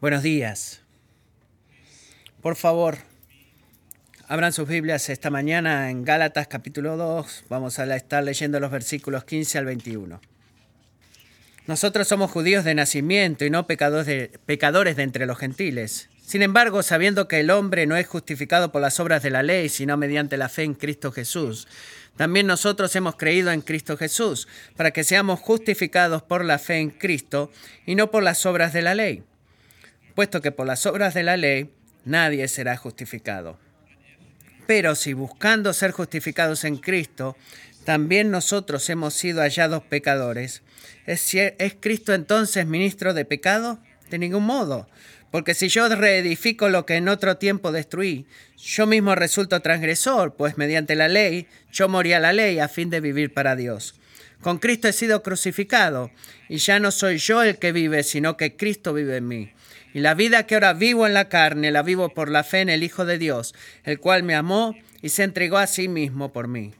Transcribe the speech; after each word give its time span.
Buenos 0.00 0.22
días. 0.22 0.80
Por 2.40 2.54
favor, 2.54 2.98
abran 4.28 4.52
sus 4.52 4.68
Biblias 4.68 5.08
esta 5.08 5.28
mañana 5.28 5.90
en 5.90 6.04
Gálatas 6.04 6.46
capítulo 6.46 6.96
2. 6.96 7.46
Vamos 7.48 7.80
a 7.80 7.96
estar 7.96 8.22
leyendo 8.22 8.60
los 8.60 8.70
versículos 8.70 9.24
15 9.24 9.58
al 9.58 9.64
21. 9.64 10.20
Nosotros 11.66 12.06
somos 12.06 12.30
judíos 12.30 12.64
de 12.64 12.76
nacimiento 12.76 13.44
y 13.44 13.50
no 13.50 13.66
pecadores 13.66 14.06
de, 14.06 14.38
pecadores 14.46 14.94
de 14.94 15.02
entre 15.02 15.26
los 15.26 15.36
gentiles. 15.36 16.08
Sin 16.24 16.42
embargo, 16.42 16.84
sabiendo 16.84 17.26
que 17.26 17.40
el 17.40 17.50
hombre 17.50 17.86
no 17.86 17.96
es 17.96 18.06
justificado 18.06 18.70
por 18.70 18.80
las 18.80 19.00
obras 19.00 19.24
de 19.24 19.30
la 19.30 19.42
ley, 19.42 19.68
sino 19.68 19.96
mediante 19.96 20.36
la 20.36 20.48
fe 20.48 20.62
en 20.62 20.74
Cristo 20.74 21.10
Jesús, 21.10 21.66
también 22.16 22.46
nosotros 22.46 22.94
hemos 22.94 23.16
creído 23.16 23.50
en 23.50 23.62
Cristo 23.62 23.96
Jesús, 23.96 24.46
para 24.76 24.92
que 24.92 25.02
seamos 25.02 25.40
justificados 25.40 26.22
por 26.22 26.44
la 26.44 26.60
fe 26.60 26.76
en 26.76 26.90
Cristo 26.90 27.50
y 27.84 27.96
no 27.96 28.12
por 28.12 28.22
las 28.22 28.46
obras 28.46 28.72
de 28.72 28.82
la 28.82 28.94
ley 28.94 29.24
puesto 30.18 30.42
que 30.42 30.50
por 30.50 30.66
las 30.66 30.84
obras 30.84 31.14
de 31.14 31.22
la 31.22 31.36
ley 31.36 31.70
nadie 32.04 32.48
será 32.48 32.76
justificado. 32.76 33.56
Pero 34.66 34.96
si 34.96 35.12
buscando 35.12 35.72
ser 35.72 35.92
justificados 35.92 36.64
en 36.64 36.76
Cristo, 36.78 37.36
también 37.84 38.32
nosotros 38.32 38.90
hemos 38.90 39.14
sido 39.14 39.42
hallados 39.42 39.84
pecadores, 39.84 40.62
¿es, 41.06 41.32
¿es 41.32 41.76
Cristo 41.78 42.14
entonces 42.14 42.66
ministro 42.66 43.14
de 43.14 43.26
pecado? 43.26 43.78
De 44.10 44.18
ningún 44.18 44.42
modo. 44.42 44.88
Porque 45.30 45.54
si 45.54 45.68
yo 45.68 45.88
reedifico 45.88 46.68
lo 46.68 46.84
que 46.84 46.96
en 46.96 47.08
otro 47.08 47.36
tiempo 47.36 47.70
destruí, 47.70 48.26
yo 48.56 48.88
mismo 48.88 49.14
resulto 49.14 49.60
transgresor, 49.60 50.34
pues 50.34 50.58
mediante 50.58 50.96
la 50.96 51.06
ley 51.06 51.46
yo 51.70 51.88
morí 51.88 52.12
a 52.12 52.18
la 52.18 52.32
ley 52.32 52.58
a 52.58 52.66
fin 52.66 52.90
de 52.90 53.00
vivir 53.00 53.32
para 53.32 53.54
Dios. 53.54 53.94
Con 54.40 54.58
Cristo 54.58 54.88
he 54.88 54.92
sido 54.92 55.22
crucificado, 55.22 56.10
y 56.48 56.56
ya 56.56 56.80
no 56.80 56.90
soy 56.90 57.18
yo 57.18 57.44
el 57.44 57.58
que 57.58 57.70
vive, 57.70 58.02
sino 58.02 58.36
que 58.36 58.56
Cristo 58.56 58.92
vive 58.92 59.18
en 59.18 59.28
mí. 59.28 59.52
Y 59.98 60.00
la 60.00 60.14
vida 60.14 60.46
que 60.46 60.54
ahora 60.54 60.74
vivo 60.74 61.08
en 61.08 61.12
la 61.12 61.28
carne, 61.28 61.72
la 61.72 61.82
vivo 61.82 62.10
por 62.10 62.30
la 62.30 62.44
fe 62.44 62.60
en 62.60 62.68
el 62.68 62.84
Hijo 62.84 63.04
de 63.04 63.18
Dios, 63.18 63.52
el 63.82 63.98
cual 63.98 64.22
me 64.22 64.36
amó 64.36 64.76
y 65.02 65.08
se 65.08 65.24
entregó 65.24 65.58
a 65.58 65.66
sí 65.66 65.88
mismo 65.88 66.32
por 66.32 66.46
mí. 66.46 66.72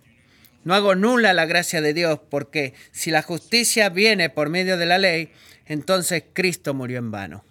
No 0.62 0.72
hago 0.72 0.94
nula 0.94 1.32
la 1.32 1.44
gracia 1.44 1.80
de 1.80 1.94
Dios, 1.94 2.20
porque 2.30 2.74
si 2.92 3.10
la 3.10 3.22
justicia 3.22 3.88
viene 3.88 4.30
por 4.30 4.50
medio 4.50 4.76
de 4.76 4.86
la 4.86 4.98
ley, 4.98 5.32
entonces 5.66 6.22
Cristo 6.32 6.74
murió 6.74 6.98
en 6.98 7.10
vano. 7.10 7.44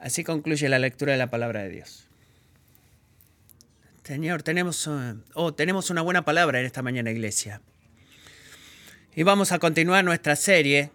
Así 0.00 0.24
concluye 0.24 0.70
la 0.70 0.78
lectura 0.78 1.12
de 1.12 1.18
la 1.18 1.28
palabra 1.28 1.64
de 1.64 1.68
Dios. 1.68 2.06
Señor, 4.04 4.42
tenemos, 4.42 4.86
eh, 4.86 5.16
oh, 5.34 5.52
tenemos 5.52 5.90
una 5.90 6.00
buena 6.00 6.24
palabra 6.24 6.60
en 6.60 6.64
esta 6.64 6.80
mañana, 6.80 7.10
iglesia. 7.10 7.60
Y 9.14 9.22
vamos 9.22 9.52
a 9.52 9.58
continuar 9.58 10.02
nuestra 10.02 10.34
serie 10.34 10.92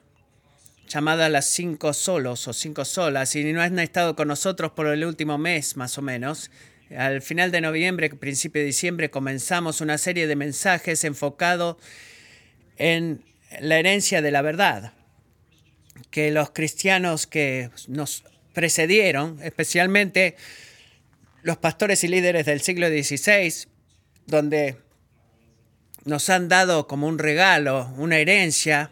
llamada 0.87 1.29
Las 1.29 1.45
Cinco 1.45 1.93
Solos 1.93 2.47
o 2.47 2.53
Cinco 2.53 2.85
Solas, 2.85 3.35
y 3.35 3.51
no 3.51 3.61
han 3.61 3.79
estado 3.79 4.15
con 4.15 4.27
nosotros 4.27 4.71
por 4.71 4.87
el 4.87 5.05
último 5.05 5.37
mes 5.37 5.77
más 5.77 5.97
o 5.97 6.01
menos. 6.01 6.51
Al 6.95 7.21
final 7.21 7.51
de 7.51 7.61
noviembre, 7.61 8.09
principio 8.09 8.61
de 8.61 8.67
diciembre, 8.67 9.09
comenzamos 9.09 9.81
una 9.81 9.97
serie 9.97 10.27
de 10.27 10.35
mensajes 10.35 11.03
enfocados 11.03 11.77
en 12.77 13.23
la 13.59 13.77
herencia 13.77 14.21
de 14.21 14.31
la 14.31 14.41
verdad, 14.41 14.93
que 16.11 16.31
los 16.31 16.51
cristianos 16.51 17.27
que 17.27 17.69
nos 17.87 18.23
precedieron, 18.53 19.39
especialmente 19.41 20.35
los 21.41 21.57
pastores 21.57 22.03
y 22.03 22.07
líderes 22.07 22.45
del 22.45 22.61
siglo 22.61 22.87
XVI, 22.87 23.67
donde 24.27 24.77
nos 26.05 26.29
han 26.29 26.49
dado 26.49 26.87
como 26.87 27.07
un 27.07 27.19
regalo, 27.19 27.93
una 27.97 28.17
herencia, 28.17 28.91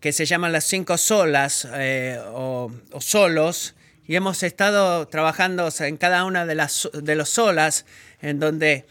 que 0.00 0.12
se 0.12 0.26
llaman 0.26 0.52
las 0.52 0.64
cinco 0.64 0.98
solas 0.98 1.66
eh, 1.74 2.20
o, 2.32 2.70
solos, 3.00 3.74
y 4.06 4.14
hemos 4.14 4.42
estado 4.42 5.08
trabajando 5.08 5.68
en 5.80 5.96
cada 5.96 6.24
una 6.24 6.46
de 6.46 6.54
las 6.54 6.88
de 6.92 7.14
los 7.16 7.28
solas, 7.28 7.86
en 8.20 8.38
donde 8.38 8.86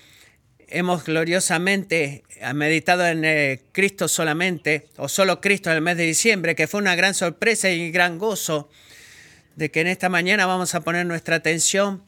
hemos 0.68 1.06
gloriosamente 1.06 2.24
meditado 2.54 3.06
en 3.08 3.24
eh, 3.24 3.62
Cristo 3.72 4.08
solamente, 4.08 4.88
o 4.98 5.08
solo 5.08 5.40
Cristo 5.40 5.70
en 5.70 5.78
el 5.78 5.82
mes 5.82 5.98
de 5.98 6.04
diciembre, 6.04 6.56
que 6.56 6.68
fue 6.68 6.82
una 6.82 6.96
gran 6.96 7.14
sorpresa 7.14 7.70
y 7.70 7.92
gran 7.92 8.18
gozo 8.18 8.70
de 9.56 9.72
que 9.72 9.82
en 9.82 9.88
esta 9.88 10.10
mañana 10.10 10.46
vamos 10.46 10.76
a 10.76 10.82
poner 10.82 11.06
nuestra 11.06 11.38
atención 11.38 12.04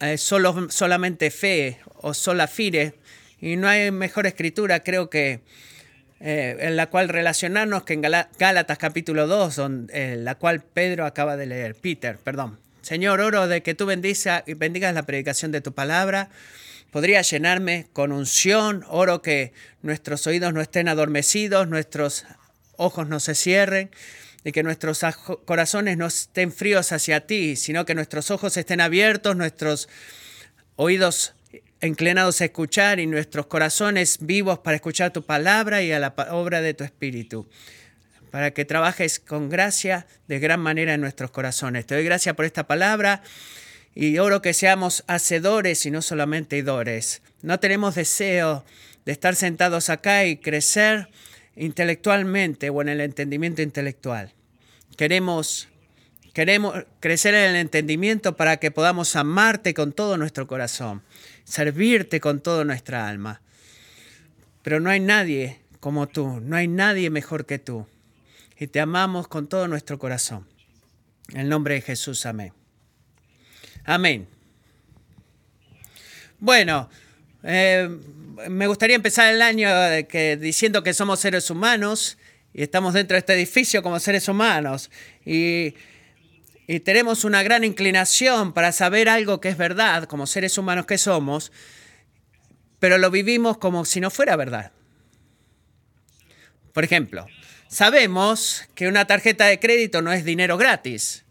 eh, 0.00 0.18
solo, 0.18 0.68
solamente 0.70 1.30
fe 1.30 1.78
o 1.96 2.14
sola 2.14 2.48
fire. 2.48 2.94
Y 3.40 3.56
no 3.56 3.68
hay 3.68 3.90
mejor 3.90 4.26
escritura, 4.26 4.80
creo 4.80 5.10
que 5.10 5.40
eh, 6.26 6.56
en 6.58 6.76
la 6.76 6.86
cual 6.86 7.10
relacionarnos 7.10 7.82
que 7.82 7.92
en 7.92 8.00
Gálatas 8.00 8.78
capítulo 8.78 9.26
2, 9.26 9.56
donde, 9.56 10.16
la 10.16 10.36
cual 10.36 10.62
Pedro 10.62 11.04
acaba 11.04 11.36
de 11.36 11.44
leer, 11.44 11.74
Peter, 11.74 12.16
perdón. 12.16 12.58
Señor, 12.80 13.20
oro 13.20 13.46
de 13.46 13.62
que 13.62 13.74
tú 13.74 13.84
bendiga, 13.84 14.42
bendigas 14.46 14.94
la 14.94 15.02
predicación 15.02 15.52
de 15.52 15.60
tu 15.60 15.74
palabra. 15.74 16.30
Podría 16.90 17.20
llenarme 17.20 17.88
con 17.92 18.10
unción, 18.10 18.86
oro 18.88 19.20
que 19.20 19.52
nuestros 19.82 20.26
oídos 20.26 20.54
no 20.54 20.62
estén 20.62 20.88
adormecidos, 20.88 21.68
nuestros 21.68 22.24
ojos 22.78 23.06
no 23.06 23.20
se 23.20 23.34
cierren, 23.34 23.90
y 24.44 24.52
que 24.52 24.62
nuestros 24.62 25.00
corazones 25.44 25.98
no 25.98 26.06
estén 26.06 26.52
fríos 26.52 26.90
hacia 26.92 27.26
ti, 27.26 27.54
sino 27.54 27.84
que 27.84 27.94
nuestros 27.94 28.30
ojos 28.30 28.56
estén 28.56 28.80
abiertos, 28.80 29.36
nuestros 29.36 29.90
oídos 30.76 31.34
inclinados 31.86 32.40
a 32.40 32.46
escuchar 32.46 33.00
y 33.00 33.06
nuestros 33.06 33.46
corazones 33.46 34.18
vivos 34.20 34.58
para 34.58 34.76
escuchar 34.76 35.12
tu 35.12 35.22
palabra 35.22 35.82
y 35.82 35.92
a 35.92 35.98
la 35.98 36.14
obra 36.30 36.60
de 36.60 36.74
tu 36.74 36.84
Espíritu, 36.84 37.48
para 38.30 38.52
que 38.52 38.64
trabajes 38.64 39.20
con 39.20 39.48
gracia 39.48 40.06
de 40.28 40.38
gran 40.38 40.60
manera 40.60 40.94
en 40.94 41.00
nuestros 41.00 41.30
corazones. 41.30 41.86
Te 41.86 41.94
doy 41.94 42.04
gracias 42.04 42.34
por 42.34 42.44
esta 42.44 42.66
palabra 42.66 43.22
y 43.94 44.18
oro 44.18 44.42
que 44.42 44.54
seamos 44.54 45.04
hacedores 45.06 45.86
y 45.86 45.90
no 45.90 46.02
solamente 46.02 46.56
idores. 46.56 47.22
No 47.42 47.60
tenemos 47.60 47.94
deseo 47.94 48.64
de 49.04 49.12
estar 49.12 49.36
sentados 49.36 49.90
acá 49.90 50.24
y 50.24 50.36
crecer 50.36 51.08
intelectualmente 51.56 52.70
o 52.70 52.82
en 52.82 52.88
el 52.88 53.00
entendimiento 53.00 53.62
intelectual. 53.62 54.32
Queremos 54.96 55.68
Queremos 56.34 56.74
crecer 56.98 57.32
en 57.32 57.50
el 57.50 57.56
entendimiento 57.56 58.36
para 58.36 58.56
que 58.56 58.72
podamos 58.72 59.14
amarte 59.14 59.72
con 59.72 59.92
todo 59.92 60.16
nuestro 60.16 60.48
corazón 60.48 61.04
servirte 61.44 62.20
con 62.20 62.40
toda 62.40 62.64
nuestra 62.64 63.08
alma. 63.08 63.40
Pero 64.62 64.80
no 64.80 64.90
hay 64.90 65.00
nadie 65.00 65.60
como 65.80 66.08
tú, 66.08 66.40
no 66.40 66.56
hay 66.56 66.68
nadie 66.68 67.10
mejor 67.10 67.46
que 67.46 67.58
tú. 67.58 67.86
Y 68.58 68.66
te 68.68 68.80
amamos 68.80 69.28
con 69.28 69.48
todo 69.48 69.68
nuestro 69.68 69.98
corazón. 69.98 70.46
En 71.28 71.40
el 71.40 71.48
nombre 71.48 71.74
de 71.74 71.80
Jesús, 71.80 72.26
amén. 72.26 72.52
Amén. 73.84 74.26
Bueno, 76.38 76.88
eh, 77.42 77.88
me 78.48 78.66
gustaría 78.66 78.96
empezar 78.96 79.32
el 79.32 79.42
año 79.42 79.68
que, 80.08 80.36
diciendo 80.40 80.82
que 80.82 80.94
somos 80.94 81.20
seres 81.20 81.50
humanos 81.50 82.18
y 82.52 82.62
estamos 82.62 82.94
dentro 82.94 83.14
de 83.14 83.20
este 83.20 83.34
edificio 83.34 83.82
como 83.82 83.98
seres 84.00 84.28
humanos. 84.28 84.90
Y 85.24 85.74
y 86.66 86.80
tenemos 86.80 87.24
una 87.24 87.42
gran 87.42 87.64
inclinación 87.64 88.52
para 88.52 88.72
saber 88.72 89.08
algo 89.08 89.40
que 89.40 89.48
es 89.48 89.58
verdad, 89.58 90.04
como 90.04 90.26
seres 90.26 90.56
humanos 90.56 90.86
que 90.86 90.98
somos, 90.98 91.52
pero 92.78 92.98
lo 92.98 93.10
vivimos 93.10 93.58
como 93.58 93.84
si 93.84 94.00
no 94.00 94.10
fuera 94.10 94.36
verdad. 94.36 94.72
Por 96.72 96.84
ejemplo, 96.84 97.26
sabemos 97.68 98.64
que 98.74 98.88
una 98.88 99.06
tarjeta 99.06 99.46
de 99.46 99.60
crédito 99.60 100.02
no 100.02 100.12
es 100.12 100.24
dinero 100.24 100.56
gratis, 100.56 101.24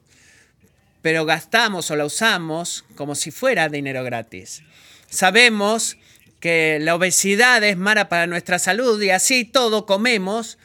pero 1.01 1.25
gastamos 1.25 1.89
o 1.91 1.95
la 1.95 2.05
usamos 2.05 2.85
como 2.95 3.15
si 3.15 3.31
fuera 3.31 3.69
dinero 3.69 4.03
gratis. 4.03 4.63
Sabemos 5.09 5.97
que 6.39 6.77
la 6.79 6.95
obesidad 6.95 7.63
es 7.63 7.77
mala 7.77 8.07
para 8.07 8.27
nuestra 8.27 8.59
salud 8.59 9.01
y 9.01 9.09
así 9.09 9.45
todo 9.45 9.85
comemos 9.85 10.57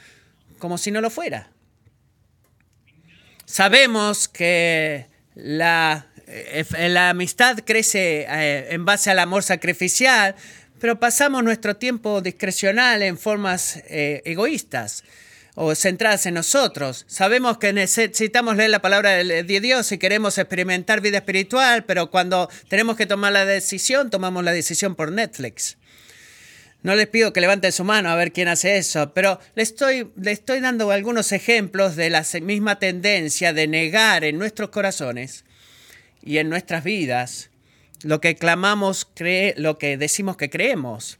como 0.58 0.76
si 0.78 0.90
no 0.90 1.00
lo 1.00 1.10
fuera. 1.10 1.50
Sabemos 3.48 4.28
que 4.28 5.06
la, 5.34 6.06
eh, 6.27 6.66
la 6.91 7.09
amistad 7.09 7.59
crece 7.65 8.27
eh, 8.28 8.74
en 8.74 8.84
base 8.84 9.10
al 9.10 9.18
amor 9.18 9.42
sacrificial, 9.42 10.34
pero 10.78 11.00
pasamos 11.00 11.42
nuestro 11.42 11.74
tiempo 11.74 12.21
discrecional 12.21 13.03
en 13.03 13.16
formas 13.16 13.83
eh, 13.89 14.21
egoístas 14.27 15.03
o 15.54 15.74
centradas 15.74 16.27
en 16.27 16.34
nosotros. 16.34 17.06
Sabemos 17.09 17.56
que 17.56 17.72
necesitamos 17.72 18.54
leer 18.54 18.68
la 18.68 18.83
palabra 18.83 19.12
de 19.12 19.60
Dios 19.60 19.92
y 19.92 19.98
queremos 19.98 20.36
experimentar 20.36 21.00
vida 21.00 21.16
espiritual, 21.16 21.86
pero 21.86 22.10
cuando 22.10 22.50
tenemos 22.68 22.98
que 22.98 23.06
tomar 23.06 23.33
la 23.33 23.47
decisión, 23.47 24.10
tomamos 24.10 24.45
la 24.45 24.53
decisión 24.53 24.95
por 24.95 25.10
Netflix. 25.10 25.78
No 26.83 26.95
les 26.95 27.09
pido 27.09 27.33
que 27.33 27.41
levanten 27.41 27.72
su 27.72 27.84
mano 27.84 28.09
a 28.09 28.15
ver 28.15 28.33
quién 28.33 28.48
hace 28.48 28.78
eso, 28.78 29.13
pero 29.13 29.41
le 29.54 29.63
estoy, 29.63 30.10
estoy 30.25 30.60
dando 30.60 30.91
algunos 30.91 31.33
ejemplos 31.33 31.97
de 31.97 32.10
la 32.10 32.25
misma 32.41 32.78
tendencia 32.78 33.53
de 33.53 33.66
negar 33.66 34.25
en 34.25 34.39
nuestros 34.39 34.71
corazones 34.71 35.45
y 36.22 36.39
en 36.39 36.48
nuestras 36.48 36.84
vidas 36.84 37.51
lo 38.03 38.21
que 38.21 38.36
clamamos, 38.36 39.09
lo 39.57 39.78
que 39.78 39.97
decimos 39.97 40.36
que 40.36 40.51
creemos. 40.51 41.19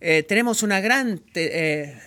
Eh, 0.00 0.22
tenemos 0.22 0.62
una 0.62 0.80
gran 0.80 1.22
eh, 1.34 1.98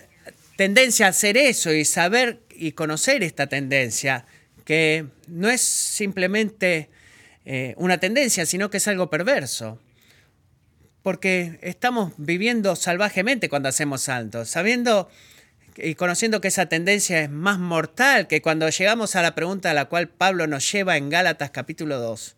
tendencia 0.56 1.06
a 1.06 1.10
hacer 1.10 1.36
eso 1.36 1.72
y 1.72 1.84
saber 1.84 2.40
y 2.50 2.72
conocer 2.72 3.22
esta 3.22 3.46
tendencia 3.46 4.24
que 4.64 5.06
no 5.26 5.48
es 5.48 5.60
simplemente 5.60 6.88
eh, 7.44 7.74
una 7.76 7.98
tendencia, 7.98 8.46
sino 8.46 8.70
que 8.70 8.78
es 8.78 8.88
algo 8.88 9.10
perverso. 9.10 9.78
Porque 11.02 11.58
estamos 11.62 12.12
viviendo 12.16 12.76
salvajemente 12.76 13.48
cuando 13.48 13.68
hacemos 13.68 14.02
saltos, 14.02 14.48
sabiendo 14.48 15.08
y 15.76 15.94
conociendo 15.94 16.40
que 16.40 16.48
esa 16.48 16.66
tendencia 16.66 17.20
es 17.20 17.30
más 17.30 17.58
mortal 17.58 18.26
que 18.28 18.42
cuando 18.42 18.68
llegamos 18.68 19.16
a 19.16 19.22
la 19.22 19.34
pregunta 19.34 19.70
a 19.70 19.74
la 19.74 19.86
cual 19.86 20.08
Pablo 20.08 20.46
nos 20.46 20.70
lleva 20.70 20.96
en 20.96 21.08
Gálatas 21.08 21.50
capítulo 21.50 21.98
2, 21.98 22.36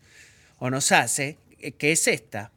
o 0.59 0.71
nos 0.71 0.93
hace, 0.93 1.39
eh, 1.59 1.73
que 1.73 1.93
es 1.93 2.07
esta. 2.07 2.53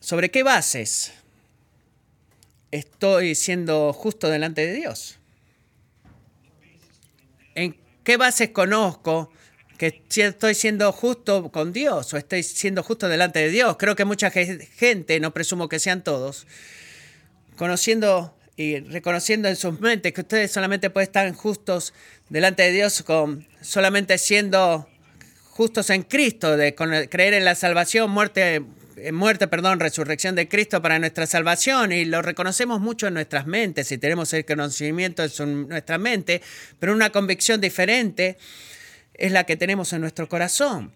¿Sobre 0.00 0.30
qué 0.30 0.42
bases 0.42 1.12
estoy 2.70 3.34
siendo 3.34 3.92
justo 3.92 4.28
delante 4.28 4.66
de 4.66 4.74
Dios? 4.74 5.18
¿En 7.54 7.76
qué 8.02 8.16
bases 8.18 8.50
conozco 8.50 9.32
que 9.90 10.22
estoy 10.22 10.54
siendo 10.54 10.90
justo 10.92 11.50
con 11.50 11.72
Dios 11.72 12.14
o 12.14 12.16
estoy 12.16 12.42
siendo 12.42 12.82
justo 12.82 13.08
delante 13.08 13.40
de 13.40 13.50
Dios? 13.50 13.76
Creo 13.78 13.94
que 13.96 14.04
mucha 14.04 14.30
gente, 14.30 15.20
no 15.20 15.34
presumo 15.34 15.68
que 15.68 15.78
sean 15.78 16.02
todos, 16.02 16.46
conociendo 17.56 18.34
y 18.56 18.78
reconociendo 18.80 19.48
en 19.48 19.56
sus 19.56 19.80
mentes 19.80 20.12
que 20.12 20.22
ustedes 20.22 20.52
solamente 20.52 20.88
pueden 20.88 21.08
estar 21.08 21.30
justos 21.32 21.92
delante 22.28 22.62
de 22.62 22.72
Dios 22.72 23.02
con 23.02 23.46
solamente 23.60 24.16
siendo 24.16 24.88
justos 25.50 25.90
en 25.90 26.02
Cristo, 26.02 26.56
de 26.56 26.74
creer 26.74 27.34
en 27.34 27.44
la 27.44 27.54
salvación, 27.54 28.10
muerte, 28.10 28.62
eh, 28.96 29.12
muerte, 29.12 29.48
perdón, 29.48 29.80
resurrección 29.80 30.34
de 30.34 30.48
Cristo 30.48 30.80
para 30.80 30.98
nuestra 30.98 31.26
salvación 31.26 31.92
y 31.92 32.04
lo 32.04 32.22
reconocemos 32.22 32.80
mucho 32.80 33.08
en 33.08 33.14
nuestras 33.14 33.46
mentes 33.46 33.92
y 33.92 33.98
tenemos 33.98 34.32
el 34.32 34.44
conocimiento 34.44 35.24
en 35.24 35.68
nuestra 35.68 35.98
mente, 35.98 36.40
pero 36.78 36.94
una 36.94 37.10
convicción 37.10 37.60
diferente 37.60 38.38
es 39.14 39.32
la 39.32 39.44
que 39.44 39.56
tenemos 39.56 39.92
en 39.92 40.00
nuestro 40.00 40.28
corazón. 40.28 40.92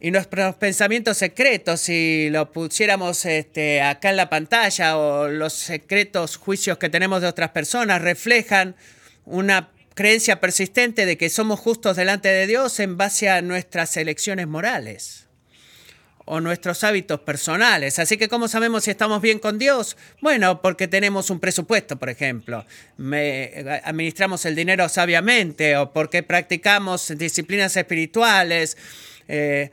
Y 0.00 0.10
nuestros 0.10 0.56
pensamientos 0.56 1.16
secretos, 1.16 1.80
si 1.80 2.28
lo 2.30 2.50
pusiéramos 2.50 3.24
este, 3.24 3.80
acá 3.80 4.10
en 4.10 4.16
la 4.16 4.28
pantalla, 4.28 4.96
o 4.96 5.28
los 5.28 5.52
secretos 5.52 6.36
juicios 6.36 6.78
que 6.78 6.88
tenemos 6.88 7.22
de 7.22 7.28
otras 7.28 7.50
personas, 7.50 8.02
reflejan 8.02 8.74
una 9.24 9.70
creencia 9.94 10.40
persistente 10.40 11.06
de 11.06 11.16
que 11.16 11.30
somos 11.30 11.60
justos 11.60 11.96
delante 11.96 12.28
de 12.28 12.46
Dios 12.46 12.80
en 12.80 12.96
base 12.96 13.28
a 13.28 13.42
nuestras 13.42 13.96
elecciones 13.96 14.48
morales 14.48 15.28
o 16.24 16.40
nuestros 16.40 16.84
hábitos 16.84 17.20
personales. 17.20 17.98
Así 17.98 18.16
que, 18.16 18.28
¿cómo 18.28 18.48
sabemos 18.48 18.84
si 18.84 18.90
estamos 18.90 19.20
bien 19.20 19.38
con 19.38 19.58
Dios? 19.58 19.96
Bueno, 20.20 20.62
porque 20.62 20.88
tenemos 20.88 21.30
un 21.30 21.40
presupuesto, 21.40 21.96
por 21.96 22.10
ejemplo. 22.10 22.64
administramos 23.84 24.44
el 24.46 24.54
dinero 24.54 24.88
sabiamente 24.88 25.76
o 25.76 25.92
porque 25.92 26.22
practicamos 26.22 27.12
disciplinas 27.16 27.76
espirituales 27.76 28.76
eh, 29.28 29.70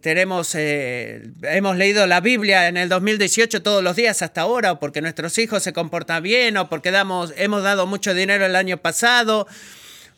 tenemos, 0.00 0.54
eh, 0.54 1.22
hemos 1.42 1.76
leído 1.76 2.06
la 2.06 2.20
Biblia 2.20 2.68
en 2.68 2.76
el 2.76 2.88
2018 2.88 3.62
todos 3.62 3.82
los 3.82 3.96
días 3.96 4.20
hasta 4.22 4.42
ahora, 4.42 4.72
o 4.72 4.80
porque 4.80 5.00
nuestros 5.00 5.38
hijos 5.38 5.62
se 5.62 5.72
comportan 5.72 6.22
bien, 6.22 6.56
o 6.56 6.68
porque 6.68 6.90
damos, 6.90 7.32
hemos 7.36 7.62
dado 7.62 7.86
mucho 7.86 8.14
dinero 8.14 8.44
el 8.44 8.56
año 8.56 8.78
pasado, 8.78 9.46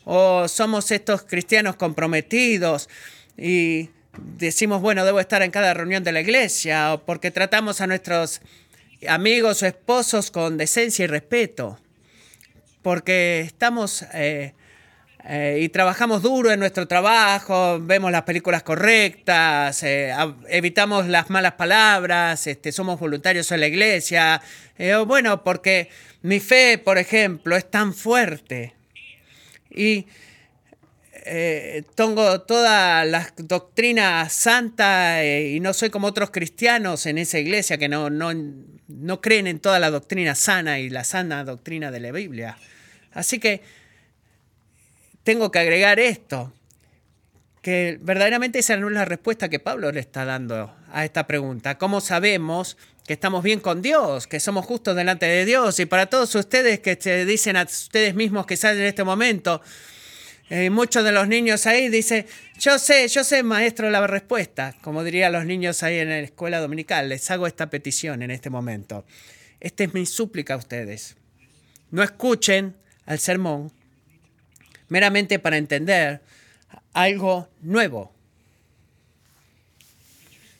o 0.05 0.47
somos 0.47 0.91
estos 0.91 1.21
cristianos 1.23 1.75
comprometidos 1.75 2.89
y 3.37 3.89
decimos, 4.17 4.81
bueno, 4.81 5.05
debo 5.05 5.19
estar 5.19 5.41
en 5.41 5.51
cada 5.51 5.73
reunión 5.73 6.03
de 6.03 6.11
la 6.11 6.21
iglesia, 6.21 6.93
o 6.93 7.03
porque 7.03 7.31
tratamos 7.31 7.81
a 7.81 7.87
nuestros 7.87 8.41
amigos 9.07 9.63
o 9.63 9.65
esposos 9.65 10.31
con 10.31 10.57
decencia 10.57 11.03
y 11.03 11.07
respeto, 11.07 11.79
porque 12.81 13.41
estamos... 13.41 14.05
Eh, 14.13 14.53
eh, 15.25 15.59
y 15.61 15.69
trabajamos 15.69 16.21
duro 16.21 16.51
en 16.51 16.59
nuestro 16.59 16.85
trabajo, 16.85 17.79
vemos 17.79 18.11
las 18.11 18.23
películas 18.23 18.61
correctas, 18.61 19.81
eh, 19.83 20.13
evitamos 20.49 21.07
las 21.07 21.29
malas 21.29 21.53
palabras, 21.53 22.45
este, 22.45 22.73
somos 22.73 22.99
voluntarios 22.99 23.49
en 23.53 23.61
la 23.61 23.67
iglesia. 23.67 24.41
Bueno, 25.07 25.41
porque 25.45 25.87
mi 26.23 26.41
fe, 26.41 26.77
por 26.77 26.97
ejemplo, 26.97 27.55
es 27.55 27.71
tan 27.71 27.93
fuerte. 27.93 28.73
Y 29.71 30.07
tengo 31.95 32.41
toda 32.41 33.05
la 33.05 33.31
doctrina 33.37 34.27
santa 34.29 35.25
y 35.25 35.59
no 35.59 35.73
soy 35.73 35.89
como 35.89 36.07
otros 36.07 36.31
cristianos 36.31 37.05
en 37.05 37.17
esa 37.17 37.39
iglesia 37.39 37.77
que 37.77 37.87
no, 37.87 38.09
no, 38.09 38.31
no 38.87 39.21
creen 39.21 39.47
en 39.47 39.59
toda 39.59 39.79
la 39.79 39.89
doctrina 39.89 40.35
sana 40.35 40.79
y 40.79 40.89
la 40.89 41.03
sana 41.03 41.43
doctrina 41.43 41.91
de 41.91 41.99
la 41.99 42.11
Biblia. 42.11 42.57
Así 43.13 43.39
que 43.39 43.61
tengo 45.23 45.51
que 45.51 45.59
agregar 45.59 45.99
esto, 45.99 46.53
que 47.61 47.97
verdaderamente 48.01 48.59
esa 48.59 48.75
no 48.75 48.87
es 48.87 48.93
la 48.93 49.05
respuesta 49.05 49.47
que 49.49 49.59
Pablo 49.59 49.91
le 49.91 50.01
está 50.01 50.25
dando 50.25 50.75
a 50.91 51.05
esta 51.05 51.25
pregunta. 51.25 51.77
¿Cómo 51.77 52.01
sabemos 52.01 52.77
que 53.07 53.13
estamos 53.13 53.43
bien 53.43 53.61
con 53.61 53.81
Dios, 53.81 54.27
que 54.27 54.41
somos 54.41 54.65
justos 54.65 54.95
delante 54.95 55.25
de 55.25 55.45
Dios? 55.45 55.79
Y 55.79 55.85
para 55.85 56.07
todos 56.07 56.35
ustedes 56.35 56.81
que 56.81 56.97
se 56.99 57.25
dicen 57.25 57.55
a 57.55 57.63
ustedes 57.63 58.15
mismos 58.15 58.45
que 58.45 58.57
salen 58.57 58.81
en 58.81 58.87
este 58.87 59.05
momento, 59.05 59.61
eh, 60.49 60.69
muchos 60.69 61.03
de 61.03 61.11
los 61.11 61.27
niños 61.27 61.65
ahí 61.65 61.89
dicen, 61.89 62.25
yo 62.59 62.77
sé, 62.77 63.07
yo 63.07 63.23
sé, 63.23 63.43
maestro, 63.43 63.89
la 63.89 64.05
respuesta. 64.05 64.75
Como 64.81 65.03
dirían 65.03 65.31
los 65.31 65.45
niños 65.45 65.83
ahí 65.83 65.97
en 65.97 66.09
la 66.09 66.19
escuela 66.19 66.59
dominical, 66.59 67.09
les 67.09 67.29
hago 67.31 67.47
esta 67.47 67.69
petición 67.69 68.21
en 68.21 68.31
este 68.31 68.49
momento. 68.49 69.05
Esta 69.59 69.85
es 69.85 69.93
mi 69.93 70.05
súplica 70.05 70.55
a 70.55 70.57
ustedes. 70.57 71.15
No 71.91 72.03
escuchen 72.03 72.75
al 73.05 73.19
sermón 73.19 73.71
meramente 74.89 75.39
para 75.39 75.57
entender 75.57 76.21
algo 76.93 77.49
nuevo. 77.61 78.13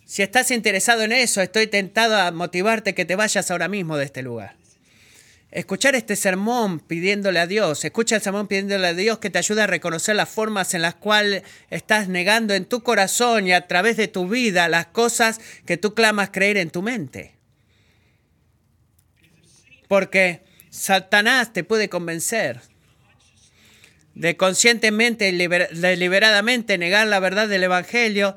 Si 0.06 0.22
estás 0.22 0.52
interesado 0.52 1.04
en 1.04 1.12
eso, 1.12 1.42
estoy 1.42 1.68
tentado 1.68 2.16
a 2.16 2.32
motivarte 2.32 2.94
que 2.94 3.06
te 3.06 3.16
vayas 3.16 3.50
ahora 3.52 3.68
mismo 3.68 3.98
de 3.98 4.06
este 4.06 4.22
lugar. 4.22 4.56
Escuchar 5.54 5.94
este 5.94 6.16
sermón 6.16 6.80
pidiéndole 6.80 7.40
a 7.40 7.46
Dios, 7.46 7.86
escucha 7.86 8.16
el 8.16 8.24
sermón 8.24 8.48
pidiéndole 8.48 8.88
a 8.88 8.94
Dios 8.96 9.20
que 9.20 9.30
te 9.30 9.38
ayude 9.38 9.62
a 9.62 9.68
reconocer 9.68 10.16
las 10.16 10.28
formas 10.28 10.74
en 10.74 10.82
las 10.82 10.96
cuales 10.96 11.44
estás 11.70 12.08
negando 12.08 12.56
en 12.56 12.66
tu 12.66 12.82
corazón 12.82 13.46
y 13.46 13.54
a 13.54 13.68
través 13.68 13.96
de 13.96 14.08
tu 14.08 14.28
vida 14.28 14.68
las 14.68 14.88
cosas 14.88 15.40
que 15.68 15.78
tú 15.78 15.94
clamas 15.94 16.32
creer 16.32 16.58
en 16.58 16.72
tu 16.72 16.82
mente. 16.82 17.36
Porque 19.88 20.42
Satanás 20.72 21.54
te 21.54 21.64
puede 21.64 21.88
convencer 21.88 22.60
de 24.16 24.36
conscientemente 24.36 25.30
y 25.30 25.38
deliberadamente 25.38 26.80
negar 26.80 27.06
la 27.06 27.20
verdad 27.20 27.48
del 27.48 27.62
Evangelio, 27.62 28.36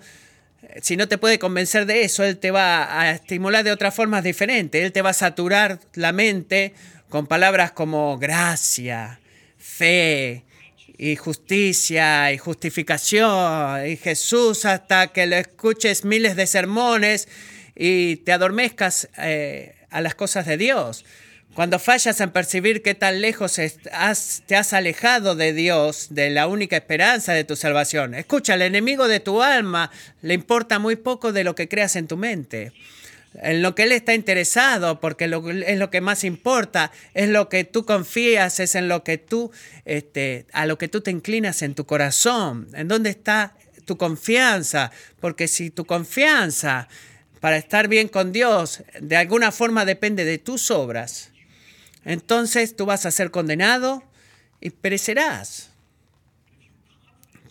si 0.83 0.97
no 0.97 1.09
te 1.09 1.17
puede 1.17 1.39
convencer 1.39 1.87
de 1.87 2.03
eso, 2.03 2.25
Él 2.25 2.39
te 2.39 2.51
va 2.51 3.01
a 3.01 3.13
estimular 3.13 3.65
de 3.65 3.73
otras 3.73 3.95
formas 3.95 4.25
diferentes. 4.25 4.83
Él 4.83 4.93
te 4.93 5.03
va 5.03 5.11
a 5.11 5.15
saturar 5.15 5.81
la 5.95 6.13
mente 6.13 6.75
con 7.09 7.27
palabras 7.27 7.73
como 7.73 8.19
gracia, 8.19 9.21
fe 9.59 10.45
y 10.99 11.17
justicia 11.17 12.33
y 12.33 12.39
justificación 12.39 13.87
y 13.87 13.97
Jesús 13.97 14.65
hasta 14.65 15.09
que 15.09 15.27
lo 15.27 15.37
escuches 15.37 16.05
miles 16.05 16.37
de 16.37 16.47
sermones 16.47 17.29
y 17.75 18.17
te 18.17 18.33
adormezcas 18.33 19.09
eh, 19.19 19.75
a 19.91 20.01
las 20.01 20.15
cosas 20.15 20.47
de 20.47 20.57
Dios. 20.57 21.05
Cuando 21.55 21.79
fallas 21.79 22.21
en 22.21 22.33
percibir 22.33 22.83
qué 22.83 22.95
tan 22.95 23.23
lejos 23.23 23.55
te 23.55 24.57
has 24.57 24.73
alejado 24.75 25.37
de 25.37 25.55
Dios, 25.55 26.09
de 26.11 26.29
la 26.29 26.49
única 26.49 26.77
esperanza 26.77 27.33
de 27.33 27.45
tu 27.45 27.57
salvación. 27.57 28.15
Escucha, 28.15 28.53
al 28.55 28.63
enemigo 28.63 29.09
de 29.09 29.21
tu 29.21 29.43
alma 29.43 29.91
le 30.21 30.35
importa 30.35 30.79
muy 30.79 30.97
poco 30.97 31.33
de 31.33 31.45
lo 31.45 31.55
que 31.55 31.67
creas 31.67 31.97
en 31.97 32.09
tu 32.09 32.19
mente. 32.19 32.73
En 33.43 33.63
lo 33.63 33.75
que 33.75 33.83
él 33.83 33.93
está 33.93 34.15
interesado, 34.15 35.01
porque 35.01 35.25
es 35.25 35.79
lo 35.79 35.91
que 35.91 36.01
más 36.01 36.25
importa, 36.25 36.91
es 37.13 37.29
lo 37.29 37.49
que 37.49 37.65
tú 37.65 37.85
confías, 37.85 38.61
es 38.61 38.75
en 38.75 38.89
lo 38.89 39.05
que 39.05 39.19
tú, 39.19 39.51
este, 39.85 40.47
a 40.53 40.67
lo 40.67 40.79
que 40.79 40.89
tú 40.89 41.01
te 41.01 41.11
inclinas 41.11 41.63
en 41.63 41.75
tu 41.75 41.87
corazón. 41.87 42.69
¿En 42.73 42.89
dónde 42.89 43.11
está 43.11 43.57
tu 43.85 43.99
confianza? 43.99 44.91
Porque 45.21 45.49
si 45.49 45.71
tu 45.71 45.85
confianza 45.85 46.89
para 47.41 47.59
estar 47.59 47.89
bien 47.89 48.09
con 48.09 48.33
Dios 48.33 48.83
de 49.01 49.17
alguna 49.17 49.53
forma 49.53 49.85
depende 49.85 50.25
de 50.25 50.39
tus 50.39 50.71
obras, 50.71 51.31
entonces 52.05 52.75
tú 52.75 52.87
vas 52.87 53.05
a 53.05 53.11
ser 53.11 53.31
condenado 53.31 54.03
y 54.61 54.71
perecerás. 54.71 55.71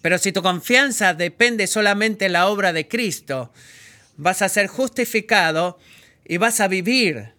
Pero 0.01 0.17
si 0.17 0.31
tu 0.31 0.41
confianza 0.41 1.13
depende 1.13 1.67
solamente 1.67 2.25
en 2.25 2.33
la 2.33 2.47
obra 2.47 2.73
de 2.73 2.87
Cristo, 2.87 3.51
vas 4.17 4.41
a 4.41 4.50
ser 4.50 4.67
justificado 4.67 5.77
y 6.25 6.38
vas 6.38 6.60
a 6.60 6.67
vivir. 6.67 7.34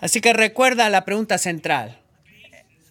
Así 0.00 0.20
que 0.20 0.32
recuerda 0.32 0.88
la 0.88 1.04
pregunta 1.04 1.38
central. 1.38 1.98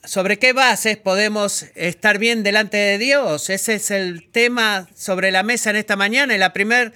¿Sobre 0.04 0.40
qué 0.40 0.54
bases 0.54 0.98
podemos 0.98 1.66
estar 1.76 2.20
bien 2.20 2.44
delante 2.44 2.78
de 2.78 2.98
Dios? 2.98 3.50
Ese 3.50 3.76
es 3.76 3.92
el 3.92 4.30
tema 4.32 4.88
sobre 4.96 5.32
la 5.32 5.44
mesa 5.44 5.72
en 5.72 5.76
esta 5.76 5.96
mañana 5.96 6.36
y 6.36 6.38
la 6.38 6.54
primera 6.54 6.92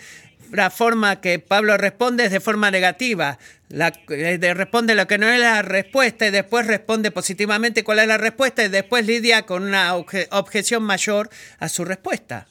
forma 0.72 1.20
que 1.20 1.40
Pablo 1.40 1.78
responde 1.78 2.26
es 2.26 2.32
de 2.32 2.40
forma 2.40 2.72
negativa. 2.72 3.38
eh, 3.70 4.54
responde 4.54 4.96
lo 4.96 5.08
que 5.08 5.18
no 5.18 5.28
es 5.28 5.40
la 5.40 5.62
respuesta 5.64 6.28
y 6.28 6.32
después 6.32 6.66
responde 6.66 7.12
positivamente 7.12 7.84
cuál 7.84 8.00
es 8.00 8.08
la 8.08 8.18
respuesta 8.18 8.64
y 8.64 8.70
después 8.70 9.06
lidia 9.06 9.46
con 9.46 9.64
una 9.64 9.96
objeción 9.96 10.84
mayor 10.84 11.30
a 11.60 11.70
su 11.70 11.84
respuesta. 11.84 12.48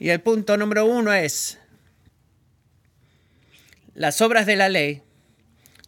Y 0.00 0.08
el 0.08 0.22
punto 0.22 0.56
número 0.56 0.86
uno 0.86 1.12
es, 1.12 1.58
las 3.94 4.22
obras 4.22 4.46
de 4.46 4.56
la 4.56 4.70
ley 4.70 5.02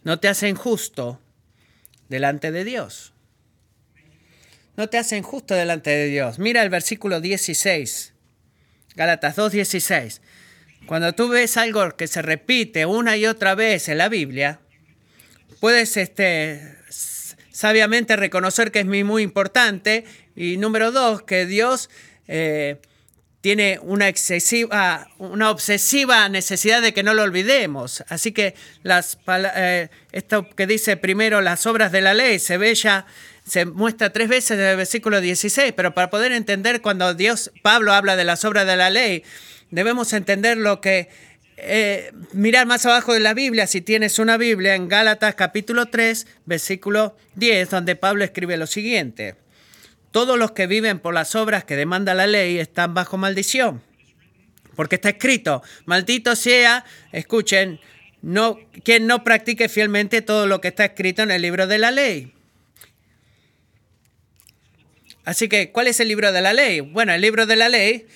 no 0.04 0.20
te 0.20 0.28
hacen 0.28 0.54
justo 0.54 1.18
delante 2.10 2.52
de 2.52 2.62
Dios. 2.62 3.14
No 4.76 4.90
te 4.90 4.98
hacen 4.98 5.22
justo 5.22 5.54
delante 5.54 5.88
de 5.88 6.08
Dios. 6.08 6.38
Mira 6.38 6.62
el 6.62 6.68
versículo 6.68 7.22
16, 7.22 8.12
Gálatas 8.96 9.38
2.16. 9.38 10.20
Cuando 10.86 11.14
tú 11.14 11.30
ves 11.30 11.56
algo 11.56 11.96
que 11.96 12.06
se 12.06 12.20
repite 12.20 12.84
una 12.84 13.16
y 13.16 13.24
otra 13.24 13.54
vez 13.54 13.88
en 13.88 13.96
la 13.96 14.10
Biblia, 14.10 14.60
puedes 15.58 15.96
este, 15.96 16.76
sabiamente 17.50 18.16
reconocer 18.16 18.72
que 18.72 18.80
es 18.80 18.86
muy 18.86 19.22
importante. 19.22 20.04
Y 20.36 20.58
número 20.58 20.92
dos, 20.92 21.22
que 21.22 21.46
Dios... 21.46 21.88
Eh, 22.28 22.76
tiene 23.42 23.80
una 23.82 24.08
excesiva, 24.08 25.08
una 25.18 25.50
obsesiva 25.50 26.28
necesidad 26.28 26.80
de 26.80 26.94
que 26.94 27.02
no 27.02 27.12
lo 27.12 27.24
olvidemos. 27.24 28.04
Así 28.08 28.30
que 28.30 28.54
las, 28.84 29.18
eh, 29.56 29.88
esto 30.12 30.48
que 30.48 30.68
dice 30.68 30.96
primero 30.96 31.40
las 31.40 31.66
obras 31.66 31.90
de 31.90 32.00
la 32.02 32.14
ley 32.14 32.38
se 32.38 32.56
ve 32.56 32.72
ya, 32.76 33.04
se 33.44 33.64
muestra 33.66 34.12
tres 34.12 34.28
veces 34.28 34.52
en 34.52 34.64
el 34.64 34.76
versículo 34.76 35.20
16, 35.20 35.72
pero 35.72 35.92
para 35.92 36.08
poder 36.08 36.30
entender 36.30 36.80
cuando 36.80 37.14
Dios, 37.14 37.50
Pablo 37.62 37.92
habla 37.92 38.14
de 38.14 38.24
las 38.24 38.44
obras 38.44 38.64
de 38.64 38.76
la 38.76 38.90
ley, 38.90 39.24
debemos 39.72 40.12
entender 40.12 40.56
lo 40.56 40.80
que, 40.80 41.08
eh, 41.56 42.12
mirar 42.32 42.66
más 42.66 42.86
abajo 42.86 43.12
de 43.12 43.20
la 43.20 43.34
Biblia, 43.34 43.66
si 43.66 43.80
tienes 43.80 44.20
una 44.20 44.36
Biblia, 44.36 44.76
en 44.76 44.88
Gálatas 44.88 45.34
capítulo 45.34 45.86
3, 45.86 46.28
versículo 46.46 47.16
10, 47.34 47.70
donde 47.70 47.96
Pablo 47.96 48.22
escribe 48.22 48.56
lo 48.56 48.68
siguiente. 48.68 49.34
Todos 50.12 50.38
los 50.38 50.52
que 50.52 50.66
viven 50.66 51.00
por 51.00 51.14
las 51.14 51.34
obras 51.34 51.64
que 51.64 51.74
demanda 51.74 52.14
la 52.14 52.26
ley 52.26 52.58
están 52.58 52.94
bajo 52.94 53.16
maldición. 53.16 53.82
Porque 54.76 54.94
está 54.94 55.10
escrito, 55.10 55.62
maldito 55.84 56.36
sea, 56.36 56.84
escuchen, 57.12 57.80
no, 58.22 58.58
quien 58.84 59.06
no 59.06 59.24
practique 59.24 59.68
fielmente 59.68 60.22
todo 60.22 60.46
lo 60.46 60.60
que 60.60 60.68
está 60.68 60.84
escrito 60.84 61.22
en 61.22 61.30
el 61.30 61.42
libro 61.42 61.66
de 61.66 61.78
la 61.78 61.90
ley. 61.90 62.32
Así 65.24 65.48
que, 65.48 65.70
¿cuál 65.72 65.88
es 65.88 66.00
el 66.00 66.08
libro 66.08 66.32
de 66.32 66.40
la 66.40 66.52
ley? 66.52 66.80
Bueno, 66.80 67.12
el 67.12 67.20
libro 67.20 67.46
de 67.46 67.56
la 67.56 67.68
ley, 67.68 68.06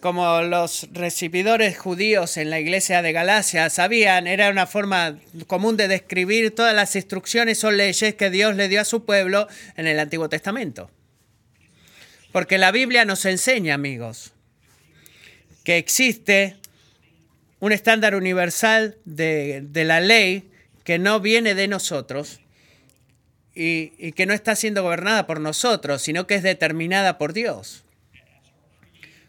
como 0.00 0.42
los 0.42 0.88
recibidores 0.92 1.78
judíos 1.78 2.36
en 2.36 2.50
la 2.50 2.60
iglesia 2.60 3.02
de 3.02 3.12
Galacia 3.12 3.70
sabían, 3.70 4.26
era 4.26 4.50
una 4.50 4.66
forma 4.66 5.18
común 5.46 5.76
de 5.76 5.88
describir 5.88 6.54
todas 6.54 6.74
las 6.74 6.94
instrucciones 6.96 7.62
o 7.64 7.70
leyes 7.70 8.14
que 8.14 8.30
Dios 8.30 8.54
le 8.56 8.68
dio 8.68 8.80
a 8.80 8.84
su 8.84 9.04
pueblo 9.04 9.48
en 9.76 9.86
el 9.86 9.98
Antiguo 9.98 10.28
Testamento. 10.28 10.90
Porque 12.36 12.58
la 12.58 12.70
Biblia 12.70 13.06
nos 13.06 13.24
enseña, 13.24 13.72
amigos, 13.72 14.34
que 15.64 15.78
existe 15.78 16.58
un 17.60 17.72
estándar 17.72 18.14
universal 18.14 18.98
de, 19.06 19.66
la 19.72 20.00
ley 20.00 20.50
que 20.84 20.98
no 20.98 21.20
viene 21.20 21.54
de 21.54 21.66
nosotros 21.66 22.40
y, 23.54 23.94
y 23.96 24.12
que 24.12 24.26
no 24.26 24.34
está 24.34 24.54
siendo 24.54 24.82
gobernada 24.82 25.26
por 25.26 25.40
nosotros, 25.40 26.02
sino 26.02 26.26
que 26.26 26.34
es 26.34 26.42
determinada 26.42 27.16
por 27.16 27.32
Dios. 27.32 27.84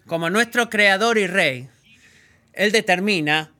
Como 0.06 0.30
nuestro 0.30 0.70
creador 0.70 1.18
y 1.18 1.28
rey, 1.28 1.70
Él 2.52 2.74
determina 2.74 3.54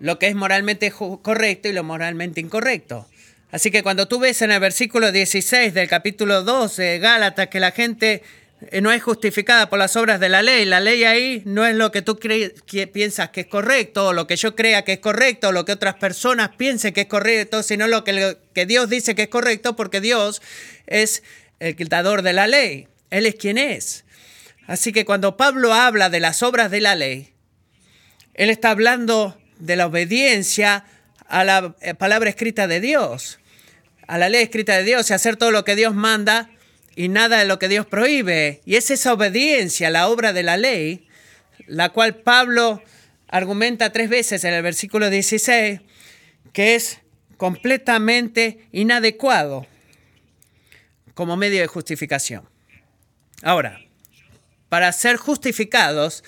lo 0.00 0.18
que 0.18 0.26
es 0.26 0.34
moralmente 0.34 0.90
correcto 0.90 1.68
y 1.68 1.72
lo 1.72 1.84
moralmente 1.84 2.40
incorrecto. 2.40 3.08
Así 3.52 3.70
que 3.70 3.84
cuando 3.84 4.08
tú 4.08 4.18
ves 4.18 4.42
en 4.42 4.50
el 4.50 4.58
versículo 4.58 5.12
16 5.12 5.72
del 5.72 5.88
capítulo 5.88 6.42
12 6.42 6.82
de 6.82 6.98
Gálatas 6.98 7.46
que 7.46 7.60
la 7.60 7.70
gente 7.70 8.24
no 8.80 8.90
es 8.90 9.02
justificada 9.02 9.70
por 9.70 9.78
las 9.78 9.96
obras 9.96 10.18
de 10.18 10.28
la 10.28 10.42
ley. 10.42 10.64
La 10.64 10.80
ley 10.80 11.04
ahí 11.04 11.42
no 11.44 11.64
es 11.64 11.76
lo 11.76 11.92
que 11.92 12.02
tú 12.02 12.18
piensas 12.18 13.30
que 13.30 13.42
es 13.42 13.46
correcto, 13.46 14.08
o 14.08 14.12
lo 14.12 14.26
que 14.26 14.36
yo 14.36 14.56
crea 14.56 14.84
que 14.84 14.94
es 14.94 14.98
correcto, 14.98 15.48
o 15.48 15.52
lo 15.52 15.64
que 15.64 15.72
otras 15.72 15.94
personas 15.94 16.50
piensen 16.56 16.92
que 16.92 17.02
es 17.02 17.06
correcto, 17.06 17.62
sino 17.62 17.86
lo 17.86 18.02
que, 18.04 18.36
Dios 18.66 18.90
dice 18.90 19.14
que 19.14 19.22
es 19.22 19.28
correcto, 19.28 19.76
porque 19.76 20.00
Dios 20.00 20.42
es 20.86 21.22
el 21.60 21.76
quitador 21.76 22.22
de 22.22 22.32
la 22.32 22.46
ley. 22.46 22.88
Él 23.10 23.26
es 23.26 23.36
quien 23.36 23.58
es. 23.58 24.04
Así 24.66 24.92
que 24.92 25.04
cuando 25.04 25.36
Pablo 25.36 25.72
habla 25.72 26.10
de 26.10 26.20
las 26.20 26.42
obras 26.42 26.70
de 26.70 26.80
la 26.80 26.94
ley, 26.94 27.32
él 28.34 28.50
está 28.50 28.70
hablando 28.70 29.38
de 29.58 29.76
la 29.76 29.86
obediencia 29.86 30.84
a 31.26 31.44
la 31.44 31.76
eh, 31.80 31.94
palabra 31.94 32.28
escrita 32.28 32.66
de 32.66 32.80
Dios, 32.80 33.38
a 34.06 34.18
la 34.18 34.28
ley 34.28 34.42
escrita 34.42 34.76
de 34.76 34.84
Dios 34.84 35.10
y 35.10 35.14
hacer 35.14 35.36
todo 35.36 35.50
lo 35.50 35.64
que 35.64 35.76
Dios 35.76 35.94
manda 35.94 36.50
y 36.98 37.08
nada 37.08 37.38
de 37.38 37.44
lo 37.44 37.60
que 37.60 37.68
Dios 37.68 37.86
prohíbe. 37.86 38.60
Y 38.66 38.74
es 38.74 38.90
esa 38.90 39.12
obediencia 39.12 39.86
a 39.86 39.90
la 39.92 40.08
obra 40.08 40.32
de 40.32 40.42
la 40.42 40.56
ley, 40.56 41.06
la 41.68 41.90
cual 41.90 42.16
Pablo 42.16 42.82
argumenta 43.28 43.92
tres 43.92 44.08
veces 44.08 44.42
en 44.42 44.52
el 44.52 44.64
versículo 44.64 45.08
16, 45.08 45.80
que 46.52 46.74
es 46.74 46.98
completamente 47.36 48.66
inadecuado 48.72 49.64
como 51.14 51.36
medio 51.36 51.60
de 51.60 51.68
justificación. 51.68 52.48
Ahora, 53.44 53.78
para 54.68 54.90
ser 54.90 55.18
justificados, 55.18 56.24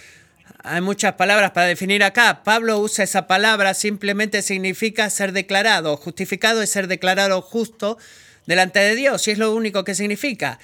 hay 0.62 0.82
muchas 0.82 1.14
palabras 1.14 1.50
para 1.50 1.66
definir 1.66 2.04
acá. 2.04 2.44
Pablo 2.44 2.78
usa 2.78 3.02
esa 3.02 3.26
palabra, 3.26 3.74
simplemente 3.74 4.40
significa 4.40 5.10
ser 5.10 5.32
declarado. 5.32 5.96
Justificado 5.96 6.62
es 6.62 6.70
ser 6.70 6.86
declarado 6.86 7.42
justo 7.42 7.98
delante 8.50 8.80
de 8.80 8.96
Dios, 8.96 9.26
y 9.28 9.30
es 9.30 9.38
lo 9.38 9.54
único 9.54 9.84
que 9.84 9.94
significa. 9.94 10.58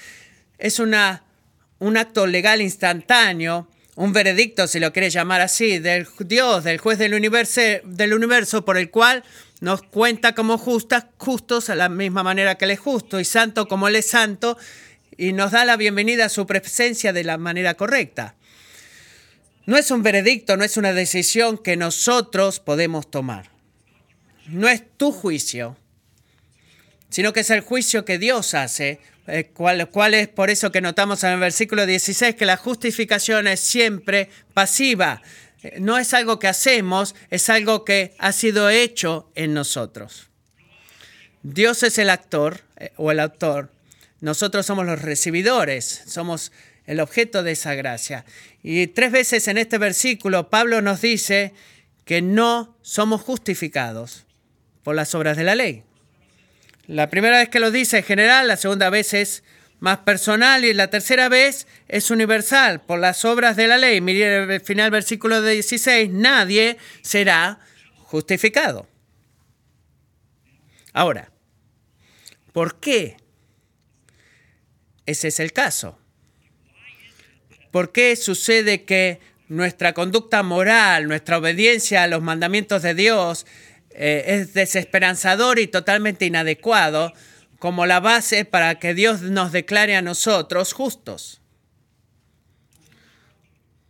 Es 0.57 0.79
una, 0.79 1.23
un 1.79 1.95
acto 1.95 2.27
legal 2.27 2.61
instantáneo, 2.61 3.69
un 3.95 4.11
veredicto, 4.11 4.67
si 4.67 4.81
lo 4.81 4.91
quieres 4.91 5.13
llamar 5.13 5.39
así, 5.39 5.79
del 5.79 6.05
Dios, 6.19 6.65
del 6.65 6.79
juez 6.79 6.99
del 6.99 7.13
universo, 7.13 7.61
del 7.85 8.13
universo 8.13 8.65
por 8.65 8.77
el 8.77 8.91
cual 8.91 9.23
nos 9.61 9.81
cuenta 9.83 10.35
como 10.35 10.57
justas, 10.57 11.05
justos 11.17 11.69
a 11.69 11.75
la 11.75 11.87
misma 11.87 12.23
manera 12.23 12.55
que 12.55 12.65
Él 12.65 12.71
es 12.71 12.79
justo, 12.79 13.21
y 13.21 13.25
santo 13.25 13.69
como 13.69 13.87
Él 13.87 13.95
es 13.95 14.09
santo, 14.09 14.57
y 15.15 15.31
nos 15.31 15.51
da 15.51 15.63
la 15.63 15.77
bienvenida 15.77 16.25
a 16.25 16.29
su 16.29 16.45
presencia 16.45 17.13
de 17.13 17.23
la 17.23 17.37
manera 17.37 17.75
correcta. 17.75 18.35
No 19.65 19.77
es 19.77 19.91
un 19.91 20.03
veredicto, 20.03 20.57
no 20.57 20.65
es 20.65 20.75
una 20.75 20.91
decisión 20.91 21.57
que 21.57 21.77
nosotros 21.77 22.59
podemos 22.59 23.09
tomar. 23.09 23.49
No 24.47 24.67
es 24.67 24.83
tu 24.97 25.13
juicio, 25.13 25.77
sino 27.09 27.33
que 27.33 27.41
es 27.41 27.49
el 27.49 27.61
juicio 27.61 28.05
que 28.05 28.17
Dios 28.17 28.53
hace, 28.53 28.99
eh, 29.27 29.49
cual, 29.53 30.13
es 30.13 30.27
por 30.29 30.49
eso 30.49 30.71
que 30.71 30.81
notamos 30.81 31.23
en 31.23 31.31
el 31.31 31.39
versículo 31.39 31.85
16 31.85 32.35
que 32.35 32.45
la 32.45 32.57
justificación 32.57 33.47
es 33.47 33.59
siempre 33.59 34.29
pasiva. 34.53 35.21
Eh, 35.63 35.77
no 35.79 35.97
es 35.97 36.13
algo 36.13 36.39
que 36.39 36.47
hacemos, 36.47 37.13
es 37.29 37.49
algo 37.49 37.83
que 37.83 38.13
ha 38.19 38.31
sido 38.31 38.69
hecho 38.69 39.29
en 39.35 39.53
nosotros. 39.53 40.29
Dios 41.43 41.83
es 41.83 41.97
el 41.97 42.09
actor 42.09 42.61
eh, 42.77 42.91
o 42.95 43.11
el 43.11 43.19
autor. 43.19 43.69
Nosotros 44.21 44.65
somos 44.65 44.85
los 44.85 45.01
recibidores, 45.01 46.03
somos 46.07 46.51
el 46.85 47.01
objeto 47.01 47.43
de 47.43 47.51
esa 47.51 47.75
gracia. 47.75 48.25
Y 48.63 48.87
tres 48.87 49.11
veces 49.11 49.47
en 49.47 49.57
este 49.57 49.77
versículo 49.77 50.49
Pablo 50.49 50.81
nos 50.81 51.01
dice 51.01 51.53
que 52.05 52.21
no 52.21 52.77
somos 52.81 53.21
justificados 53.21 54.25
por 54.83 54.95
las 54.95 55.13
obras 55.13 55.35
de 55.35 55.43
la 55.43 55.55
ley. 55.55 55.83
La 56.87 57.09
primera 57.09 57.39
vez 57.39 57.49
que 57.49 57.59
lo 57.59 57.69
dice 57.69 57.99
es 57.99 58.05
general, 58.05 58.47
la 58.47 58.55
segunda 58.55 58.89
vez 58.89 59.13
es 59.13 59.43
más 59.79 59.99
personal 59.99 60.63
y 60.63 60.73
la 60.73 60.89
tercera 60.89 61.27
vez 61.27 61.67
es 61.89 62.09
universal 62.11 62.81
por 62.81 62.99
las 62.99 63.25
obras 63.25 63.57
de 63.57 63.67
la 63.67 63.77
ley. 63.77 63.99
Miren 63.99 64.49
el 64.49 64.61
final 64.61 64.89
versículo 64.89 65.41
16, 65.41 66.09
nadie 66.11 66.77
será 67.01 67.59
justificado. 67.97 68.87
Ahora, 70.93 71.29
¿por 72.53 72.79
qué 72.79 73.17
ese 75.05 75.27
es 75.27 75.41
el 75.41 75.51
caso? 75.51 75.99
¿Por 77.69 77.91
qué 77.91 78.15
sucede 78.15 78.85
que 78.85 79.19
nuestra 79.49 79.93
conducta 79.93 80.41
moral, 80.41 81.07
nuestra 81.07 81.37
obediencia 81.37 82.03
a 82.03 82.07
los 82.07 82.21
mandamientos 82.21 82.81
de 82.81 82.93
Dios 82.93 83.45
eh, 83.97 84.23
es 84.27 84.53
desesperanzador 84.53 85.57
y 85.57 85.67
totalmente 85.67 86.25
inadecuado 86.25 87.11
como 87.57 87.87
la 87.87 87.99
base 87.99 88.45
para 88.45 88.75
que 88.75 88.93
Dios 88.93 89.21
nos 89.21 89.51
declare 89.51 89.95
a 89.95 90.03
nosotros 90.03 90.73
justos. 90.73 91.41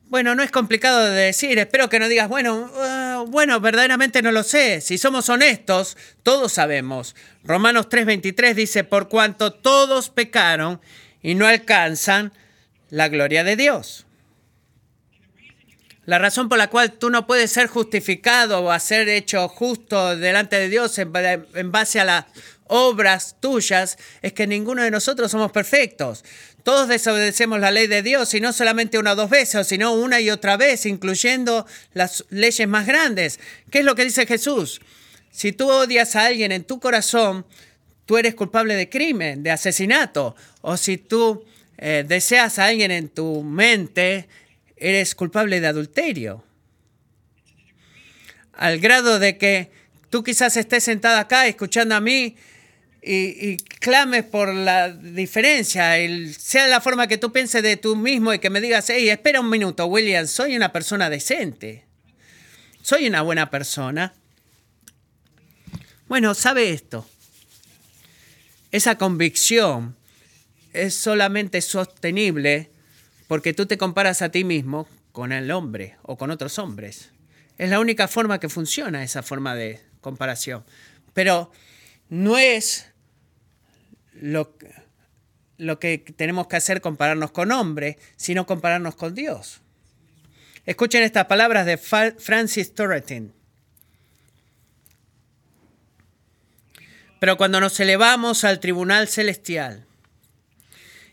Bueno, 0.05 0.33
no 0.33 0.41
es 0.41 0.51
complicado 0.51 1.03
de 1.03 1.11
decir, 1.11 1.59
espero 1.59 1.89
que 1.89 1.99
no 1.99 2.07
digas, 2.07 2.29
bueno, 2.29 2.71
ah, 2.75 3.25
bueno, 3.27 3.59
verdaderamente 3.59 4.21
no 4.21 4.31
lo 4.31 4.43
sé. 4.43 4.79
Si 4.79 4.97
somos 4.97 5.27
honestos, 5.27 5.97
todos 6.23 6.53
sabemos. 6.53 7.13
Romanos 7.43 7.89
3:23 7.89 8.53
dice, 8.53 8.85
por 8.85 9.09
cuanto 9.09 9.51
todos 9.51 10.09
pecaron 10.09 10.79
y 11.21 11.35
no 11.35 11.45
alcanzan 11.45 12.31
la 12.89 13.09
gloria 13.09 13.43
de 13.43 13.57
Dios. 13.57 14.06
La 16.07 16.19
razón 16.19 16.47
por 16.47 16.57
la 16.57 16.69
cual 16.69 16.93
tú 16.93 17.09
no 17.09 17.27
puedes 17.27 17.51
ser 17.51 17.67
justificado 17.67 18.63
o 18.63 18.79
ser 18.79 19.09
hecho 19.09 19.49
justo 19.49 20.15
delante 20.15 20.55
de 20.55 20.69
Dios 20.69 20.97
en, 20.99 21.11
base 21.11 21.99
a 21.99 22.05
las 22.05 22.25
obras 22.63 23.35
tuyas 23.41 23.97
es 24.21 24.31
que 24.31 24.47
ninguno 24.47 24.83
de 24.83 24.89
nosotros 24.89 25.29
somos 25.29 25.51
perfectos. 25.51 26.23
Todos 26.63 26.87
desobedecemos 26.87 27.59
la 27.59 27.71
ley 27.71 27.87
de 27.87 28.03
Dios 28.03 28.33
y 28.33 28.39
no 28.39 28.53
solamente 28.53 28.97
una 28.97 29.11
o 29.11 29.15
dos 29.17 29.29
veces, 29.29 29.67
sino 29.67 29.95
una 29.95 30.21
y 30.21 30.29
otra 30.29 30.55
vez, 30.55 30.85
incluyendo 30.85 31.67
las 31.93 32.23
leyes 32.29 32.69
más 32.69 32.87
grandes. 32.87 33.41
¿Qué 33.69 33.79
es 33.79 33.85
lo 33.85 33.95
que 33.95 34.05
dice 34.05 34.25
Jesús? 34.25 34.79
Si 35.29 35.51
tú 35.51 35.69
odias 35.69 36.15
a 36.15 36.27
alguien 36.27 36.53
en 36.53 36.63
tu 36.63 36.79
corazón, 36.79 37.45
tú 38.05 38.17
eres 38.17 38.33
culpable 38.33 38.75
de 38.75 38.87
crimen, 38.87 39.43
de 39.43 39.51
asesinato. 39.51 40.37
O 40.61 40.77
si 40.77 40.95
tú 40.95 41.43
eh, 41.77 42.05
deseas 42.07 42.59
a 42.59 42.67
alguien 42.67 42.91
en 42.91 43.09
tu 43.09 43.43
mente, 43.43 44.29
eres 44.77 45.15
culpable 45.15 45.59
de 45.59 45.67
adulterio. 45.67 46.43
Al 48.53 48.79
grado 48.79 49.19
de 49.19 49.37
que 49.37 49.71
tú 50.09 50.23
quizás 50.23 50.57
estés 50.57 50.83
sentado 50.83 51.17
acá 51.17 51.47
escuchando 51.47 51.95
a 51.95 51.99
mí 51.99 52.35
y, 53.01 53.57
clames 53.57 54.23
por 54.23 54.53
la 54.53 54.89
diferencia, 54.89 55.93
sea 56.37 56.67
la 56.67 56.81
forma 56.81 57.07
que 57.07 57.17
tú 57.17 57.31
pienses 57.31 57.63
de 57.63 57.77
tú 57.77 57.95
mismo 57.95 58.33
y 58.33 58.39
que 58.39 58.49
me 58.49 58.59
digas, 58.59 58.89
hey, 58.89 59.09
espera 59.09 59.39
un 59.39 59.49
minuto, 59.49 59.85
William, 59.85 60.27
soy 60.27 60.55
una 60.55 60.73
persona 60.73 61.09
decente, 61.09 61.85
soy 62.81 63.07
una 63.07 63.21
buena 63.21 63.49
persona. 63.49 64.13
Bueno, 66.07 66.33
sabe 66.33 66.71
esto, 66.71 67.07
esa 68.71 68.97
convicción 68.97 69.95
es 70.73 70.93
solamente 70.93 71.61
sostenible 71.61 72.69
porque 73.27 73.53
tú 73.53 73.65
te 73.65 73.77
comparas 73.77 74.21
a 74.21 74.29
ti 74.29 74.43
mismo 74.43 74.87
con 75.11 75.31
el 75.31 75.51
hombre 75.51 75.97
o 76.03 76.17
con 76.17 76.31
otros 76.31 76.57
hombres. 76.59 77.11
Es 77.57 77.69
la 77.69 77.79
única 77.79 78.07
forma 78.07 78.39
que 78.39 78.49
funciona 78.49 79.03
esa 79.03 79.23
forma 79.23 79.55
de 79.55 79.81
comparación. 80.01 80.63
Pero 81.13 81.51
no 82.09 82.37
es 82.37 82.87
lo, 84.13 84.57
que 85.79 85.97
tenemos 86.15 86.47
que 86.47 86.55
hacer 86.55 86.81
compararnos 86.81 87.31
con 87.31 87.51
hombres, 87.51 87.97
sino 88.15 88.45
compararnos 88.45 88.95
con 88.95 89.13
Dios. 89.13 89.61
Escuchen 90.65 91.03
estas 91.03 91.25
palabras 91.25 91.65
de 91.65 91.77
Francis 91.77 92.73
Turretin. 92.73 93.33
Pero 97.19 97.37
cuando 97.37 97.59
nos 97.59 97.79
elevamos 97.79 98.43
al 98.43 98.59
tribunal 98.59 99.07
celestial 99.07 99.85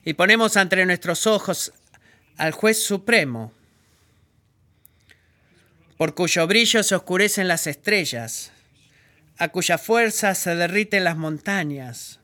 y 0.04 0.12
ponemos 0.14 0.56
ante 0.56 0.85
nuestros 0.85 1.26
ojos 1.26 1.73
al 2.37 2.53
juez 2.53 2.83
supremo, 2.83 3.53
por 5.97 6.14
cuyo 6.14 6.47
brillo 6.47 6.83
se 6.83 6.95
oscurecen 6.95 7.49
las 7.49 7.67
estrellas, 7.67 8.53
a 9.38 9.49
cuya 9.49 9.79
fuerza 9.79 10.35
se 10.35 10.55
derriten 10.55 11.05
las 11.05 11.17
montañas, 11.17 12.19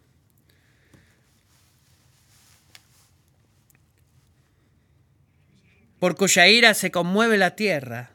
por 6.00 6.16
cuya 6.16 6.48
ira 6.48 6.74
se 6.74 6.90
conmueve 6.90 7.36
la 7.36 7.54
tierra, 7.54 8.10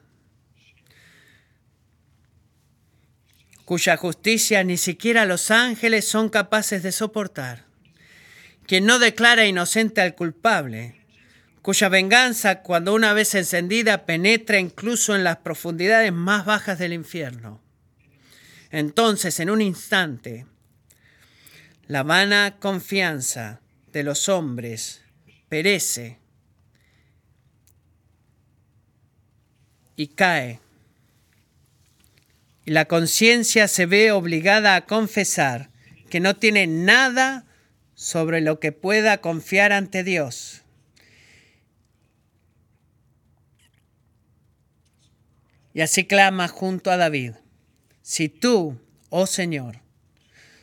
cuya 3.64 3.96
justicia 3.96 4.62
ni 4.64 4.76
siquiera 4.76 5.24
los 5.24 5.50
ángeles 5.50 6.06
son 6.06 6.28
capaces 6.28 6.82
de 6.82 6.92
soportar, 6.92 7.64
quien 8.66 8.84
no 8.84 8.98
declara 8.98 9.46
inocente 9.46 10.00
al 10.00 10.14
culpable, 10.14 11.05
cuya 11.66 11.88
venganza, 11.88 12.62
cuando 12.62 12.94
una 12.94 13.12
vez 13.12 13.34
encendida, 13.34 14.06
penetra 14.06 14.60
incluso 14.60 15.16
en 15.16 15.24
las 15.24 15.38
profundidades 15.38 16.12
más 16.12 16.46
bajas 16.46 16.78
del 16.78 16.92
infierno. 16.92 17.60
Entonces, 18.70 19.40
en 19.40 19.50
un 19.50 19.60
instante, 19.60 20.46
la 21.88 22.04
vana 22.04 22.58
confianza 22.60 23.62
de 23.90 24.04
los 24.04 24.28
hombres 24.28 25.02
perece 25.48 26.20
y 29.96 30.06
cae. 30.06 30.60
Y 32.64 32.70
la 32.70 32.84
conciencia 32.84 33.66
se 33.66 33.86
ve 33.86 34.12
obligada 34.12 34.76
a 34.76 34.86
confesar 34.86 35.70
que 36.10 36.20
no 36.20 36.36
tiene 36.36 36.68
nada 36.68 37.44
sobre 37.96 38.40
lo 38.40 38.60
que 38.60 38.70
pueda 38.70 39.20
confiar 39.20 39.72
ante 39.72 40.04
Dios. 40.04 40.62
Y 45.76 45.82
así 45.82 46.06
clama 46.06 46.48
junto 46.48 46.90
a 46.90 46.96
David, 46.96 47.34
si 48.00 48.30
tú, 48.30 48.80
oh 49.10 49.26
Señor, 49.26 49.82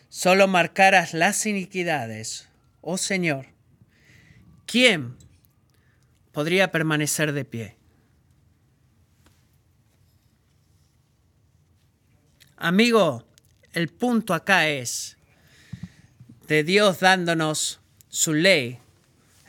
solo 0.10 0.48
marcaras 0.48 1.14
las 1.14 1.46
iniquidades, 1.46 2.50
oh 2.82 2.98
Señor, 2.98 3.46
¿quién 4.66 5.16
podría 6.32 6.72
permanecer 6.72 7.32
de 7.32 7.46
pie? 7.46 7.78
Amigo, 12.58 13.24
el 13.74 13.90
punto 13.90 14.34
acá 14.34 14.68
es 14.68 15.18
de 16.48 16.64
Dios 16.64 17.02
dándonos 17.02 17.82
su 18.10 18.34
ley. 18.34 18.80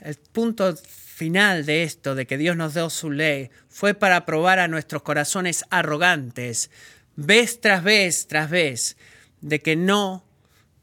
El 0.03 0.17
punto 0.17 0.75
final 1.15 1.65
de 1.65 1.85
esto, 1.85 2.17
de 2.17 2.27
que 2.27 2.37
Dios 2.37 2.57
nos 2.57 2.75
dio 2.75 2.91
su 2.91 3.13
ley, 3.13 3.51
fue 3.69 3.95
para 3.95 4.27
probar 4.27 4.59
a 4.59 4.67
nuestros 4.67 5.03
corazones 5.03 5.65
arrogantes, 5.71 6.71
vez 7.15 7.61
tras 7.61 7.85
vez 7.85 8.27
tras 8.27 8.51
vez, 8.51 8.97
de 9.41 9.61
que 9.61 9.77
no 9.77 10.27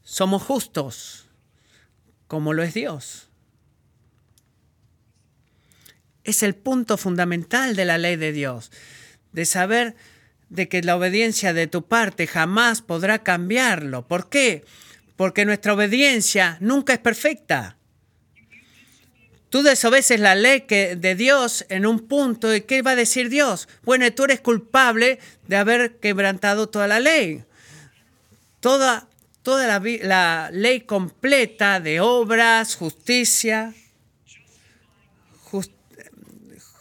somos 0.03 0.41
justos 0.41 1.27
como 2.27 2.53
lo 2.53 2.63
es 2.63 2.73
Dios. 2.73 3.29
Es 6.23 6.43
el 6.43 6.55
punto 6.55 6.95
fundamental 6.95 7.75
de 7.75 7.83
la 7.83 7.97
ley 7.97 8.15
de 8.15 8.31
Dios, 8.31 8.71
de 9.33 9.45
saber 9.45 9.95
de 10.47 10.69
que 10.69 10.81
la 10.81 10.95
obediencia 10.95 11.51
de 11.51 11.67
tu 11.67 11.89
parte 11.89 12.25
jamás 12.25 12.81
podrá 12.81 13.21
cambiarlo. 13.21 14.07
¿Por 14.07 14.29
qué? 14.29 14.63
Porque 15.17 15.43
nuestra 15.43 15.73
obediencia 15.73 16.55
nunca 16.61 16.93
es 16.93 16.99
perfecta. 16.99 17.77
Tú 19.51 19.63
desobedeces 19.63 20.21
la 20.21 20.33
ley 20.33 20.63
de 20.69 21.15
Dios 21.15 21.65
en 21.67 21.85
un 21.85 22.07
punto 22.07 22.55
y 22.55 22.61
¿qué 22.61 22.81
va 22.81 22.91
a 22.91 22.95
decir 22.95 23.29
Dios? 23.29 23.67
Bueno, 23.83 24.09
tú 24.13 24.23
eres 24.23 24.39
culpable 24.39 25.19
de 25.45 25.57
haber 25.57 25.97
quebrantado 25.97 26.69
toda 26.69 26.87
la 26.87 27.01
ley. 27.01 27.43
Toda, 28.61 29.09
toda 29.43 29.67
la, 29.67 29.81
la 30.03 30.49
ley 30.53 30.79
completa 30.79 31.81
de 31.81 31.99
obras, 31.99 32.77
justicia, 32.77 33.73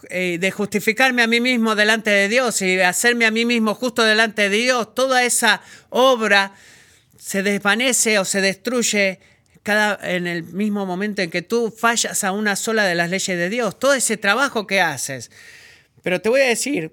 eh, 0.09 0.38
de 0.38 0.50
justificarme 0.52 1.22
a 1.22 1.26
mí 1.26 1.40
mismo 1.40 1.74
delante 1.74 2.11
de 2.11 2.28
Dios 2.28 2.62
y 2.62 2.80
hacerme 2.80 3.26
a 3.26 3.33
mí 3.33 3.44
mismo 3.44 3.74
justo 3.74 4.04
delante 4.04 4.48
de 4.48 4.56
Dios, 4.56 4.94
toda 4.94 5.24
esa 5.24 5.61
obra 5.88 6.52
se 7.18 7.42
desvanece 7.42 8.20
o 8.20 8.24
se 8.24 8.40
destruye 8.40 9.18
cada, 9.62 9.99
en 10.03 10.27
el 10.27 10.44
mismo 10.44 10.87
momento 10.87 11.23
en 11.23 11.31
que 11.31 11.42
tú 11.42 11.70
fallas 11.77 12.25
a 12.25 12.33
una 12.33 12.57
sola 12.57 12.85
de 12.85 12.94
las 12.94 13.11
leyes 13.11 13.37
de 13.38 13.49
Dios, 13.49 13.79
todo 13.79 13.94
ese 13.94 14.16
trabajo 14.16 14.66
que 14.66 14.81
haces. 14.81 15.31
Pero 16.03 16.20
te 16.20 16.29
voy 16.29 16.40
a 16.40 16.46
decir 16.46 16.92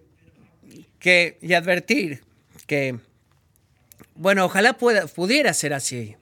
que, 1.00 1.38
y 1.42 1.54
advertir 1.54 2.24
que, 2.66 3.00
bueno, 4.16 4.46
ojalá 4.46 4.74
pudiera 4.74 5.54
ser 5.54 5.74
así. 5.74 6.16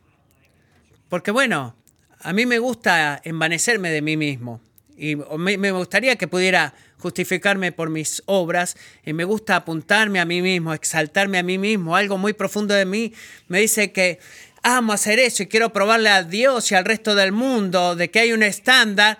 Porque 1.09 1.31
bueno, 1.31 1.75
a 2.19 2.33
mí 2.33 2.45
me 2.45 2.59
gusta 2.59 3.21
envanecerme 3.23 3.89
de 3.89 4.01
mí 4.01 4.17
mismo. 4.17 4.61
Y 4.97 5.15
me, 5.15 5.71
gustaría 5.71 6.15
que 6.15 6.27
pudiera 6.27 6.73
justificarme 6.99 7.71
por 7.71 7.89
mis 7.89 8.23
obras 8.25 8.77
y 9.05 9.13
me 9.13 9.25
gusta 9.25 9.57
apuntarme 9.57 10.19
a 10.19 10.25
mí 10.25 10.41
mismo, 10.41 10.73
exaltarme 10.73 11.37
a 11.37 11.43
mí 11.43 11.57
mismo. 11.57 11.95
Algo 11.95 12.17
muy 12.17 12.33
profundo 12.33 12.73
de 12.73 12.85
mí 12.85 13.13
me 13.47 13.59
dice 13.59 13.91
que 13.91 14.19
amo 14.65 14.93
hacer 14.93 15.19
eso 15.19 15.43
y 15.43 15.47
quiero 15.47 15.71
probarle 15.71 16.09
a 16.09 16.23
Dios 16.23 16.71
y 16.71 16.75
al 16.75 16.85
resto 16.85 17.13
del 17.13 17.31
mundo 17.31 17.95
de 17.95 18.09
que 18.09 18.19
hay 18.19 18.33
un 18.33 18.41
estándar 18.41 19.19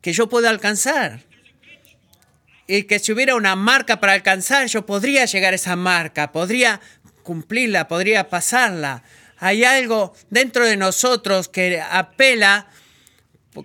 que 0.00 0.14
yo 0.14 0.28
puedo 0.28 0.48
alcanzar. 0.48 1.20
Y 2.66 2.84
que 2.84 2.98
si 2.98 3.12
hubiera 3.12 3.36
una 3.36 3.54
marca 3.56 4.00
para 4.00 4.14
alcanzar, 4.14 4.66
yo 4.66 4.86
podría 4.86 5.26
llegar 5.26 5.52
a 5.52 5.56
esa 5.56 5.76
marca, 5.76 6.32
podría 6.32 6.80
cumplirla, 7.22 7.88
podría 7.88 8.28
pasarla. 8.28 9.02
Hay 9.38 9.64
algo 9.64 10.14
dentro 10.30 10.64
de 10.64 10.78
nosotros 10.78 11.48
que 11.48 11.78
apela 11.80 12.68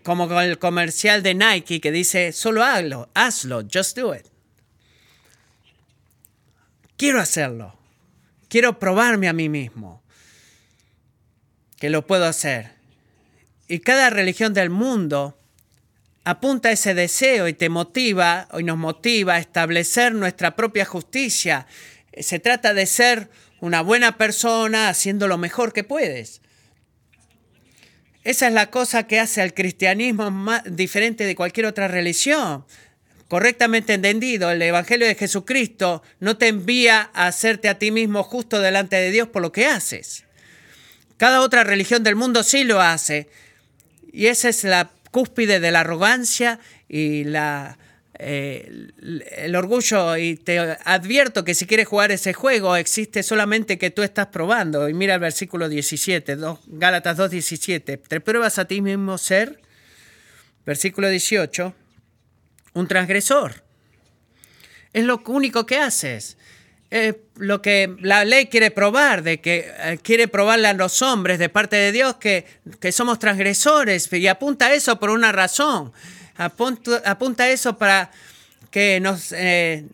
como 0.03 0.27
con 0.27 0.43
el 0.43 0.59
comercial 0.59 1.23
de 1.23 1.33
Nike 1.33 1.79
que 1.79 1.91
dice, 1.91 2.33
solo 2.33 2.63
hazlo, 2.63 3.09
hazlo, 3.13 3.63
just 3.73 3.97
do 3.97 4.13
it. 4.13 4.25
Quiero 6.97 7.21
hacerlo. 7.21 7.77
Quiero 8.49 8.77
probarme 8.77 9.29
a 9.29 9.33
mí 9.33 9.47
mismo 9.47 10.00
que 11.81 11.89
lo 11.89 12.05
puedo 12.05 12.27
hacer. 12.27 12.69
Y 13.67 13.79
cada 13.79 14.11
religión 14.11 14.53
del 14.53 14.69
mundo 14.69 15.35
apunta 16.23 16.69
a 16.69 16.73
ese 16.73 16.93
deseo 16.93 17.47
y 17.47 17.53
te 17.53 17.69
motiva 17.69 18.47
y 18.57 18.61
nos 18.61 18.77
motiva 18.77 19.33
a 19.33 19.39
establecer 19.39 20.13
nuestra 20.13 20.55
propia 20.55 20.85
justicia. 20.85 21.65
Se 22.19 22.37
trata 22.37 22.75
de 22.75 22.85
ser 22.85 23.31
una 23.61 23.81
buena 23.81 24.15
persona 24.15 24.89
haciendo 24.89 25.27
lo 25.27 25.39
mejor 25.39 25.73
que 25.73 25.83
puedes. 25.83 26.41
Esa 28.23 28.47
es 28.47 28.53
la 28.53 28.69
cosa 28.69 29.07
que 29.07 29.19
hace 29.19 29.41
al 29.41 29.55
cristianismo 29.55 30.29
más 30.29 30.61
diferente 30.63 31.25
de 31.25 31.35
cualquier 31.35 31.65
otra 31.65 31.87
religión. 31.87 32.63
Correctamente 33.27 33.95
entendido, 33.95 34.51
el 34.51 34.61
Evangelio 34.61 35.07
de 35.07 35.15
Jesucristo 35.15 36.03
no 36.19 36.37
te 36.37 36.47
envía 36.47 37.09
a 37.15 37.25
hacerte 37.25 37.69
a 37.69 37.79
ti 37.79 37.89
mismo 37.89 38.21
justo 38.21 38.59
delante 38.59 38.97
de 38.97 39.09
Dios 39.09 39.29
por 39.29 39.41
lo 39.41 39.51
que 39.51 39.65
haces. 39.65 40.25
Cada 41.21 41.41
otra 41.41 41.63
religión 41.63 42.01
del 42.01 42.15
mundo 42.15 42.41
sí 42.41 42.63
lo 42.63 42.81
hace. 42.81 43.29
Y 44.11 44.25
esa 44.25 44.49
es 44.49 44.63
la 44.63 44.89
cúspide 45.11 45.59
de 45.59 45.69
la 45.69 45.81
arrogancia 45.81 46.59
y 46.89 47.25
eh, 48.17 48.87
el 49.37 49.55
orgullo. 49.55 50.17
Y 50.17 50.37
te 50.37 50.57
advierto 50.57 51.43
que 51.43 51.53
si 51.53 51.67
quieres 51.67 51.87
jugar 51.87 52.11
ese 52.11 52.33
juego, 52.33 52.75
existe 52.75 53.21
solamente 53.21 53.77
que 53.77 53.91
tú 53.91 54.01
estás 54.01 54.29
probando. 54.29 54.89
Y 54.89 54.95
mira 54.95 55.13
el 55.13 55.19
versículo 55.19 55.69
17, 55.69 56.37
Gálatas 56.65 57.19
2.17. 57.19 58.01
¿Te 58.01 58.19
pruebas 58.19 58.57
a 58.57 58.65
ti 58.65 58.81
mismo 58.81 59.19
ser? 59.19 59.61
Versículo 60.65 61.07
18. 61.07 61.75
Un 62.73 62.87
transgresor. 62.87 63.63
Es 64.91 65.05
lo 65.05 65.21
único 65.27 65.67
que 65.67 65.77
haces. 65.77 66.35
Lo 67.35 67.61
que 67.61 67.95
la 68.01 68.25
ley 68.25 68.47
quiere 68.47 68.69
probar, 68.69 69.23
de 69.23 69.39
que 69.39 69.71
eh, 69.79 69.99
quiere 70.03 70.27
probarle 70.27 70.67
a 70.67 70.73
los 70.73 71.01
hombres 71.01 71.39
de 71.39 71.47
parte 71.47 71.77
de 71.77 71.91
Dios 71.91 72.17
que, 72.17 72.45
que 72.79 72.91
somos 72.91 73.17
transgresores 73.17 74.11
y 74.11 74.27
apunta 74.27 74.67
a 74.67 74.73
eso 74.73 74.99
por 74.99 75.09
una 75.09 75.31
razón 75.31 75.93
apunta, 76.41 77.49
eso 77.49 77.77
para 77.77 78.11
que 78.69 78.99
nos 78.99 79.31
eh, 79.31 79.85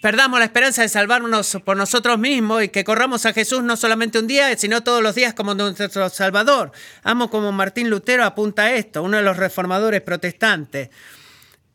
perdamos 0.00 0.38
la 0.38 0.44
esperanza 0.44 0.82
de 0.82 0.88
salvarnos 0.88 1.58
por 1.64 1.76
nosotros 1.76 2.18
mismos 2.18 2.64
y 2.64 2.68
que 2.68 2.84
corramos 2.84 3.26
a 3.26 3.32
Jesús 3.32 3.62
no 3.62 3.76
solamente 3.76 4.18
un 4.18 4.26
día, 4.26 4.56
sino 4.56 4.82
todos 4.82 5.02
los 5.02 5.14
días 5.14 5.34
como 5.34 5.54
nuestro 5.54 6.08
Salvador. 6.08 6.72
Amo 7.02 7.30
como 7.30 7.52
Martín 7.52 7.90
Lutero 7.90 8.24
apunta 8.24 8.64
a 8.64 8.74
esto, 8.74 9.02
uno 9.02 9.16
de 9.16 9.22
los 9.22 9.36
reformadores 9.36 10.00
protestantes. 10.02 10.90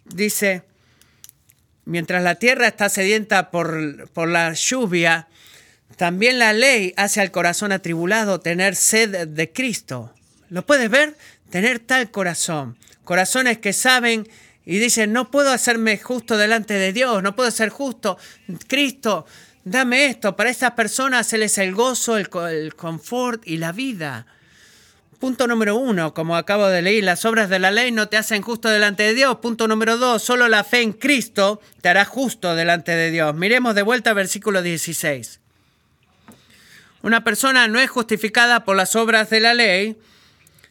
Dice, 0.06 0.64
mientras 1.88 2.22
la 2.22 2.36
tierra 2.36 2.68
está 2.68 2.90
sedienta 2.90 3.50
por, 3.50 4.10
por 4.10 4.28
la 4.28 4.54
lluvia, 4.54 5.28
también 5.96 6.38
la 6.38 6.54
ley 6.54 6.94
hace 6.98 7.22
al 7.22 7.32
corazón 7.32 7.72
atribulado 7.72 8.40
tener 8.40 8.76
sed 8.76 9.28
de 9.28 9.52
Cristo. 9.52 10.14
¿Lo 10.50 10.66
puedes 10.66 10.90
ver? 10.90 11.16
Tener 11.50 11.80
tal 11.80 12.12
corazón 12.12 12.78
corazones 13.08 13.58
que 13.60 13.72
saben 13.72 14.28
y 14.66 14.80
dicen, 14.80 15.14
no 15.14 15.32
puedo 15.32 15.52
hacerme 15.52 15.98
justo 15.98 16.38
delante 16.38 16.74
de 16.74 16.92
Dios, 16.92 17.24
no 17.24 17.38
puedo 17.38 17.50
ser 17.50 17.70
justo. 17.70 18.18
Cristo, 18.68 19.26
dame 19.64 20.08
esto. 20.08 20.36
Para 20.36 20.50
estas 20.50 20.72
personas 20.72 21.32
Él 21.32 21.44
es 21.44 21.58
el 21.58 21.74
gozo, 21.74 22.18
el, 22.18 22.30
el 22.52 22.76
confort 22.76 23.48
y 23.48 23.58
la 23.58 23.72
vida. 23.72 24.28
Punto 25.20 25.48
número 25.48 25.76
uno, 25.76 26.14
como 26.14 26.36
acabo 26.36 26.68
de 26.68 26.84
leer, 26.84 27.04
las 27.04 27.26
obras 27.26 27.50
de 27.50 27.58
la 27.58 27.72
ley 27.72 27.92
no 27.92 28.08
te 28.08 28.18
hacen 28.18 28.44
justo 28.44 28.70
delante 28.70 29.02
de 29.02 29.16
Dios. 29.16 29.38
Punto 29.38 29.68
número 29.68 29.98
dos, 29.98 30.22
solo 30.22 30.48
la 30.48 30.64
fe 30.64 30.82
en 30.82 30.94
Cristo 30.94 31.60
te 31.82 31.90
hará 31.90 32.06
justo 32.06 32.54
delante 32.56 32.92
de 32.92 33.10
Dios. 33.10 33.34
Miremos 33.34 33.74
de 33.74 33.82
vuelta 33.82 34.14
versículo 34.14 34.62
16. 34.62 35.40
Una 37.02 37.24
persona 37.24 37.68
no 37.68 37.80
es 37.80 37.90
justificada 37.90 38.64
por 38.64 38.76
las 38.76 38.96
obras 38.96 39.30
de 39.32 39.40
la 39.40 39.56
ley, 39.56 39.98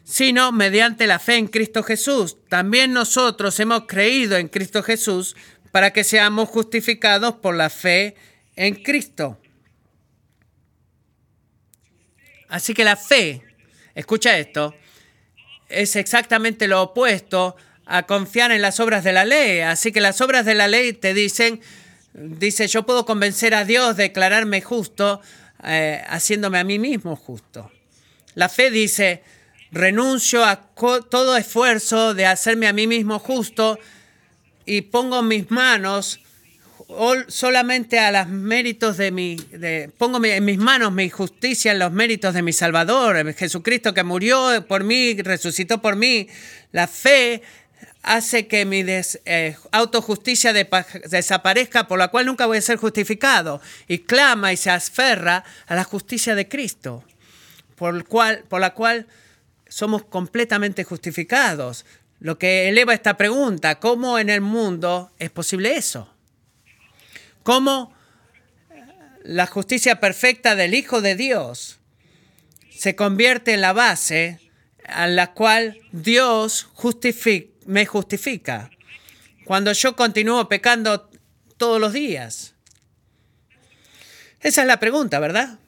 sino 0.05 0.53
mediante 0.53 1.09
la 1.09 1.19
fe 1.19 1.37
en 1.37 1.49
Cristo 1.49 1.83
Jesús. 1.83 2.37
También 2.49 2.93
nosotros 2.93 3.59
hemos 3.59 3.87
creído 3.89 4.37
en 4.37 4.47
Cristo 4.47 4.85
Jesús 4.85 5.35
para 5.73 5.93
que 5.93 6.05
seamos 6.05 6.49
justificados 6.49 7.35
por 7.35 7.57
la 7.57 7.69
fe 7.69 8.15
en 8.55 8.77
Cristo. 8.77 9.41
Así 12.49 12.75
que 12.75 12.85
la 12.85 12.97
fe, 12.97 13.43
escucha 13.97 14.39
esto, 14.39 14.75
es 15.69 15.97
exactamente 15.97 16.69
lo 16.69 16.81
opuesto 16.81 17.57
a 17.87 18.05
confiar 18.05 18.53
en 18.53 18.63
las 18.63 18.79
obras 18.79 19.03
de 19.03 19.13
la 19.13 19.25
ley. 19.25 19.61
Así 19.61 19.91
que 19.91 20.01
las 20.01 20.21
obras 20.21 20.45
de 20.45 20.55
la 20.55 20.69
ley 20.69 20.93
te 20.93 21.15
dicen, 21.15 21.61
dice, 22.15 22.69
yo 22.69 22.87
puedo 22.87 23.05
convencer 23.05 23.55
a 23.55 23.65
Dios 23.65 23.97
de 23.97 24.05
declararme 24.05 24.61
justo 24.61 25.21
eh, 25.65 26.05
haciéndome 26.09 26.59
a 26.59 26.65
mí 26.65 26.79
mismo 26.79 27.17
justo. 27.17 27.73
La 28.35 28.49
fe 28.49 28.71
dice, 28.71 29.23
renuncio 29.73 30.45
a 30.45 30.57
todo 31.11 31.37
esfuerzo 31.37 32.15
de 32.15 32.27
hacerme 32.27 32.69
a 32.69 32.73
mí 32.73 32.87
mismo 32.87 33.19
justo 33.19 33.79
y 34.67 34.83
pongo 34.83 35.23
mis 35.23 35.51
manos 35.51 36.21
solamente 37.29 37.99
a 37.99 38.11
los 38.13 38.29
méritos 38.29 38.97
de 38.97 39.11
mi, 39.11 39.37
pongo 39.99 40.25
en 40.25 40.45
mis 40.45 40.59
manos 40.59 40.93
mi 40.93 41.11
justicia 41.11 41.73
en 41.73 41.79
los 41.79 41.93
méritos 41.93 42.35
de 42.35 42.43
mi 42.43 42.53
Salvador, 42.53 43.35
Jesucristo 43.35 43.93
que 43.93 44.05
murió 44.05 44.65
por 44.69 44.85
mí, 44.85 45.15
resucitó 45.21 45.81
por 45.81 45.97
mí. 45.97 46.29
La 46.73 46.87
fe 46.87 47.43
hace 48.03 48.47
que 48.47 48.65
mi 48.65 48.85
eh, 48.87 49.57
autojusticia 49.73 50.53
desaparezca, 50.53 51.89
por 51.89 51.99
la 51.99 52.09
cual 52.09 52.27
nunca 52.27 52.47
voy 52.47 52.59
a 52.59 52.63
ser 52.63 52.77
justificado, 52.77 53.61
y 53.89 53.99
clama 53.99 54.53
y 54.53 54.57
se 54.57 54.71
aferra 54.71 55.45
a 55.67 55.75
la 55.75 55.85
justicia 55.85 56.35
de 56.35 56.49
Cristo, 56.49 57.05
por, 57.75 58.07
cual, 58.07 58.45
por 58.49 58.61
la 58.61 58.75
cual 58.75 59.07
somos 59.69 60.05
completamente 60.05 60.85
justificados. 60.85 61.85
Lo 62.21 62.39
que 62.39 62.69
eleva 62.69 62.95
esta 62.95 63.17
pregunta, 63.17 63.81
¿cómo 63.81 64.19
en 64.19 64.31
el 64.31 64.41
mundo 64.41 65.11
es 65.19 65.31
posible 65.31 65.77
eso? 65.77 66.16
¿Cómo 67.47 67.95
la 69.23 69.47
justicia 69.47 70.01
perfecta 70.01 70.57
del 70.57 70.75
Hijo 70.75 71.01
de 71.01 71.15
Dios 71.15 71.79
se 72.77 72.97
convierte 72.97 73.55
en 73.55 73.61
la 73.61 73.73
base 73.73 74.41
a 74.85 75.07
la 75.07 75.33
cual 75.33 75.79
Dios 75.93 76.67
me 77.67 77.87
justifica 77.87 78.71
cuando 79.45 79.71
yo 79.71 79.95
continúo 79.95 80.49
pecando 80.49 81.09
todos 81.57 81.81
los 81.81 81.93
días? 81.93 82.55
Esa 84.41 84.63
es 84.63 84.67
la 84.67 84.81
pregunta, 84.81 85.21
¿verdad? 85.21 85.61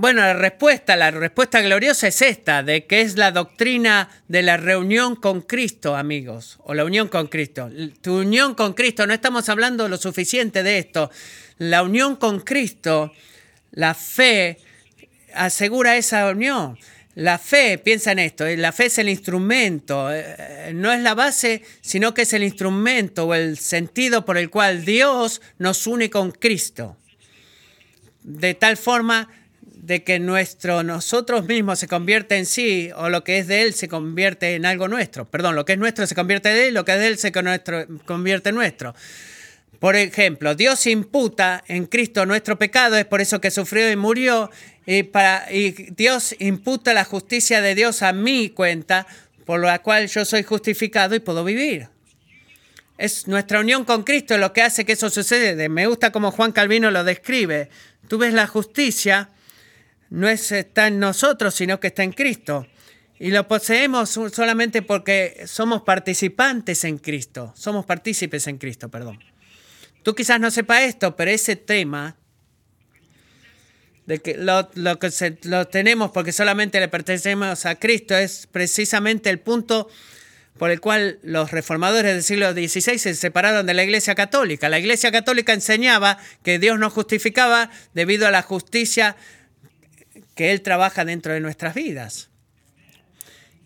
Bueno, 0.00 0.20
la 0.20 0.32
respuesta, 0.32 0.94
la 0.94 1.10
respuesta 1.10 1.60
gloriosa 1.60 2.06
es 2.06 2.22
esta, 2.22 2.62
de 2.62 2.86
que 2.86 3.00
es 3.00 3.16
la 3.16 3.32
doctrina 3.32 4.08
de 4.28 4.42
la 4.42 4.56
reunión 4.56 5.16
con 5.16 5.40
Cristo, 5.40 5.96
amigos, 5.96 6.60
o 6.62 6.72
la 6.72 6.84
unión 6.84 7.08
con 7.08 7.26
Cristo. 7.26 7.68
Tu 8.00 8.20
unión 8.20 8.54
con 8.54 8.74
Cristo, 8.74 9.08
no 9.08 9.12
estamos 9.12 9.48
hablando 9.48 9.88
lo 9.88 9.96
suficiente 9.96 10.62
de 10.62 10.78
esto. 10.78 11.10
La 11.56 11.82
unión 11.82 12.14
con 12.14 12.38
Cristo, 12.38 13.12
la 13.72 13.92
fe, 13.92 14.58
asegura 15.34 15.96
esa 15.96 16.30
unión. 16.30 16.78
La 17.16 17.36
fe, 17.36 17.76
piensa 17.78 18.12
en 18.12 18.20
esto, 18.20 18.46
la 18.46 18.70
fe 18.70 18.86
es 18.86 18.98
el 18.98 19.08
instrumento, 19.08 20.14
eh, 20.14 20.70
no 20.76 20.92
es 20.92 21.00
la 21.00 21.16
base, 21.16 21.64
sino 21.80 22.14
que 22.14 22.22
es 22.22 22.32
el 22.34 22.44
instrumento 22.44 23.26
o 23.26 23.34
el 23.34 23.58
sentido 23.58 24.24
por 24.24 24.38
el 24.38 24.48
cual 24.48 24.84
Dios 24.84 25.42
nos 25.58 25.88
une 25.88 26.08
con 26.08 26.30
Cristo. 26.30 26.96
De 28.22 28.54
tal 28.54 28.76
forma 28.76 29.28
de 29.88 30.04
que 30.04 30.18
nuestro 30.18 30.82
nosotros 30.82 31.46
mismos 31.46 31.78
se 31.78 31.88
convierte 31.88 32.36
en 32.36 32.44
sí 32.44 32.90
o 32.94 33.08
lo 33.08 33.24
que 33.24 33.38
es 33.38 33.46
de 33.46 33.62
él 33.62 33.72
se 33.72 33.88
convierte 33.88 34.54
en 34.54 34.66
algo 34.66 34.86
nuestro. 34.86 35.24
Perdón, 35.24 35.56
lo 35.56 35.64
que 35.64 35.72
es 35.72 35.78
nuestro 35.78 36.06
se 36.06 36.14
convierte 36.14 36.50
de 36.50 36.68
él, 36.68 36.74
lo 36.74 36.84
que 36.84 36.92
es 36.92 36.98
de 36.98 37.06
él 37.06 37.16
se 37.16 37.32
convierte 37.32 38.50
en 38.50 38.54
nuestro. 38.54 38.94
Por 39.80 39.96
ejemplo, 39.96 40.54
Dios 40.54 40.86
imputa 40.86 41.64
en 41.68 41.86
Cristo 41.86 42.26
nuestro 42.26 42.58
pecado, 42.58 42.98
es 42.98 43.06
por 43.06 43.22
eso 43.22 43.40
que 43.40 43.50
sufrió 43.50 43.90
y 43.90 43.96
murió, 43.96 44.50
y, 44.84 45.04
para, 45.04 45.50
y 45.50 45.70
Dios 45.70 46.36
imputa 46.38 46.92
la 46.92 47.04
justicia 47.04 47.62
de 47.62 47.74
Dios 47.74 48.02
a 48.02 48.12
mi 48.12 48.50
cuenta, 48.50 49.06
por 49.46 49.60
la 49.60 49.78
cual 49.78 50.08
yo 50.08 50.26
soy 50.26 50.42
justificado 50.42 51.14
y 51.14 51.20
puedo 51.20 51.44
vivir. 51.44 51.88
Es 52.98 53.26
nuestra 53.26 53.60
unión 53.60 53.86
con 53.86 54.02
Cristo 54.02 54.36
lo 54.36 54.52
que 54.52 54.60
hace 54.60 54.84
que 54.84 54.92
eso 54.92 55.08
suceda. 55.08 55.66
Me 55.70 55.86
gusta 55.86 56.12
como 56.12 56.30
Juan 56.30 56.52
Calvino 56.52 56.90
lo 56.90 57.04
describe. 57.04 57.70
Tú 58.06 58.18
ves 58.18 58.34
la 58.34 58.46
justicia 58.46 59.30
no 60.10 60.28
está 60.28 60.86
en 60.88 60.98
nosotros, 60.98 61.54
sino 61.54 61.80
que 61.80 61.88
está 61.88 62.02
en 62.02 62.12
Cristo. 62.12 62.66
Y 63.18 63.30
lo 63.30 63.48
poseemos 63.48 64.10
solamente 64.10 64.82
porque 64.82 65.42
somos 65.46 65.82
participantes 65.82 66.84
en 66.84 66.98
Cristo, 66.98 67.52
somos 67.56 67.84
partícipes 67.84 68.46
en 68.46 68.58
Cristo, 68.58 68.88
perdón. 68.88 69.18
Tú 70.04 70.14
quizás 70.14 70.38
no 70.38 70.50
sepas 70.50 70.82
esto, 70.82 71.16
pero 71.16 71.30
ese 71.30 71.56
tema 71.56 72.16
de 74.06 74.20
que 74.20 74.38
lo, 74.38 74.70
que 74.70 75.38
lo 75.42 75.66
tenemos 75.66 76.12
porque 76.12 76.32
solamente 76.32 76.80
le 76.80 76.88
pertenecemos 76.88 77.66
a 77.66 77.74
Cristo 77.74 78.16
es 78.16 78.48
precisamente 78.50 79.28
el 79.28 79.38
punto 79.38 79.88
por 80.56 80.70
el 80.70 80.80
cual 80.80 81.18
los 81.22 81.50
reformadores 81.50 82.14
del 82.14 82.22
siglo 82.22 82.52
XVI 82.52 82.98
se 82.98 83.14
separaron 83.14 83.66
de 83.66 83.74
la 83.74 83.84
Iglesia 83.84 84.14
Católica. 84.14 84.68
La 84.68 84.78
Iglesia 84.78 85.12
Católica 85.12 85.52
enseñaba 85.52 86.18
que 86.42 86.58
Dios 86.58 86.78
nos 86.78 86.92
justificaba 86.92 87.70
debido 87.94 88.26
a 88.26 88.30
la 88.30 88.42
justicia 88.42 89.16
que 90.38 90.52
Él 90.52 90.62
trabaja 90.62 91.04
dentro 91.04 91.32
de 91.32 91.40
nuestras 91.40 91.74
vidas. 91.74 92.28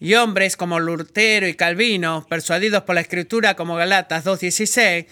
y 0.01 0.15
hombres 0.15 0.57
como 0.57 0.81
Lutero 0.81 1.47
y 1.47 1.53
Calvino, 1.55 2.27
persuadidos 2.31 2.85
por 2.85 2.95
la 2.95 3.03
escritura 3.03 3.55
como 3.55 3.77
Galatas 3.77 4.25
2.16, 4.25 5.07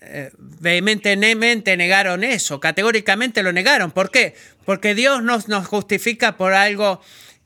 eh, 0.00 0.30
vehementemente 0.38 1.76
negaron 1.76 2.24
eso, 2.24 2.60
categóricamente 2.60 3.42
lo 3.42 3.52
negaron. 3.52 3.90
¿Por 3.90 4.10
qué? 4.10 4.34
Porque 4.64 4.94
Dios 4.94 5.22
nos, 5.22 5.48
nos 5.48 5.66
justifica 5.66 6.38
por 6.38 6.54
algo 6.54 7.02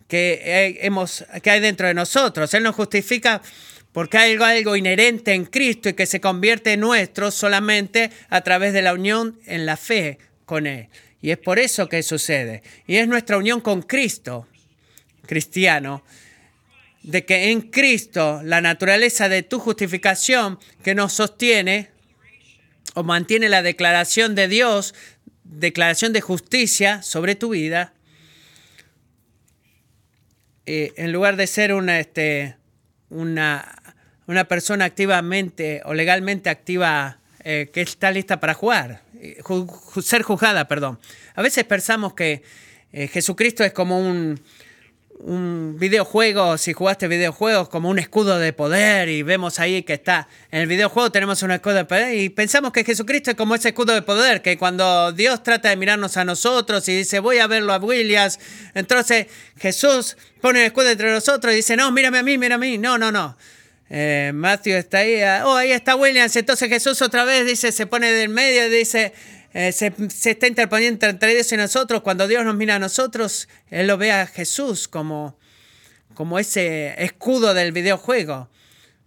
que, 0.07 0.79
hemos, 0.83 1.25
que 1.43 1.51
hay 1.51 1.59
dentro 1.59 1.89
de 1.89 1.95
nosotros. 1.95 2.55
Él 2.55 2.63
nos 2.63 2.77
justifica 2.77 3.43
porque 3.91 4.17
hay 4.17 4.33
algo, 4.35 4.45
algo 4.45 4.77
inherente 4.77 5.35
en 5.35 5.45
Cristo 5.45 5.89
y 5.89 5.95
que 5.95 6.07
se 6.07 6.21
convierte 6.21 6.75
en 6.75 6.81
nuestro 6.81 7.33
solamente 7.33 8.13
a 8.31 8.43
través 8.43 8.73
de 8.73 8.83
la 8.83 8.95
unión 8.95 9.41
en 9.47 9.67
la 9.67 9.77
fe 9.77 10.19
con 10.47 10.69
Él. 10.69 10.89
Y 11.23 11.31
es 11.31 11.39
por 11.39 11.61
eso 11.61 11.89
que 11.89 12.03
sucede. 12.03 12.63
Y 12.87 12.97
es 12.97 13.07
nuestra 13.07 13.39
unión 13.39 13.61
con 13.61 13.81
Cristo, 13.83 14.49
cristiano, 15.25 16.05
de 17.03 17.25
que 17.25 17.51
en 17.51 17.63
Cristo 17.63 18.41
la 18.45 18.61
naturaleza 18.61 19.29
de 19.29 19.43
tu 19.45 19.61
justificación 19.61 20.59
que 20.83 20.95
nos 20.95 21.13
sostiene 21.13 21.91
o 22.95 23.05
mantiene 23.05 23.49
la 23.49 23.63
declaración 23.63 24.35
de 24.35 24.49
Dios, 24.49 24.95
declaración 25.45 26.13
de 26.13 26.21
justicia 26.21 27.03
sobre 27.03 27.37
tu 27.37 27.51
vida, 27.51 27.95
eh, 30.67 30.93
en 30.97 31.13
lugar 31.13 31.37
de 31.37 31.47
ser 31.47 31.73
una, 31.73 31.99
este, 31.99 32.57
una, 33.11 33.97
una, 34.27 34.45
persona 34.45 34.85
activamente 34.85 35.83
o 35.85 35.95
legalmente 35.95 36.51
activa 36.51 37.19
eh, 37.43 37.69
que 37.73 37.81
está 37.81 38.13
lista 38.13 38.39
para 38.39 38.55
jugar, 38.55 39.03
eh, 39.23 39.43
ser 40.03 40.23
juzgada, 40.23 40.67
perdón. 40.69 40.99
A 41.35 41.43
veces 41.43 41.65
pensamos 41.65 42.15
que 42.15 42.43
Jesucristo 42.93 43.65
es 43.65 43.73
como 43.73 43.99
un, 43.99 44.39
un 45.23 45.77
videojuego, 45.79 46.59
si 46.59 46.73
jugaste 46.73 47.07
videojuegos, 47.07 47.69
como 47.69 47.89
un 47.89 47.99
escudo 47.99 48.39
de 48.39 48.53
poder 48.53 49.09
y 49.09 49.23
vemos 49.23 49.61
ahí 49.61 49.83
que 49.85 49.95
está 49.95 50.29
en 50.51 50.63
el 50.63 50.67
videojuego 50.67 51.13
tenemos 51.13 51.43
un 51.43 51.53
escudo 51.53 51.75
de 51.75 51.85
poder 51.85 52.19
y 52.19 52.29
pensamos 52.29 52.73
que 52.73 52.85
Jesucristo 52.85 53.31
es 53.31 53.37
como 53.37 53.55
ese 53.55 53.69
escudo 53.69 53.95
de 53.95 54.03
poder, 54.03 54.43
que 54.43 54.59
cuando 54.59 55.13
Dios 55.13 55.43
trata 55.43 55.69
de 55.69 55.77
mirarnos 55.77 56.17
a 56.17 56.25
nosotros 56.25 56.89
y 56.89 56.97
dice 56.97 57.21
voy 57.21 57.39
a 57.39 57.47
verlo 57.47 57.73
a 57.73 57.79
Williams, 57.79 58.41
entonces 58.75 59.29
Jesús 59.59 60.17
pone 60.41 60.61
el 60.61 60.67
escudo 60.67 60.91
entre 60.91 61.13
nosotros 61.13 61.53
y 61.53 61.57
dice 61.57 61.77
no, 61.77 61.93
mírame 61.93 62.19
a 62.19 62.23
mí, 62.25 62.37
mírame 62.37 62.67
a 62.67 62.71
mí, 62.71 62.79
no, 62.79 62.99
no, 62.99 63.13
no. 63.13 63.37
Eh, 63.95 64.33
Matthew 64.33 64.79
está 64.79 64.99
ahí, 64.99 65.23
oh, 65.45 65.55
ahí 65.55 65.71
está 65.71 65.97
Williams, 65.97 66.35
entonces 66.37 66.67
Jesús 66.71 67.03
otra 67.03 67.27
vez 67.27 67.45
dice, 67.45 67.71
se 67.73 67.87
pone 67.87 68.11
del 68.11 68.31
medio 68.31 68.71
dice, 68.71 69.13
eh, 69.53 69.71
se, 69.71 69.93
está 70.31 70.47
interponiendo 70.47 71.07
entre 71.07 71.35
Dios 71.35 71.53
y 71.53 71.59
nosotros. 71.59 72.01
Cuando 72.01 72.27
Dios 72.27 72.43
nos 72.43 72.55
mira 72.55 72.77
a 72.77 72.79
nosotros, 72.79 73.51
Él 73.69 73.89
lo 73.89 73.99
ve 73.99 74.11
a 74.11 74.27
Jesús 74.27 74.89
como, 74.89 75.39
como 76.15 76.39
ese 76.39 76.95
escudo 77.05 77.53
del 77.53 77.73
videojuego. 77.73 78.49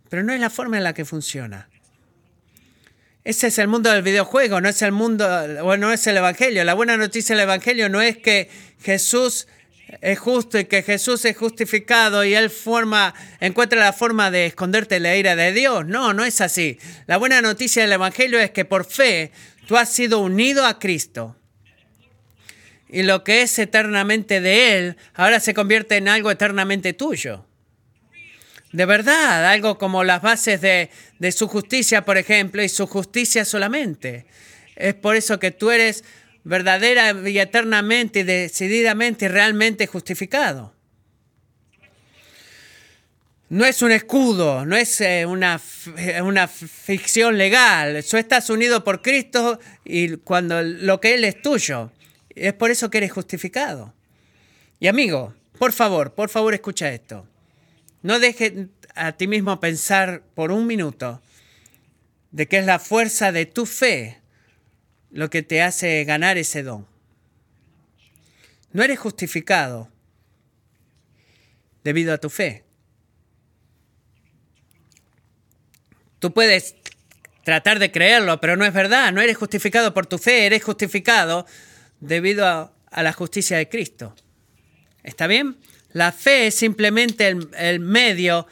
Pero 0.07 0.21
no 0.21 0.33
es 0.33 0.39
la 0.39 0.51
forma 0.51 0.77
en 0.77 0.83
la 0.83 0.93
que 0.93 1.03
funciona. 1.03 1.67
Ese 3.23 3.47
es 3.47 3.57
el 3.57 3.67
mundo 3.67 3.91
del 3.91 4.03
videojuego, 4.03 4.61
no 4.61 4.69
es 4.69 4.83
el 4.83 4.91
mundo, 4.91 5.27
o 5.63 5.77
no 5.77 5.93
es 5.93 6.05
el 6.05 6.17
Evangelio. 6.17 6.63
La 6.63 6.75
buena 6.75 6.95
noticia 6.95 7.35
del 7.35 7.45
Evangelio 7.45 7.89
no 7.89 8.03
es 8.03 8.17
que 8.19 8.51
Jesús 8.83 9.47
es 10.01 10.19
justo 10.19 10.59
y 10.59 10.65
que 10.65 10.83
Jesús 10.83 11.25
es 11.25 11.37
justificado 11.37 12.25
y 12.25 12.33
Él 12.33 12.49
forma, 12.49 13.13
encuentra 13.39 13.79
la 13.79 13.93
forma 13.93 14.31
de 14.31 14.47
esconderte 14.47 14.99
la 14.99 15.15
ira 15.15 15.35
de 15.35 15.53
Dios. 15.53 15.85
No, 15.85 16.13
no 16.13 16.25
es 16.25 16.41
así. 16.41 16.79
La 17.07 17.17
buena 17.17 17.41
noticia 17.41 17.83
del 17.83 17.93
Evangelio 17.93 18.39
es 18.39 18.51
que 18.51 18.65
por 18.65 18.85
fe 18.85 19.31
Tú 19.65 19.77
has 19.77 19.89
sido 19.89 20.19
unido 20.19 20.65
a 20.65 20.79
Cristo. 20.79 21.35
Y 22.87 23.03
lo 23.03 23.23
que 23.23 23.41
es 23.41 23.57
eternamente 23.57 24.41
de 24.41 24.77
Él, 24.77 24.97
ahora 25.15 25.39
se 25.39 25.53
convierte 25.53 25.97
en 25.97 26.07
algo 26.07 26.29
eternamente 26.29 26.93
tuyo. 26.93 27.45
De 28.71 28.85
verdad, 28.85 29.49
algo 29.49 29.77
como 29.77 30.03
las 30.03 30.21
bases 30.21 30.61
de, 30.61 30.89
su 31.31 31.47
justicia, 31.47 32.05
por 32.05 32.17
ejemplo, 32.17 32.61
y 32.61 32.69
su 32.69 32.85
justicia 32.85 33.43
solamente. 33.43 34.27
Es 34.75 34.93
por 34.93 35.15
eso 35.15 35.39
que 35.39 35.51
tú 35.51 35.71
eres 35.71 36.03
verdadera 36.45 37.11
y 37.27 37.39
eternamente 37.39 38.23
decididamente 38.23 39.25
y 39.25 39.27
realmente 39.27 39.87
justificado. 39.87 40.73
No 43.49 43.65
es 43.65 43.81
un 43.81 43.91
escudo, 43.91 44.65
no 44.65 44.75
es 44.75 45.01
eh, 45.01 45.25
una, 45.25 45.59
una 46.23 46.47
ficción 46.47 47.37
legal. 47.37 48.03
Tú 48.09 48.17
estás 48.17 48.49
unido 48.49 48.83
por 48.83 49.01
Cristo 49.01 49.59
y 49.83 50.17
cuando 50.17 50.61
lo 50.61 51.01
que 51.01 51.15
Él 51.15 51.23
es 51.25 51.41
tuyo. 51.41 51.91
Es 52.29 52.53
por 52.53 52.69
eso 52.69 52.89
que 52.89 52.99
eres 52.99 53.11
justificado. 53.11 53.93
Y 54.79 54.87
amigo, 54.87 55.33
por 55.57 55.71
favor, 55.71 56.13
por 56.13 56.29
favor 56.29 56.53
escucha 56.53 56.91
esto. 56.91 57.27
No 58.01 58.19
dejes 58.19 58.53
a 58.93 59.13
ti 59.13 59.27
mismo 59.27 59.59
pensar 59.59 60.21
por 60.35 60.51
un 60.51 60.67
minuto 60.67 61.21
de 62.31 62.47
que 62.47 62.57
es 62.57 62.65
la 62.65 62.79
fuerza 62.79 63.31
de 63.31 63.45
tu 63.45 63.65
fe 63.65 64.19
lo 65.11 65.29
que 65.29 65.43
te 65.43 65.61
hace 65.61 66.03
ganar 66.03 66.37
ese 66.37 66.63
don. 66.63 66.87
No 68.71 68.83
eres 68.83 68.99
justificado 68.99 69.89
debido 71.83 72.13
a 72.13 72.17
tu 72.17 72.29
fe. 72.29 72.65
Tú 76.19 76.33
puedes 76.33 76.75
tratar 77.45 77.77
de 77.77 77.91
creerlo, 77.91 78.41
pero 78.41 78.57
no 78.57 78.65
es 78.65 78.73
verdad. 78.73 79.13
No 79.13 79.21
eres 79.21 79.37
justificado 79.37 79.93
por 79.93 80.07
tu 80.07 80.17
fe, 80.17 80.47
eres 80.47 80.63
justificado 80.63 81.45
debido 81.99 82.45
a, 82.47 82.73
la 83.03 83.13
justicia 83.13 83.57
de 83.57 83.69
Cristo. 83.69 84.15
¿Está 85.03 85.27
bien? 85.27 85.57
La 85.91 86.11
fe 86.11 86.47
es 86.47 86.55
simplemente 86.55 87.27
el, 87.27 87.79
medio 87.79 88.47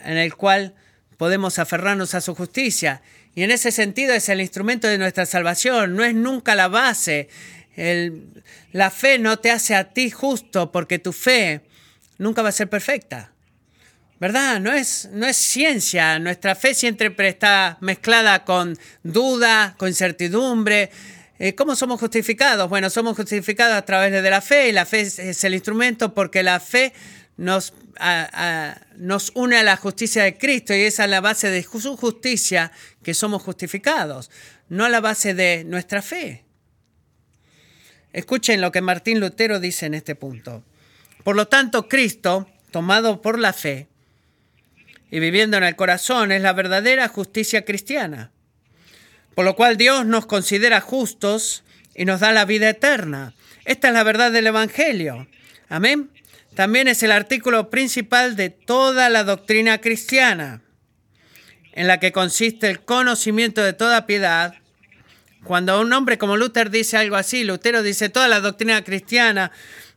en 0.00 0.16
el 0.16 0.34
cual 0.34 0.74
podemos 1.18 1.58
aferrarnos 1.58 2.14
a 2.14 2.20
su 2.20 2.34
justicia. 2.34 3.02
Y 3.36 3.42
en 3.42 3.50
ese 3.50 3.70
sentido 3.70 4.14
es 4.14 4.30
el 4.30 4.40
instrumento 4.40 4.88
de 4.88 4.96
nuestra 4.96 5.26
salvación, 5.26 5.94
no 5.94 6.02
es 6.02 6.14
nunca 6.14 6.54
la 6.54 6.68
base. 6.68 7.28
la 8.72 8.90
fe 8.90 9.18
no 9.18 9.38
te 9.38 9.50
hace 9.50 9.74
a 9.74 9.92
ti 9.92 10.10
justo 10.10 10.72
porque 10.72 10.98
tu 10.98 11.12
fe 11.12 11.60
nunca 12.16 12.40
va 12.40 12.48
a 12.48 12.52
ser 12.52 12.70
perfecta. 12.70 13.32
¿Verdad? 14.18 14.58
No 14.60 14.72
es, 14.72 15.10
no 15.12 15.26
es 15.26 15.36
ciencia. 15.36 16.18
Nuestra 16.18 16.54
fe 16.54 16.72
siempre 16.72 17.14
está 17.28 17.76
mezclada 17.82 18.46
con 18.46 18.78
duda, 19.02 19.74
con 19.76 19.88
incertidumbre. 19.88 20.90
Eh, 21.38 21.54
¿Cómo 21.54 21.76
somos 21.76 22.00
justificados? 22.00 22.70
Bueno, 22.70 22.88
somos 22.88 23.14
justificados 23.14 23.76
a 23.76 23.84
través 23.84 24.10
de 24.10 24.30
la 24.30 24.40
fe 24.40 24.70
y 24.70 24.72
la 24.72 24.86
fe 24.86 25.02
es, 25.02 25.44
el 25.44 25.52
instrumento 25.52 26.14
porque 26.14 26.42
la 26.42 26.58
fe 26.58 26.94
nos, 27.36 27.74
nos 28.96 29.32
une 29.34 29.56
a 29.56 29.62
la 29.62 29.76
justicia 29.76 30.24
de 30.24 30.38
Cristo 30.38 30.74
y 30.74 30.82
es 30.82 30.98
la 30.98 31.20
base 31.20 31.50
de 31.50 31.62
su 31.62 31.96
justicia 31.96 32.72
que 33.02 33.14
somos 33.14 33.42
justificados, 33.42 34.30
no 34.68 34.88
la 34.88 35.00
base 35.00 35.34
de 35.34 35.64
nuestra 35.64 36.02
fe. 36.02 36.44
Escuchen 38.12 38.60
lo 38.60 38.72
que 38.72 38.80
Martín 38.80 39.20
Lutero 39.20 39.60
dice 39.60 39.86
en 39.86 39.94
este 39.94 40.14
punto. 40.14 40.64
Por 41.22 41.36
lo 41.36 41.48
tanto, 41.48 41.88
Cristo, 41.88 42.48
tomado 42.70 43.20
por 43.20 43.38
la 43.38 43.52
fe, 43.52 43.88
y 45.10 45.20
viviendo 45.20 45.56
en 45.56 45.64
el 45.64 45.76
corazón 45.76 46.32
es 46.32 46.42
la 46.42 46.52
verdadera 46.52 47.08
justicia 47.08 47.64
cristiana. 47.64 48.32
Por 49.34 49.44
lo 49.44 49.54
cual 49.54 49.76
Dios 49.76 50.06
nos 50.06 50.26
considera 50.26 50.80
justos 50.80 51.62
y 51.94 52.04
nos 52.04 52.20
da 52.20 52.32
la 52.32 52.44
vida 52.44 52.68
eterna. 52.70 53.34
Esta 53.64 53.88
es 53.88 53.94
la 53.94 54.02
verdad 54.02 54.32
del 54.32 54.46
Evangelio. 54.46 55.28
Amén. 55.68 56.10
También 56.56 56.88
es 56.88 57.02
el 57.02 57.12
artículo 57.12 57.68
principal 57.68 58.34
de 58.34 58.48
toda 58.48 59.10
la 59.10 59.24
doctrina 59.24 59.82
cristiana, 59.82 60.62
en 61.72 61.86
la 61.86 62.00
que 62.00 62.12
consiste 62.12 62.70
el 62.70 62.80
conocimiento 62.80 63.62
de 63.62 63.74
toda 63.74 64.06
piedad. 64.06 64.54
Cuando 65.44 65.78
un 65.78 65.92
hombre 65.92 66.16
como 66.16 66.38
Luther 66.38 66.70
dice 66.70 66.96
algo 66.96 67.16
así, 67.16 67.44
Lutero 67.44 67.82
dice 67.82 68.08
toda 68.08 68.26
la 68.26 68.40
doctrina 68.40 68.82
cristiana, 68.82 69.52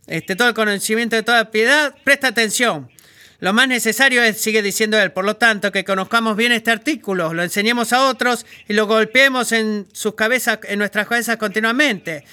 este, 0.08 0.36
todo 0.36 0.50
el 0.50 0.54
conocimiento 0.54 1.16
de 1.16 1.24
toda 1.24 1.50
piedad, 1.50 1.96
presta 2.04 2.28
atención. 2.28 2.92
Lo 3.40 3.54
más 3.54 3.70
necesario 3.70 4.22
es, 4.22 4.42
sigue 4.42 4.62
diciendo 4.62 5.00
él, 5.00 5.14
por 5.14 5.24
lo 5.24 5.38
tanto, 5.38 5.72
que 5.72 5.86
conozcamos 5.86 6.36
bien 6.36 6.52
este 6.52 6.72
artículo, 6.72 7.34
lo 7.34 7.42
enseñemos 7.42 7.94
a 7.94 8.04
otros 8.10 8.46
y 8.68 8.74
lo 8.74 8.86
golpeemos 8.86 9.54
en 9.54 9.88
sus 9.94 10.14
cabezas, 10.16 10.60
en 10.64 10.78
nuestras 10.80 11.08
cabezas 11.08 11.38
continuamente. 11.38 12.26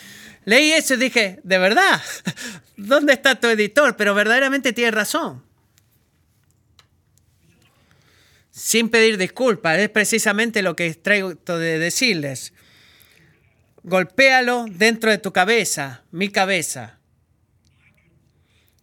Leí 0.46 0.70
eso 0.70 0.94
y 0.94 0.98
dije, 0.98 1.40
de 1.42 1.58
verdad, 1.58 2.00
¿dónde 2.76 3.12
está 3.12 3.34
tu 3.34 3.48
editor? 3.48 3.96
Pero 3.96 4.14
verdaderamente 4.14 4.72
tiene 4.72 4.92
razón. 4.92 5.42
Sin 8.52 8.88
pedir 8.88 9.18
disculpas, 9.18 9.76
es 9.78 9.90
precisamente 9.90 10.62
lo 10.62 10.76
que 10.76 10.94
traigo 10.94 11.34
de 11.34 11.78
decirles. 11.80 12.52
Golpéalo 13.82 14.66
dentro 14.70 15.10
de 15.10 15.18
tu 15.18 15.32
cabeza, 15.32 16.04
mi 16.12 16.30
cabeza. 16.30 17.00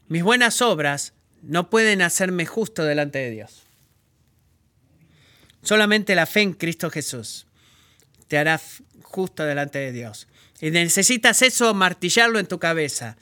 Mis 0.10 0.22
buenas 0.22 0.62
obras 0.62 1.14
no 1.42 1.70
pueden 1.70 2.02
hacerme 2.02 2.46
justo 2.46 2.84
delante 2.84 3.20
de 3.20 3.32
Dios. 3.32 3.64
Solamente 5.62 6.14
la 6.14 6.26
fe 6.26 6.42
en 6.42 6.54
Cristo 6.54 6.90
Jesús 6.90 7.48
te 8.28 8.38
hará 8.38 8.60
justo 9.02 9.46
delante 9.46 9.80
de 9.80 9.94
Dios. 9.94 10.28
Y 10.64 10.72
necesitas 10.72 11.42
eso, 11.42 11.74
martillarlo 11.74 12.40
en 12.40 12.46
tu 12.46 12.58
cabeza. 12.58 13.18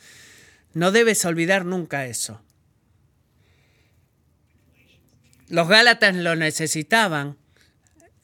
No 0.76 0.92
debes 0.92 1.26
olvidar 1.26 1.66
nunca 1.66 2.06
eso. 2.06 2.40
Los 5.48 5.68
Gálatas 5.68 6.16
lo 6.16 6.36
necesitaban 6.36 7.38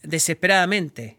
desesperadamente. 0.04 1.18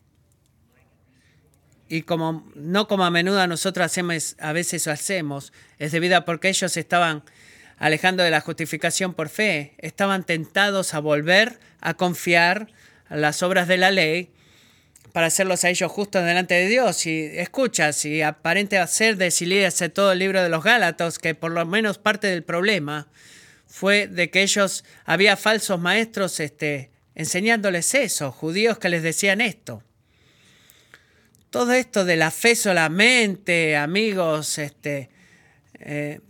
Y 1.89 2.03
como 2.03 2.49
no 2.55 2.87
como 2.87 3.05
a 3.05 3.11
menudo 3.11 3.45
nosotros 3.49 3.87
hacemos, 3.87 4.37
a 4.39 4.53
veces 4.53 4.87
lo 4.87 4.93
hacemos, 4.93 5.53
es 5.81 5.91
debido 5.91 6.19
a 6.19 6.25
porque 6.25 6.51
ellos 6.51 6.77
estaban 6.77 7.25
alejando 7.79 8.23
de 8.23 8.31
la 8.31 8.43
justificación 8.43 9.13
por 9.13 9.29
fe, 9.29 9.75
estaban 9.79 10.23
tentados 10.23 10.95
a 10.95 11.01
volver 11.01 11.59
a 11.81 11.95
confiar 11.95 12.71
las 13.11 13.43
obras 13.43 13.67
de 13.67 13.79
la 13.79 13.91
ley 13.91 14.31
para 15.13 15.29
hacerlos 15.29 15.65
a 15.65 15.71
ellos 15.71 15.91
justos 15.91 16.25
delante 16.25 16.55
de 16.55 16.69
Dios. 16.69 17.07
Y 17.07 17.25
escucha, 17.35 17.93
si 17.93 18.23
aparente 18.23 18.79
hacer 18.79 19.17
de 19.17 19.31
todo 19.93 20.13
el 20.13 20.19
libro 20.19 20.43
de 20.43 20.49
los 20.49 20.63
Gálatas, 20.63 21.19
que 21.19 21.35
por 21.35 21.53
lo 21.53 21.65
menos 21.67 21.99
parte 21.99 22.27
del 22.27 22.43
problema 22.43 23.09
fue 23.67 24.07
de 24.07 24.31
que 24.31 24.43
ellos 24.43 24.85
había 25.05 25.37
falsos 25.37 25.79
maestros 25.79 26.41
este, 26.41 26.91
enseñándoles 27.15 27.95
eso, 27.95 28.33
judíos 28.33 28.79
que 28.79 28.89
les 28.89 29.03
decían 29.03 29.41
esto. 29.41 29.83
Todo 31.51 31.73
esto 31.73 32.05
de 32.05 32.17
la 32.17 32.31
fe 32.31 32.55
solamente, 32.55 33.77
amigos, 33.77 34.59
este, 34.59 35.11
eh, 35.81 36.21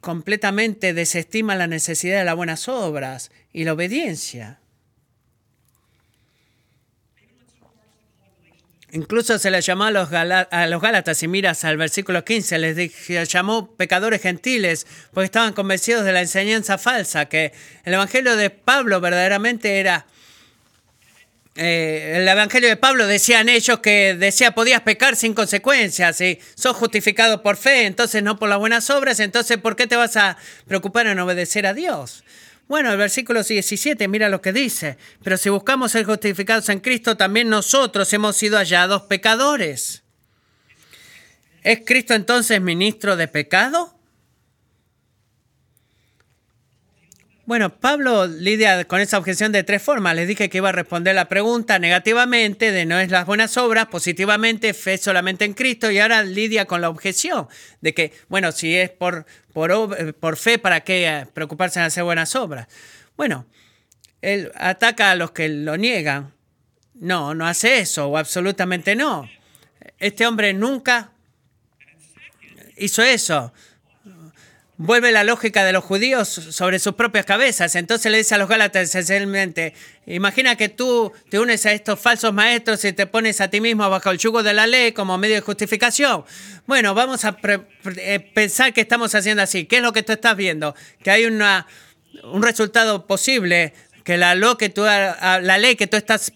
completamente 0.00 0.92
desestima 0.92 1.54
la 1.56 1.66
necesidad 1.66 2.18
de 2.18 2.24
las 2.24 2.36
buenas 2.36 2.68
obras 2.68 3.30
y 3.52 3.64
la 3.64 3.72
obediencia. 3.72 4.59
Incluso 8.92 9.38
se 9.38 9.50
les 9.50 9.64
llamó 9.64 9.84
a 9.84 9.90
los, 9.90 10.12
a 10.12 10.66
Gálatas, 10.80 11.18
si 11.18 11.28
miras 11.28 11.64
al 11.64 11.76
versículo 11.76 12.24
15, 12.24 12.58
les 12.58 13.28
llamó 13.28 13.74
pecadores 13.76 14.20
gentiles, 14.20 14.86
porque 15.12 15.26
estaban 15.26 15.52
convencidos 15.52 16.04
de 16.04 16.12
la 16.12 16.20
enseñanza 16.20 16.76
falsa, 16.76 17.26
que 17.26 17.52
el 17.84 17.94
Evangelio 17.94 18.36
de 18.36 18.50
Pablo 18.50 19.00
verdaderamente 19.00 19.78
era... 19.78 20.06
Eh, 21.56 22.14
el 22.16 22.28
Evangelio 22.28 22.68
de 22.68 22.76
Pablo 22.76 23.06
decían 23.06 23.48
ellos 23.48 23.80
que 23.80 24.14
decía 24.14 24.52
podías 24.52 24.82
pecar 24.82 25.16
sin 25.16 25.34
consecuencias 25.34 26.20
y 26.20 26.38
sos 26.54 26.76
justificado 26.76 27.42
por 27.42 27.56
fe, 27.56 27.86
entonces 27.86 28.22
no 28.22 28.38
por 28.38 28.48
las 28.48 28.58
buenas 28.58 28.88
obras, 28.88 29.18
entonces 29.20 29.58
¿por 29.58 29.74
qué 29.74 29.86
te 29.88 29.96
vas 29.96 30.16
a 30.16 30.36
preocupar 30.68 31.08
en 31.08 31.18
obedecer 31.18 31.66
a 31.66 31.74
Dios? 31.74 32.24
Bueno, 32.70 32.92
el 32.92 32.98
versículo 32.98 33.42
17, 33.42 34.06
mira 34.06 34.28
lo 34.28 34.40
que 34.40 34.52
dice. 34.52 34.96
Pero 35.24 35.36
si 35.36 35.48
buscamos 35.50 35.90
ser 35.90 36.04
justificados 36.04 36.68
en 36.68 36.78
Cristo, 36.78 37.16
también 37.16 37.48
nosotros 37.48 38.12
hemos 38.12 38.36
sido 38.36 38.58
hallados 38.58 39.02
pecadores. 39.02 40.04
¿Es 41.64 41.80
Cristo 41.84 42.14
entonces 42.14 42.60
ministro 42.60 43.16
de 43.16 43.26
pecado? 43.26 43.99
Bueno, 47.50 47.80
Pablo 47.80 48.28
lidia 48.28 48.84
con 48.84 49.00
esa 49.00 49.18
objeción 49.18 49.50
de 49.50 49.64
tres 49.64 49.82
formas. 49.82 50.14
Les 50.14 50.28
dije 50.28 50.48
que 50.48 50.58
iba 50.58 50.68
a 50.68 50.72
responder 50.72 51.16
la 51.16 51.28
pregunta 51.28 51.80
negativamente, 51.80 52.70
de 52.70 52.86
no 52.86 53.00
es 53.00 53.10
las 53.10 53.26
buenas 53.26 53.56
obras, 53.56 53.86
positivamente, 53.86 54.72
fe 54.72 54.98
solamente 54.98 55.46
en 55.46 55.54
Cristo, 55.54 55.90
y 55.90 55.98
ahora 55.98 56.22
lidia 56.22 56.66
con 56.66 56.80
la 56.80 56.88
objeción 56.88 57.48
de 57.80 57.92
que, 57.92 58.12
bueno, 58.28 58.52
si 58.52 58.76
es 58.76 58.90
por, 58.90 59.26
por, 59.52 60.14
por 60.14 60.36
fe, 60.36 60.60
¿para 60.60 60.82
qué 60.82 61.08
eh, 61.08 61.26
preocuparse 61.34 61.80
en 61.80 61.86
hacer 61.86 62.04
buenas 62.04 62.36
obras? 62.36 62.68
Bueno, 63.16 63.46
él 64.22 64.52
ataca 64.54 65.10
a 65.10 65.16
los 65.16 65.32
que 65.32 65.48
lo 65.48 65.76
niegan. 65.76 66.32
No, 66.94 67.34
no 67.34 67.48
hace 67.48 67.80
eso, 67.80 68.10
o 68.10 68.16
absolutamente 68.16 68.94
no. 68.94 69.28
Este 69.98 70.24
hombre 70.24 70.54
nunca 70.54 71.10
hizo 72.76 73.02
eso 73.02 73.52
vuelve 74.82 75.12
la 75.12 75.24
lógica 75.24 75.62
de 75.62 75.72
los 75.72 75.84
judíos 75.84 76.26
sobre 76.28 76.78
sus 76.78 76.94
propias 76.94 77.26
cabezas. 77.26 77.76
Entonces 77.76 78.10
le 78.10 78.16
dice 78.16 78.34
a 78.34 78.38
los 78.38 78.48
Gálatas 78.48 78.88
esencialmente, 78.88 79.74
imagina 80.06 80.56
que 80.56 80.70
tú 80.70 81.12
te 81.28 81.38
unes 81.38 81.66
a 81.66 81.72
estos 81.72 82.00
falsos 82.00 82.32
maestros 82.32 82.82
y 82.86 82.94
te 82.94 83.06
pones 83.06 83.42
a 83.42 83.48
ti 83.48 83.60
mismo 83.60 83.88
bajo 83.90 84.10
el 84.10 84.16
yugo 84.16 84.42
de 84.42 84.54
la 84.54 84.66
ley 84.66 84.92
como 84.92 85.18
medio 85.18 85.34
de 85.34 85.42
justificación. 85.42 86.24
Bueno, 86.66 86.94
vamos 86.94 87.26
a 87.26 87.36
eh, 87.44 88.20
pensar 88.32 88.72
que 88.72 88.80
estamos 88.80 89.14
haciendo 89.14 89.42
así. 89.42 89.66
¿Qué 89.66 89.76
es 89.76 89.82
lo 89.82 89.92
que 89.92 90.02
tú 90.02 90.12
estás 90.12 90.34
viendo? 90.34 90.74
Que 91.02 91.10
hay 91.10 91.26
una, 91.26 91.66
un 92.24 92.42
resultado 92.42 93.06
posible, 93.06 93.74
que 94.02 94.16
la, 94.16 94.34
que 94.58 94.70
tú, 94.70 94.84
la 94.84 95.58
ley 95.58 95.76
que 95.76 95.88
tú 95.88 95.98
estás 95.98 96.32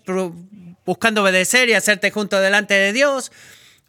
buscando 0.85 1.23
obedecer 1.23 1.71
y 1.71 1.73
hacerte 1.73 2.11
junto 2.11 2.39
delante 2.39 2.75
de 2.75 2.93
Dios, 2.93 3.33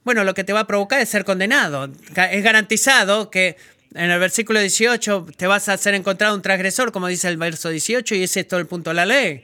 bueno, 0.06 0.24
lo 0.24 0.34
que 0.34 0.46
te 0.46 0.54
va 0.54 0.62
a 0.62 0.68
provocar 0.68 1.02
es 1.02 1.10
ser 1.10 1.26
condenado. 1.26 1.92
Es 2.16 2.44
garantizado 2.44 3.30
que 3.30 3.58
en 3.96 4.12
el 4.12 4.20
versículo 4.20 4.60
18 4.60 5.26
te 5.38 5.48
vas 5.48 5.70
a 5.70 5.74
hacer 5.74 5.94
encontrado 5.94 6.36
un 6.36 6.42
transgresor, 6.42 6.92
como 6.92 7.08
dice 7.08 7.30
el 7.30 7.38
verso 7.38 7.70
18, 7.70 8.16
y 8.16 8.24
ese 8.24 8.42
es 8.42 8.48
todo 8.48 8.60
el 8.60 8.68
punto 8.68 8.90
de 8.90 8.96
la 8.96 9.06
ley. 9.06 9.44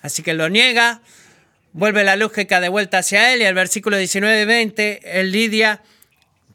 Así 0.00 0.22
que 0.22 0.34
lo 0.34 0.48
niega, 0.48 1.02
vuelve 1.72 2.04
la 2.04 2.14
lógica 2.14 2.60
de 2.60 2.68
vuelta 2.68 2.98
hacia 2.98 3.34
él, 3.34 3.42
y 3.42 3.44
el 3.44 3.54
versículo 3.54 3.96
19 3.96 4.42
y 4.42 4.44
20, 4.44 5.20
él 5.20 5.32
lidia 5.32 5.82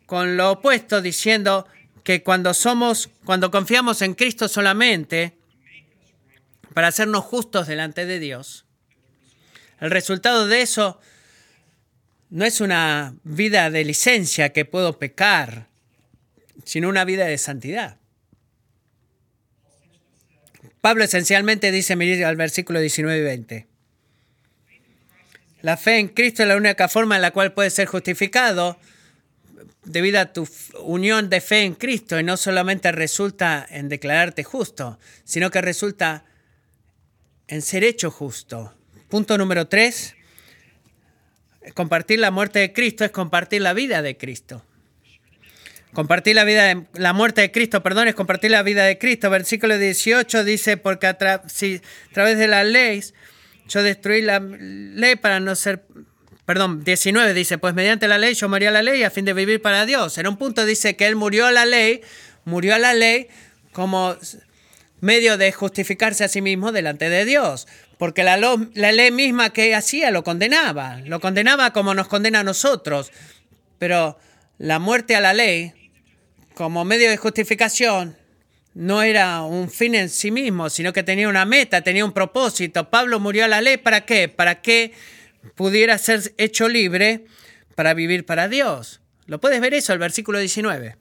con 0.06 0.38
lo 0.38 0.52
opuesto, 0.52 1.02
diciendo 1.02 1.68
que 2.06 2.24
cuando 2.24 2.54
somos, 2.54 3.10
cuando 3.26 3.52
confiamos 3.52 4.02
en 4.02 4.14
Cristo 4.14 4.48
solamente, 4.48 5.34
para 6.74 6.88
hacernos 6.88 7.26
justos 7.26 7.68
delante 7.68 8.06
de 8.06 8.20
Dios, 8.20 8.64
el 9.82 9.92
resultado 9.92 10.48
de 10.48 10.62
eso 10.62 11.02
no 12.30 12.46
es 12.46 12.62
una 12.62 13.16
vida 13.24 13.70
de 13.70 13.84
licencia 13.84 14.54
que 14.54 14.64
puedo 14.64 14.98
pecar 14.98 15.67
sino 16.68 16.90
una 16.90 17.06
vida 17.06 17.26
de 17.26 17.38
santidad. 17.38 17.98
Pablo 20.82 21.06
esencialmente 21.06 21.72
dice, 21.72 21.96
mira 21.96 22.28
al 22.28 22.36
versículo 22.36 22.80
19 22.82 23.20
y 23.20 23.24
20. 23.24 23.68
La 25.62 25.78
fe 25.78 25.98
en 25.98 26.10
Cristo 26.10 26.44
es 26.44 26.50
la 26.50 26.58
única 26.58 26.88
forma 26.88 27.16
en 27.16 27.22
la 27.22 27.32
cual 27.32 27.54
puedes 27.54 27.74
ser 27.74 27.88
justificado 27.88 28.78
debido 29.86 30.20
a 30.20 30.34
tu 30.34 30.48
unión 30.82 31.30
de 31.30 31.40
fe 31.40 31.62
en 31.62 31.74
Cristo 31.74 32.20
y 32.20 32.24
no 32.24 32.36
solamente 32.36 32.92
resulta 32.92 33.66
en 33.70 33.88
declararte 33.88 34.44
justo, 34.44 35.00
sino 35.24 35.50
que 35.50 35.62
resulta 35.62 36.26
en 37.48 37.62
ser 37.62 37.86
hecho 37.86 38.12
justo. 38.12 38.74
Punto 39.08 39.38
número 39.38 39.68
3. 39.68 40.16
Compartir 41.74 42.20
la 42.20 42.32
muerte 42.32 42.60
de 42.60 42.74
Cristo 42.74 43.06
es 43.06 43.12
compartir 43.12 43.62
la 43.62 43.74
vida 43.74 44.02
de 44.02 44.18
Cristo. 44.18 44.67
Compartir 45.98 46.36
la 46.36 46.44
vida, 46.44 46.84
la 46.94 47.12
muerte 47.12 47.42
de 47.42 47.52
Cristo, 47.52 47.82
perdón, 47.82 48.08
es 48.08 48.14
compartir 48.14 48.52
la 48.52 48.62
vida 48.62 48.84
de 48.84 49.00
Cristo. 49.00 49.32
Versículo 49.32 49.80
18 49.80 50.44
dice, 50.44 50.78
porque 50.78 51.08
a, 51.08 51.18
través 51.18 52.38
de 52.38 52.48
la 52.48 52.64
ley 52.64 53.04
yo 53.68 53.82
destruí 53.82 54.22
la 54.22 54.40
ley 54.40 55.16
para 55.16 55.40
no 55.40 55.56
ser, 55.56 55.86
perdón, 56.46 56.84
19 56.84 57.34
dice, 57.34 57.58
pues 57.58 57.74
mediante 57.74 58.08
la 58.08 58.20
ley 58.20 58.36
yo 58.36 58.48
moría 58.48 58.70
la 58.70 58.84
ley 58.84 59.02
a 59.02 59.10
fin 59.10 59.26
de 59.26 59.34
vivir 59.34 59.60
para 59.60 59.88
Dios. 59.88 60.20
En 60.20 60.28
un 60.28 60.38
punto 60.38 60.68
dice 60.68 60.96
que 60.96 61.08
él 61.08 61.16
murió 61.16 61.48
a 61.48 61.52
la 61.52 61.66
ley, 61.66 62.02
murió 62.46 62.76
a 62.76 62.78
la 62.78 62.94
ley 62.94 63.28
como 63.74 64.16
medio 65.02 65.36
de 65.36 65.52
justificarse 65.52 66.24
a 66.24 66.28
sí 66.28 66.44
mismo 66.44 66.72
delante 66.72 67.10
de 67.10 67.26
Dios, 67.26 67.68
porque 67.98 68.24
la, 68.24 68.38
la 68.38 68.92
ley 68.92 69.10
misma 69.10 69.50
que 69.50 69.74
hacía 69.74 70.12
lo 70.12 70.24
condenaba, 70.24 71.02
lo 71.06 71.20
condenaba 71.20 71.74
como 71.74 71.96
nos 71.96 72.08
condena 72.08 72.42
a 72.42 72.44
nosotros, 72.44 73.12
pero 73.80 74.20
la 74.60 74.78
muerte 74.78 75.16
a 75.16 75.22
la 75.22 75.34
ley 75.34 75.74
como 76.58 76.84
medio 76.86 77.12
de 77.12 77.18
justificación 77.18 78.18
no 78.74 79.04
era 79.04 79.44
un 79.44 79.70
fin 79.70 79.94
en 79.94 80.10
sí 80.10 80.32
mismo, 80.32 80.72
sino 80.72 80.92
que 80.92 81.04
tenía 81.04 81.30
una 81.30 81.46
meta, 81.46 81.82
tenía 81.82 82.04
un 82.04 82.14
propósito. 82.14 82.90
Pablo 82.90 83.20
murió 83.20 83.46
a 83.46 83.48
la 83.48 83.62
ley 83.62 83.78
para 83.78 84.06
qué? 84.06 84.28
Para 84.28 84.60
que 84.60 84.92
pudiera 85.54 86.00
ser 86.00 86.34
hecho 86.40 86.68
libre 86.68 87.26
para 87.76 87.94
vivir 87.94 88.26
para 88.26 88.48
Dios. 88.48 89.02
¿Lo 89.28 89.40
puedes 89.40 89.62
ver 89.62 89.76
eso, 89.76 89.94
el 89.94 90.00
versículo 90.00 90.40
19? 90.40 90.96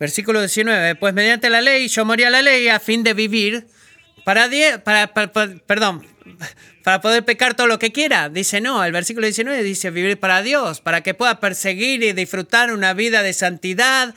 Versículo 0.00 0.40
19, 0.40 0.96
pues 0.96 1.14
mediante 1.14 1.48
la 1.48 1.60
ley 1.60 1.86
yo 1.86 2.04
morí 2.04 2.24
a 2.24 2.30
la 2.30 2.42
ley 2.42 2.66
a 2.66 2.80
fin 2.80 3.04
de 3.04 3.14
vivir 3.14 3.68
para, 4.24 4.50
para, 4.82 5.14
para, 5.14 5.30
perdón, 5.64 6.04
para 6.82 7.00
poder 7.00 7.24
pecar 7.24 7.54
todo 7.54 7.68
lo 7.68 7.78
que 7.78 7.92
quiera. 7.92 8.30
Dice 8.30 8.60
no, 8.60 8.84
el 8.84 8.90
versículo 8.90 9.26
19 9.28 9.62
dice 9.62 9.92
vivir 9.92 10.18
para 10.18 10.42
Dios, 10.42 10.80
para 10.80 11.02
que 11.02 11.14
pueda 11.14 11.38
perseguir 11.38 12.02
y 12.02 12.12
disfrutar 12.12 12.72
una 12.72 12.94
vida 12.94 13.22
de 13.22 13.32
santidad 13.32 14.12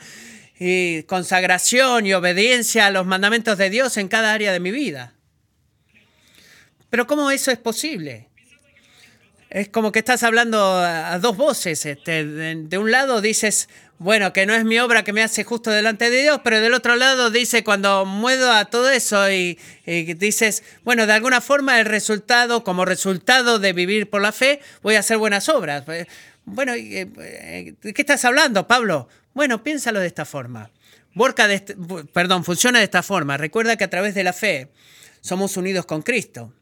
y 0.62 1.04
consagración 1.04 2.04
y 2.04 2.12
obediencia 2.12 2.86
a 2.86 2.90
los 2.90 3.06
mandamientos 3.06 3.56
de 3.56 3.70
Dios 3.70 3.96
en 3.96 4.08
cada 4.08 4.34
área 4.34 4.52
de 4.52 4.60
mi 4.60 4.70
vida. 4.70 5.14
Pero 6.90 7.06
¿cómo 7.06 7.30
eso 7.30 7.50
es 7.50 7.56
posible? 7.56 8.28
Es 9.48 9.70
como 9.70 9.90
que 9.90 10.00
estás 10.00 10.22
hablando 10.22 10.62
a 10.62 11.18
dos 11.18 11.38
voces. 11.38 11.86
Este, 11.86 12.26
de, 12.26 12.78
un 12.78 12.90
lado 12.90 13.22
dices, 13.22 13.70
bueno, 13.98 14.34
que 14.34 14.44
no 14.44 14.52
es 14.52 14.66
mi 14.66 14.78
obra 14.78 15.02
que 15.02 15.14
me 15.14 15.22
hace 15.22 15.44
justo 15.44 15.70
delante 15.70 16.10
de 16.10 16.22
Dios, 16.22 16.42
pero 16.44 16.60
del 16.60 16.74
otro 16.74 16.94
lado 16.94 17.30
dice, 17.30 17.64
cuando 17.64 18.04
muevo 18.04 18.50
a 18.50 18.66
todo 18.66 18.90
eso 18.90 19.30
y, 19.30 19.58
dices, 19.86 20.62
bueno, 20.84 21.06
de 21.06 21.14
alguna 21.14 21.40
forma 21.40 21.80
el 21.80 21.86
resultado, 21.86 22.64
como 22.64 22.84
resultado 22.84 23.58
de 23.58 23.72
vivir 23.72 24.10
por 24.10 24.20
la 24.20 24.32
fe, 24.32 24.60
voy 24.82 24.96
a 24.96 25.00
hacer 25.00 25.16
buenas 25.16 25.48
obras. 25.48 25.84
Bueno, 26.44 26.74
eh, 26.74 27.74
¿de 27.80 27.94
qué 27.94 28.02
estás 28.02 28.26
hablando, 28.26 28.68
Pablo? 28.68 29.08
Bueno, 29.34 29.62
piénsalo 29.62 30.00
de 30.00 30.06
esta 30.06 30.24
forma. 30.24 30.70
de 31.14 31.54
este, 31.54 31.76
perdón, 32.12 32.44
funciona 32.44 32.78
de 32.78 32.84
esta 32.84 33.02
forma. 33.02 33.36
Recuerda 33.36 33.76
que 33.76 33.84
a 33.84 33.90
través 33.90 34.14
de 34.14 34.24
la 34.24 34.32
fe 34.32 34.68
somos 35.20 35.56
unidos 35.56 35.86
con 35.86 36.02
Cristo. 36.02 36.52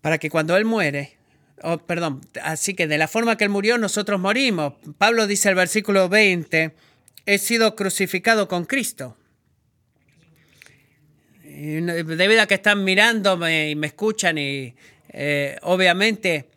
Para 0.00 0.18
que 0.18 0.30
cuando 0.30 0.56
Él 0.56 0.64
muere, 0.64 1.16
oh, 1.62 1.78
perdón, 1.78 2.20
así 2.42 2.74
que 2.74 2.86
de 2.86 2.98
la 2.98 3.08
forma 3.08 3.36
que 3.36 3.44
Él 3.44 3.50
murió, 3.50 3.78
nosotros 3.78 4.20
morimos. 4.20 4.74
Pablo 4.98 5.26
dice 5.26 5.48
el 5.48 5.54
versículo 5.54 6.08
20, 6.08 6.74
he 7.26 7.38
sido 7.38 7.76
crucificado 7.76 8.48
con 8.48 8.64
Cristo. 8.64 9.16
debido 11.44 12.42
a 12.42 12.46
que 12.46 12.54
están 12.54 12.84
mirándome 12.84 13.70
y 13.70 13.74
me 13.74 13.88
escuchan 13.88 14.38
y 14.38 14.74
eh, 15.12 15.58
obviamente 15.62 16.48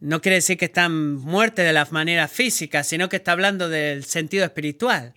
no 0.00 0.20
quiere 0.20 0.36
decir 0.36 0.56
que 0.56 0.66
están 0.66 1.16
muertos 1.16 1.64
de 1.64 1.72
las 1.72 1.92
maneras 1.92 2.30
físicas, 2.30 2.86
sino 2.86 3.08
que 3.08 3.16
está 3.16 3.32
hablando 3.32 3.68
del 3.68 4.04
sentido 4.04 4.44
espiritual. 4.44 5.14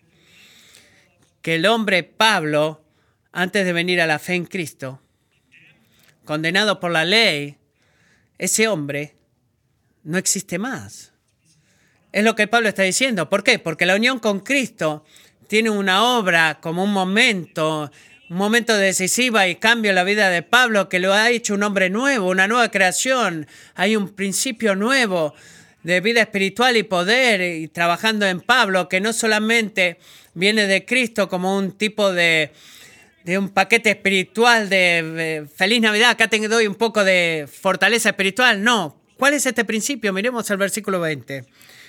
Que 1.42 1.56
el 1.56 1.66
hombre 1.66 2.04
Pablo, 2.04 2.84
antes 3.32 3.66
de 3.66 3.74
venir 3.74 4.02
a 4.02 4.08
la 4.08 4.20
fe 4.20 4.36
en 4.36 4.46
Cristo, 4.46 5.02
condenado 6.26 6.80
por 6.80 6.92
la 6.92 7.06
ley, 7.06 7.58
ese 8.38 8.68
hombre 8.68 9.16
no 10.04 10.18
existe 10.18 10.58
más. 10.58 11.14
Es 12.12 12.24
lo 12.24 12.36
que 12.36 12.48
Pablo 12.48 12.68
está 12.68 12.84
diciendo. 12.84 13.30
¿Por 13.30 13.44
qué? 13.44 13.60
Porque 13.60 13.86
la 13.86 13.96
unión 13.96 14.20
con 14.20 14.40
Cristo 14.40 15.06
tiene 15.48 15.70
una 15.70 16.04
obra 16.18 16.60
como 16.60 16.84
un 16.84 16.92
momento 16.92 17.92
un 18.32 18.38
momento 18.38 18.78
decisivo 18.78 19.44
y 19.44 19.56
cambio 19.56 19.92
en 19.92 19.96
la 19.96 20.06
vida 20.06 20.30
de 20.30 20.42
Pablo 20.42 20.88
que 20.88 21.00
lo 21.00 21.14
ha 21.14 21.30
hecho 21.30 21.54
un 21.54 21.64
hombre 21.64 21.90
nuevo, 21.90 22.30
una 22.30 22.48
nueva 22.48 22.72
creación. 22.72 23.46
Hay 23.76 23.98
un 23.98 24.08
principio 24.08 24.74
nuevo 24.74 25.34
de 25.84 26.00
vida 26.00 26.22
espiritual 26.22 26.78
y 26.78 26.84
poder 26.84 27.42
y 27.42 27.68
trabajando 27.68 28.26
en 28.26 28.40
Pablo 28.40 28.88
que 28.88 29.02
no 29.02 29.12
solamente 29.12 30.00
viene 30.34 30.66
de 30.66 30.86
Cristo 30.86 31.28
como 31.28 31.58
un 31.58 31.74
tipo 31.74 32.14
de, 32.14 32.54
de 33.26 33.38
un 33.38 33.50
paquete 33.50 33.90
espiritual 33.90 34.70
de, 34.70 35.46
feliz 35.54 35.82
Navidad, 35.82 36.12
acá 36.12 36.30
te 36.30 36.40
doy 36.48 36.68
un 36.68 36.76
poco 36.76 37.04
de 37.04 37.50
fortaleza 37.52 38.12
espiritual. 38.12 38.64
No. 38.64 38.96
¿Cuál 39.18 39.34
es 39.34 39.46
este 39.46 39.66
principio? 39.66 40.14
Miremos 40.14 40.50
el 40.50 40.58
versículo 40.58 41.02
20 41.02 41.44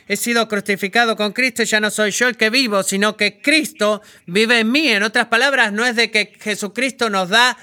he 0.09 0.17
sido 0.17 0.49
crucificado 0.49 1.17
con 1.17 1.33
Cristo 1.33 1.63
ya 1.63 1.81
no 1.81 1.91
soy 1.91 2.11
yo 2.11 2.29
el 2.29 2.37
que 2.37 2.51
vivo, 2.51 2.83
sino 2.83 3.17
que 3.17 3.41
Cristo 3.41 4.03
vive 4.27 4.61
en 4.61 4.71
mí. 4.71 4.89
En 4.89 5.03
otras 5.03 5.27
palabras, 5.27 5.73
no 5.73 5.87
es 5.87 5.97
de 5.97 6.11
que 6.11 6.37
Jesucristo 6.41 7.11
nos 7.11 7.29
da 7.29 7.57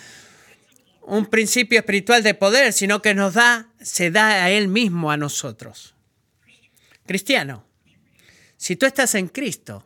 un 1.02 1.26
principio 1.26 1.80
espiritual 1.80 2.24
de 2.24 2.34
poder, 2.34 2.72
sino 2.74 3.02
que 3.02 3.14
nos 3.14 3.34
da, 3.34 3.70
se 3.82 4.12
da 4.12 4.44
a 4.44 4.52
Él 4.52 4.68
mismo 4.68 5.12
a 5.12 5.18
nosotros. 5.18 5.96
Cristiano, 7.06 7.66
si 8.58 8.76
tú 8.76 8.86
estás 8.86 9.16
en 9.16 9.28
Cristo, 9.28 9.86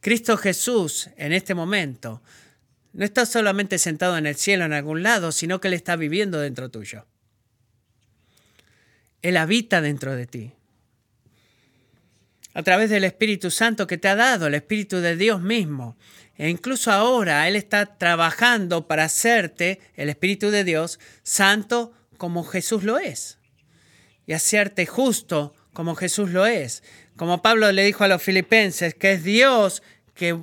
Cristo 0.00 0.36
Jesús 0.36 1.10
en 1.16 1.32
este 1.32 1.54
momento, 1.54 2.22
no 2.92 3.04
está 3.04 3.26
solamente 3.26 3.78
sentado 3.78 4.18
en 4.18 4.26
el 4.26 4.36
cielo 4.36 4.64
en 4.64 4.72
algún 4.72 5.02
lado, 5.02 5.32
sino 5.32 5.60
que 5.60 5.68
Él 5.68 5.74
está 5.74 5.96
viviendo 5.96 6.38
dentro 6.40 6.70
tuyo. 6.70 7.06
Él 9.22 9.36
habita 9.36 9.80
dentro 9.80 10.14
de 10.14 10.26
ti 10.26 10.52
a 12.54 12.62
través 12.62 12.88
del 12.88 13.04
Espíritu 13.04 13.50
Santo 13.50 13.86
que 13.86 13.98
te 13.98 14.08
ha 14.08 14.14
dado, 14.14 14.46
el 14.46 14.54
Espíritu 14.54 14.98
de 15.00 15.16
Dios 15.16 15.42
mismo. 15.42 15.96
E 16.36 16.48
incluso 16.48 16.90
ahora 16.90 17.46
Él 17.48 17.56
está 17.56 17.86
trabajando 17.86 18.86
para 18.86 19.04
hacerte, 19.04 19.80
el 19.94 20.08
Espíritu 20.08 20.50
de 20.50 20.64
Dios, 20.64 21.00
santo 21.24 21.92
como 22.16 22.44
Jesús 22.44 22.84
lo 22.84 22.98
es. 22.98 23.38
Y 24.26 24.32
hacerte 24.32 24.86
justo 24.86 25.54
como 25.72 25.96
Jesús 25.96 26.30
lo 26.30 26.46
es. 26.46 26.84
Como 27.16 27.42
Pablo 27.42 27.70
le 27.72 27.84
dijo 27.84 28.04
a 28.04 28.08
los 28.08 28.22
filipenses, 28.22 28.94
que 28.94 29.12
es 29.12 29.24
Dios 29.24 29.82
que 30.14 30.38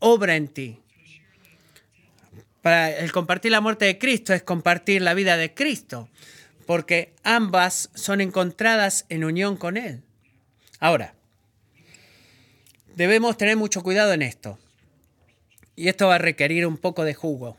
obra 0.00 0.36
en 0.36 0.48
ti. 0.48 0.80
Para 2.62 2.90
el 2.90 3.12
compartir 3.12 3.50
la 3.50 3.60
muerte 3.60 3.84
de 3.84 3.98
Cristo 3.98 4.32
es 4.32 4.42
compartir 4.42 5.02
la 5.02 5.14
vida 5.14 5.36
de 5.36 5.52
Cristo, 5.52 6.08
porque 6.66 7.12
ambas 7.24 7.90
son 7.94 8.20
encontradas 8.20 9.04
en 9.08 9.24
unión 9.24 9.56
con 9.56 9.76
Él. 9.76 10.02
Ahora, 10.78 11.14
Debemos 12.96 13.38
tener 13.38 13.56
mucho 13.56 13.82
cuidado 13.82 14.12
en 14.12 14.22
esto. 14.22 14.58
Y 15.74 15.88
esto 15.88 16.08
va 16.08 16.16
a 16.16 16.18
requerir 16.18 16.66
un 16.66 16.76
poco 16.76 17.04
de 17.04 17.14
jugo. 17.14 17.56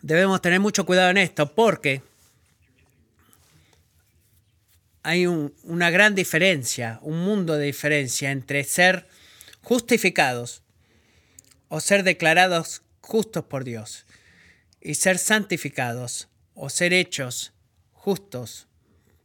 Debemos 0.00 0.40
tener 0.40 0.60
mucho 0.60 0.86
cuidado 0.86 1.10
en 1.10 1.18
esto 1.18 1.54
porque 1.54 2.02
hay 5.02 5.26
una 5.26 5.90
gran 5.90 6.14
diferencia, 6.14 7.00
un 7.02 7.22
mundo 7.22 7.54
de 7.56 7.66
diferencia 7.66 8.30
entre 8.30 8.64
ser 8.64 9.06
justificados 9.62 10.62
o 11.68 11.80
ser 11.80 12.02
declarados 12.02 12.82
justos 13.00 13.44
por 13.44 13.64
Dios 13.64 14.06
y 14.80 14.94
ser 14.94 15.18
santificados 15.18 16.28
o 16.54 16.70
ser 16.70 16.92
hechos 16.92 17.52
justos 17.92 18.68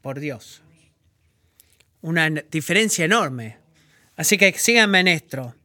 por 0.02 0.20
Dios 0.20 0.62
una 2.02 2.30
diferencia 2.30 3.06
enorme. 3.06 3.58
Así 4.16 4.38
que 4.38 4.54
síganme 4.58 5.00
en 5.00 5.08
esto. 5.08 5.56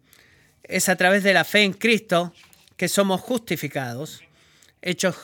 Es 0.62 0.88
a 0.88 0.96
través 0.96 1.22
de 1.22 1.34
la 1.34 1.44
fe 1.44 1.62
en 1.62 1.72
Cristo 1.72 2.32
que 2.76 2.88
somos 2.88 3.20
justificados, 3.20 4.22
hechos 4.82 5.16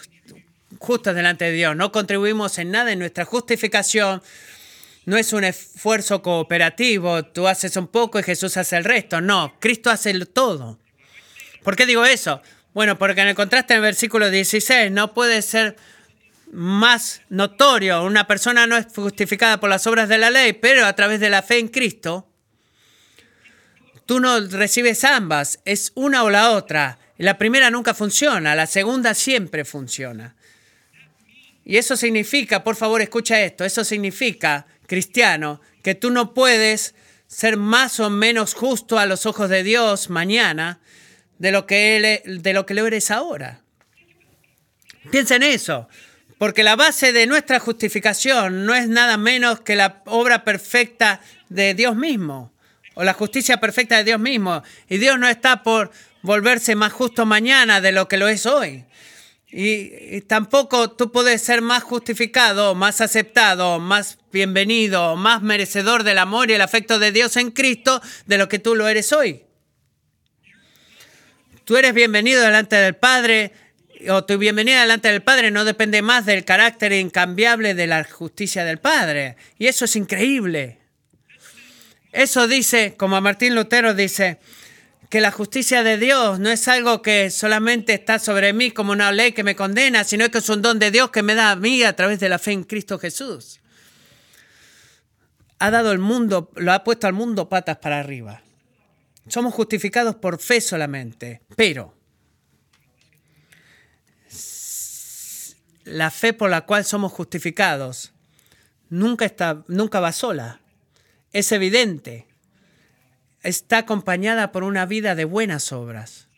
justos 0.79 1.15
delante 1.15 1.47
de 1.47 1.53
Dios. 1.53 1.77
No 1.77 1.93
contribuimos 1.93 2.59
en 2.59 2.71
nada 2.71 2.93
en 2.93 2.99
nuestra 2.99 3.25
justificación. 3.25 4.23
No 5.05 5.17
es 5.17 5.33
un 5.33 5.45
esfuerzo 5.45 6.23
cooperativo, 6.23 7.25
tú 7.25 7.49
haces 7.49 7.77
un 7.77 7.89
poco 7.89 8.21
y 8.21 8.23
Jesús 8.23 8.57
hace 8.57 8.77
el 8.77 8.85
resto. 8.85 9.21
No, 9.21 9.57
Cristo 9.59 9.91
hace 9.91 10.15
todo. 10.27 10.79
¿Por 11.63 11.77
qué 11.77 11.87
digo 11.87 12.05
eso? 12.05 12.41
Bueno, 12.73 12.99
porque 12.99 13.21
en 13.21 13.29
el 13.29 13.35
contraste 13.35 13.75
en 13.75 13.79
el 13.79 13.83
versículo 13.83 14.31
16 14.31 14.91
no 14.93 15.13
puede 15.13 15.43
ser 15.43 15.77
más 16.53 17.23
notorio. 17.31 18.05
Una 18.05 18.27
persona 18.27 18.67
no 18.67 18.77
es 18.77 18.87
justificada 18.95 19.59
por 19.59 19.71
las 19.71 19.87
obras 19.87 20.09
de 20.09 20.19
la 20.19 20.31
ley, 20.31 20.53
pero 20.53 20.87
a 20.87 20.95
través 20.95 21.19
de 21.19 21.31
la 21.31 21.43
fe 21.43 21.59
en 21.59 21.69
Cristo, 21.69 22.29
tú 24.07 24.21
no 24.21 24.39
recibes 24.39 25.03
ambas, 25.03 25.61
es 25.65 25.93
una 25.95 26.23
o 26.23 26.31
la 26.31 26.51
otra. 26.51 26.99
La 27.19 27.39
primera 27.39 27.71
nunca 27.71 27.95
funciona, 27.95 28.55
la 28.55 28.67
segunda 28.67 29.15
siempre 29.15 29.65
funciona. 29.65 30.37
Y 31.65 31.79
eso 31.79 31.97
significa, 31.97 32.63
por 32.63 32.77
favor 32.77 33.01
escucha 33.01 33.41
esto, 33.41 33.65
eso 33.65 33.83
significa, 33.83 34.67
cristiano, 34.87 35.61
que 35.83 35.95
tú 35.95 36.11
no 36.11 36.35
puedes 36.35 36.95
ser 37.27 37.57
más 37.57 37.99
o 37.99 38.11
menos 38.11 38.53
justo 38.53 38.99
a 38.99 39.07
los 39.07 39.25
ojos 39.25 39.49
de 39.49 39.63
Dios 39.63 40.11
mañana 40.11 40.81
de 41.39 41.51
lo 41.51 41.67
que, 41.67 41.97
él, 41.97 42.43
de 42.43 42.53
lo, 42.53 42.67
que 42.67 42.75
lo 42.75 42.87
eres 42.87 43.11
ahora. 43.11 43.63
Piensa 45.11 45.37
en 45.37 45.45
eso. 45.45 45.89
Porque 46.43 46.65
la 46.65 46.75
base 46.75 47.13
de 47.13 47.29
nuestra 47.29 47.61
justificación 47.61 48.67
no 48.67 48.75
es 48.75 48.89
nada 48.89 49.17
menos 49.17 49.61
que 49.61 49.77
la 49.77 50.03
obra 50.07 50.43
perfecta 50.43 51.21
de 51.49 51.73
Dios 51.75 51.95
mismo, 51.95 52.53
o 52.95 53.05
la 53.05 53.13
justicia 53.13 53.61
perfecta 53.61 53.99
de 53.99 54.03
Dios 54.03 54.19
mismo. 54.19 54.65
Y 54.89 54.99
Dios 54.99 55.21
no 55.21 55.29
está 55.29 55.63
por 55.63 55.93
volverse 56.23 56.75
más 56.75 56.93
justo 56.93 57.27
mañana 57.27 57.81
de 57.81 57.93
lo 57.93 58.09
que 58.09 58.17
lo 58.17 58.27
es 58.27 58.45
hoy. 58.45 58.85
Y, 59.53 60.23
tampoco 60.23 60.91
tú 60.91 61.13
puedes 61.13 61.43
ser 61.43 61.63
más 61.63 61.85
justificado, 61.85 62.75
más 62.75 63.01
aceptado, 63.01 63.79
más 63.79 64.19
bienvenido, 64.33 65.15
más 65.15 65.43
merecedor 65.43 66.03
del 66.03 66.19
amor 66.19 66.51
y 66.51 66.55
el 66.55 66.61
afecto 66.63 66.99
de 66.99 67.13
Dios 67.13 67.37
en 67.37 67.53
Cristo 67.53 68.03
de 68.27 68.39
lo 68.39 68.49
que 68.49 68.59
tú 68.59 68.75
lo 68.75 68.89
eres 68.89 69.13
hoy. 69.13 69.45
Tú 71.65 71.77
eres 71.77 71.95
bienvenido 71.95 72.43
delante 72.43 72.75
del 72.75 72.97
Padre 72.97 73.53
o 74.11 74.25
tu 74.25 74.39
bienvenida 74.39 74.81
delante 74.81 75.09
del 75.09 75.23
Padre 75.23 75.51
no 75.51 75.65
depende 75.65 76.03
más 76.03 76.27
del 76.27 76.45
carácter 76.45 76.93
incambiable 76.93 77.75
de 77.75 77.87
la 77.87 78.05
justicia 78.05 78.65
del 78.65 78.79
Padre. 78.79 79.37
Y 79.59 79.67
eso 79.67 79.85
es 79.85 79.97
increíble. 79.97 80.79
Eso 82.13 82.47
dice, 82.47 82.95
como 82.97 83.21
Martín 83.21 83.55
Lutero 83.55 83.95
dice, 83.95 84.39
que 85.13 85.21
la 85.21 85.31
justicia 85.31 85.83
de 85.83 85.99
Dios 85.99 86.39
no 86.39 86.49
es 86.49 86.69
algo 86.69 87.03
que 87.03 87.31
solamente 87.31 87.93
está 87.93 88.19
sobre 88.19 88.55
mí 88.55 88.71
como 88.71 88.93
una 88.93 89.13
ley 89.13 89.33
que 89.33 89.45
me 89.45 89.55
condena, 89.55 90.05
sino 90.05 90.31
que 90.31 90.39
es 90.39 90.49
un 90.49 90.63
don 90.63 90.79
de 90.79 90.91
Dios 90.91 91.11
que 91.11 91.23
me 91.23 91.35
da 91.35 91.51
a 91.51 91.57
mí 91.57 91.83
a 91.83 91.95
través 91.95 92.19
de 92.19 92.31
la 92.31 92.39
fe 92.39 92.53
en 92.53 92.65
Cristo 92.65 92.99
Jesús. 92.99 93.61
Ha 95.59 95.71
dado 95.71 95.93
el 95.93 95.99
mundo, 95.99 96.51
lo 96.57 96.73
ha 96.73 96.83
puesto 96.83 97.07
al 97.07 97.13
mundo 97.13 97.49
patas 97.51 97.77
para 97.77 98.01
arriba. 98.01 98.43
Somos 99.29 99.53
justificados 99.53 100.17
por 100.17 100.41
fe 100.41 100.61
solamente, 100.61 101.43
pero 101.57 101.95
la 105.85 106.11
fe 106.11 106.33
por 106.33 106.51
la 106.51 106.63
cual 106.63 106.85
somos 106.85 107.13
justificados 107.13 108.13
nunca, 108.93 109.25
está, 109.25 109.65
nunca 109.69 110.01
va 110.01 110.13
sola. 110.13 110.61
Es 111.33 111.51
evidente. 111.51 112.27
Está 113.43 113.79
acompañada 113.79 114.53
por 114.53 114.63
una 114.63 114.87
vida 114.87 115.15
de 115.15 115.25
buenas 115.25 115.73
obras. 115.73 116.29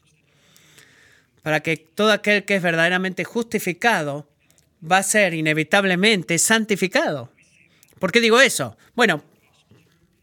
Para 1.43 1.61
que 1.61 1.77
todo 1.77 2.13
aquel 2.13 2.45
que 2.45 2.57
es 2.57 2.63
verdaderamente 2.63 3.25
justificado 3.25 4.29
va 4.81 4.99
a 4.99 5.03
ser 5.03 5.35
inevitablemente 5.35 6.39
santificado. 6.39 7.31
¿Por 7.99 8.13
qué 8.13 8.21
digo 8.21 8.41
eso? 8.41 8.77
Bueno, 8.95 9.23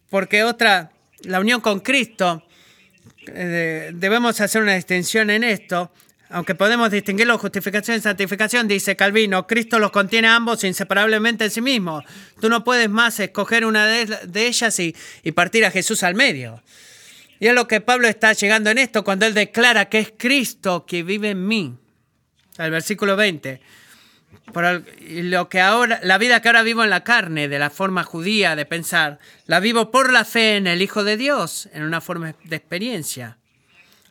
porque 0.10 0.44
otra, 0.44 0.92
la 1.24 1.40
unión 1.40 1.62
con 1.62 1.82
Cristo 1.82 2.44
eh, 3.28 3.92
debemos 3.94 4.40
hacer 4.42 4.62
una 4.62 4.76
distinción 4.76 5.30
en 5.30 5.44
esto. 5.44 5.92
Aunque 6.34 6.56
podemos 6.56 6.90
distinguirlo 6.90 7.38
justificación 7.38 7.98
y 7.98 8.00
santificación, 8.00 8.66
dice 8.66 8.96
Calvino, 8.96 9.46
Cristo 9.48 9.80
los 9.80 9.92
contiene 9.92 10.30
ambos 10.30 10.64
inseparablemente 10.64 11.44
en 11.44 11.52
sí 11.52 11.60
mismo. 11.60 12.04
Tú 12.40 12.48
no 12.48 12.64
puedes 12.64 12.90
más 12.90 13.20
escoger 13.20 13.66
una 13.66 13.86
de, 13.86 14.48
ellas 14.48 14.80
y, 14.80 14.96
partir 15.34 15.66
a 15.66 15.72
Jesús 15.72 16.04
al 16.04 16.16
medio. 16.16 16.64
Y 17.42 17.48
es 17.48 17.54
lo 17.54 17.68
que 17.68 17.82
Pablo 17.82 18.08
está 18.08 18.32
llegando 18.32 18.70
en 18.70 18.78
esto 18.78 19.04
cuando 19.04 19.26
él 19.26 19.34
declara 19.34 19.90
que 19.90 20.00
es 20.00 20.14
Cristo 20.18 20.86
que 20.86 21.04
vive 21.04 21.32
en 21.32 21.46
mí. 21.46 21.76
El 22.58 22.72
versículo 22.72 23.18
20. 23.18 23.60
Por 24.54 24.84
lo 25.10 25.50
que 25.50 25.60
ahora, 25.60 26.00
la 26.04 26.18
vida 26.18 26.42
que 26.42 26.48
ahora 26.48 26.64
vivo 26.64 26.84
en 26.84 26.90
la 26.92 27.04
carne, 27.04 27.50
de 27.50 27.60
la 27.60 27.70
forma 27.70 28.04
judía 28.04 28.56
de 28.56 28.66
pensar, 28.66 29.20
la 29.48 29.60
vivo 29.60 29.92
por 29.92 30.14
la 30.14 30.24
fe 30.24 30.56
en 30.56 30.68
el 30.68 30.82
Hijo 30.82 31.04
de 31.04 31.18
Dios, 31.18 31.68
en 31.74 31.84
una 31.84 32.00
forma 32.00 32.36
de 32.46 32.56
experiencia. 32.56 33.38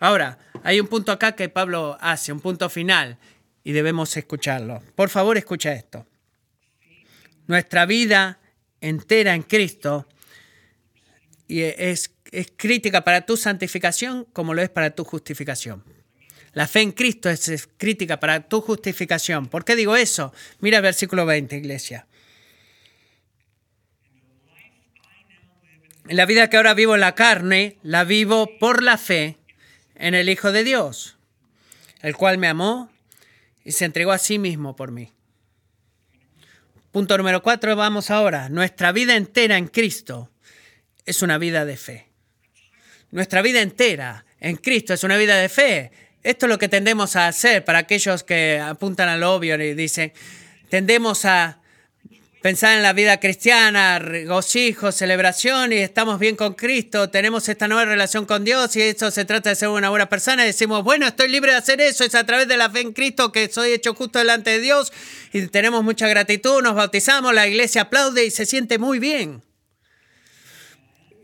Ahora, 0.01 0.39
hay 0.65 0.81
un 0.81 0.89
punto 0.89 1.13
acá 1.13 1.37
que 1.37 1.51
Pablo 1.51 1.97
hace, 2.01 2.33
un 2.33 2.41
punto 2.41 2.69
final, 2.71 3.19
y 3.63 3.73
debemos 3.73 4.17
escucharlo. 4.17 4.83
Por 4.97 5.11
favor, 5.11 5.37
escucha 5.37 5.75
esto. 5.75 6.07
Nuestra 7.47 7.85
vida 7.85 8.41
entera 8.81 9.35
en 9.35 9.43
Cristo 9.43 10.09
es, 11.49 12.13
es 12.33 12.53
crítica 12.57 13.05
para 13.05 13.27
tu 13.27 13.37
santificación 13.37 14.27
como 14.33 14.55
lo 14.55 14.63
es 14.63 14.71
para 14.71 14.91
tu 14.91 15.05
justificación. 15.05 15.85
La 16.55 16.67
fe 16.67 16.81
en 16.81 16.93
Cristo 16.93 17.29
es 17.29 17.69
crítica 17.77 18.19
para 18.19 18.49
tu 18.49 18.63
justificación. 18.63 19.49
¿Por 19.49 19.65
qué 19.65 19.77
digo 19.77 19.97
eso? 19.97 20.33
Mira 20.61 20.79
el 20.79 20.83
versículo 20.83 21.27
20, 21.27 21.57
iglesia. 21.57 22.07
En 26.09 26.17
la 26.17 26.27
vida 26.27 26.49
que 26.49 26.57
ahora 26.57 26.75
vivo 26.75 26.95
en 26.95 27.03
la 27.03 27.15
carne, 27.15 27.77
la 27.83 28.03
vivo 28.05 28.59
por 28.59 28.83
la 28.83 28.99
fe 28.99 29.40
en 30.01 30.15
el 30.15 30.29
Hijo 30.29 30.51
de 30.51 30.65
Dios, 30.65 31.17
el 32.01 32.17
cual 32.17 32.39
me 32.39 32.49
amó 32.49 32.91
y 33.65 33.73
se 33.73 33.85
entregó 33.85 34.13
a 34.13 34.19
sí 34.19 34.39
mismo 34.39 34.75
por 34.75 34.91
mí. 34.91 35.13
Punto 36.91 37.17
número 37.17 37.43
cuatro, 37.43 37.77
vamos 37.77 38.11
ahora. 38.11 38.49
Nuestra 38.49 38.91
vida 38.91 39.15
entera 39.15 39.59
en 39.59 39.69
Cristo 39.69 40.31
es 41.05 41.23
una 41.23 41.39
vida 41.39 41.65
de 41.65 41.77
fe. 41.77 42.09
Nuestra 43.11 43.43
vida 43.43 43.61
entera 43.61 44.25
en 44.41 44.57
Cristo 44.57 44.95
es 44.95 45.05
una 45.05 45.17
vida 45.17 45.37
de 45.37 45.49
fe. 45.49 45.93
Esto 46.23 46.47
es 46.47 46.51
lo 46.51 46.59
que 46.59 46.69
tendemos 46.69 47.15
a 47.15 47.29
hacer 47.29 47.65
para 47.65 47.81
aquellos 47.81 48.25
que 48.25 48.59
apuntan 48.59 49.09
al 49.09 49.23
obvio 49.23 49.55
y 49.63 49.75
dicen, 49.75 50.13
tendemos 50.69 51.27
a 51.27 51.60
pensar 52.43 52.77
en 52.77 52.83
la 52.83 52.93
vida 52.93 53.21
cristiana, 53.21 53.99
regocijo, 53.99 54.93
celebración 54.93 55.73
y 55.73 55.77
estamos 55.77 56.19
bien 56.19 56.37
con 56.37 56.55
Cristo, 56.55 57.11
tenemos 57.11 57.49
esta 57.49 57.69
nueva 57.69 57.85
relación 57.85 58.25
con 58.25 58.45
Dios 58.45 58.75
y 58.77 58.83
eso 58.83 59.11
se 59.11 59.25
trata 59.25 59.51
de 59.51 59.57
ser 59.57 59.69
una 59.69 59.91
buena 59.91 60.09
persona 60.09 60.45
y 60.45 60.47
decimos, 60.47 60.83
bueno, 60.83 61.07
estoy 61.07 61.29
libre 61.29 61.53
de 61.53 61.59
hacer 61.59 61.81
eso, 61.81 62.05
es 62.05 62.15
a 62.15 62.25
través 62.25 62.49
de 62.49 62.57
la 62.57 62.71
fe 62.71 62.81
en 62.81 62.93
Cristo 62.93 63.31
que 63.31 63.49
soy 63.49 63.73
hecho 63.73 63.95
justo 63.95 64.19
delante 64.19 64.51
de 64.51 64.61
Dios 64.61 64.93
y 65.33 65.47
tenemos 65.49 65.85
mucha 65.85 66.09
gratitud, 66.09 66.63
nos 66.63 66.75
bautizamos, 66.75 67.35
la 67.35 67.47
iglesia 67.47 67.83
aplaude 67.83 68.25
y 68.25 68.31
se 68.31 68.47
siente 68.47 68.79
muy 68.79 68.99
bien. 68.99 69.43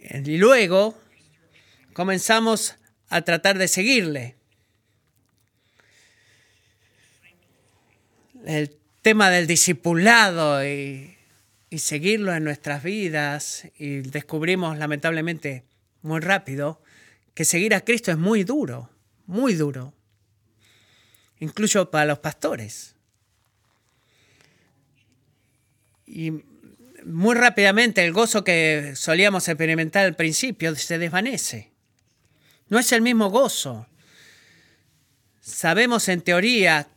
Y 0.01 0.37
luego 0.37 0.99
comenzamos 1.93 2.77
a 3.09 3.23
tratar 3.23 3.59
de 3.59 3.69
seguirle. 3.69 4.37
el 8.47 8.77
tema 9.07 9.31
del 9.31 9.47
discipulado 9.47 10.67
y, 10.67 11.17
seguirlo 11.79 12.35
en 12.35 12.43
nuestras 12.43 12.83
vidas 12.83 13.69
y 13.79 13.99
descubrimos 13.99 14.79
lamentablemente 14.79 15.63
muy 16.03 16.19
rápido 16.19 16.83
que 17.33 17.45
seguir 17.45 17.73
a 17.73 17.83
Cristo 17.83 18.11
es 18.11 18.19
muy 18.19 18.43
duro, 18.43 18.91
muy 19.27 19.55
duro, 19.55 19.95
incluso 21.39 21.89
para 21.89 22.07
los 22.07 22.19
pastores. 22.19 22.97
Y 26.05 26.43
muy 27.05 27.37
rápidamente 27.37 28.05
el 28.05 28.13
gozo 28.13 28.43
que 28.43 28.95
solíamos 28.97 29.47
experimentar 29.47 30.05
al 30.05 30.17
principio 30.17 30.75
se 30.75 30.99
desvanece. 30.99 31.71
No 32.69 32.81
es 32.81 32.91
el 32.91 33.03
mismo 33.03 33.31
gozo. 33.31 33.87
Sabemos 35.41 36.09
en 36.09 36.23
teoría 36.23 36.89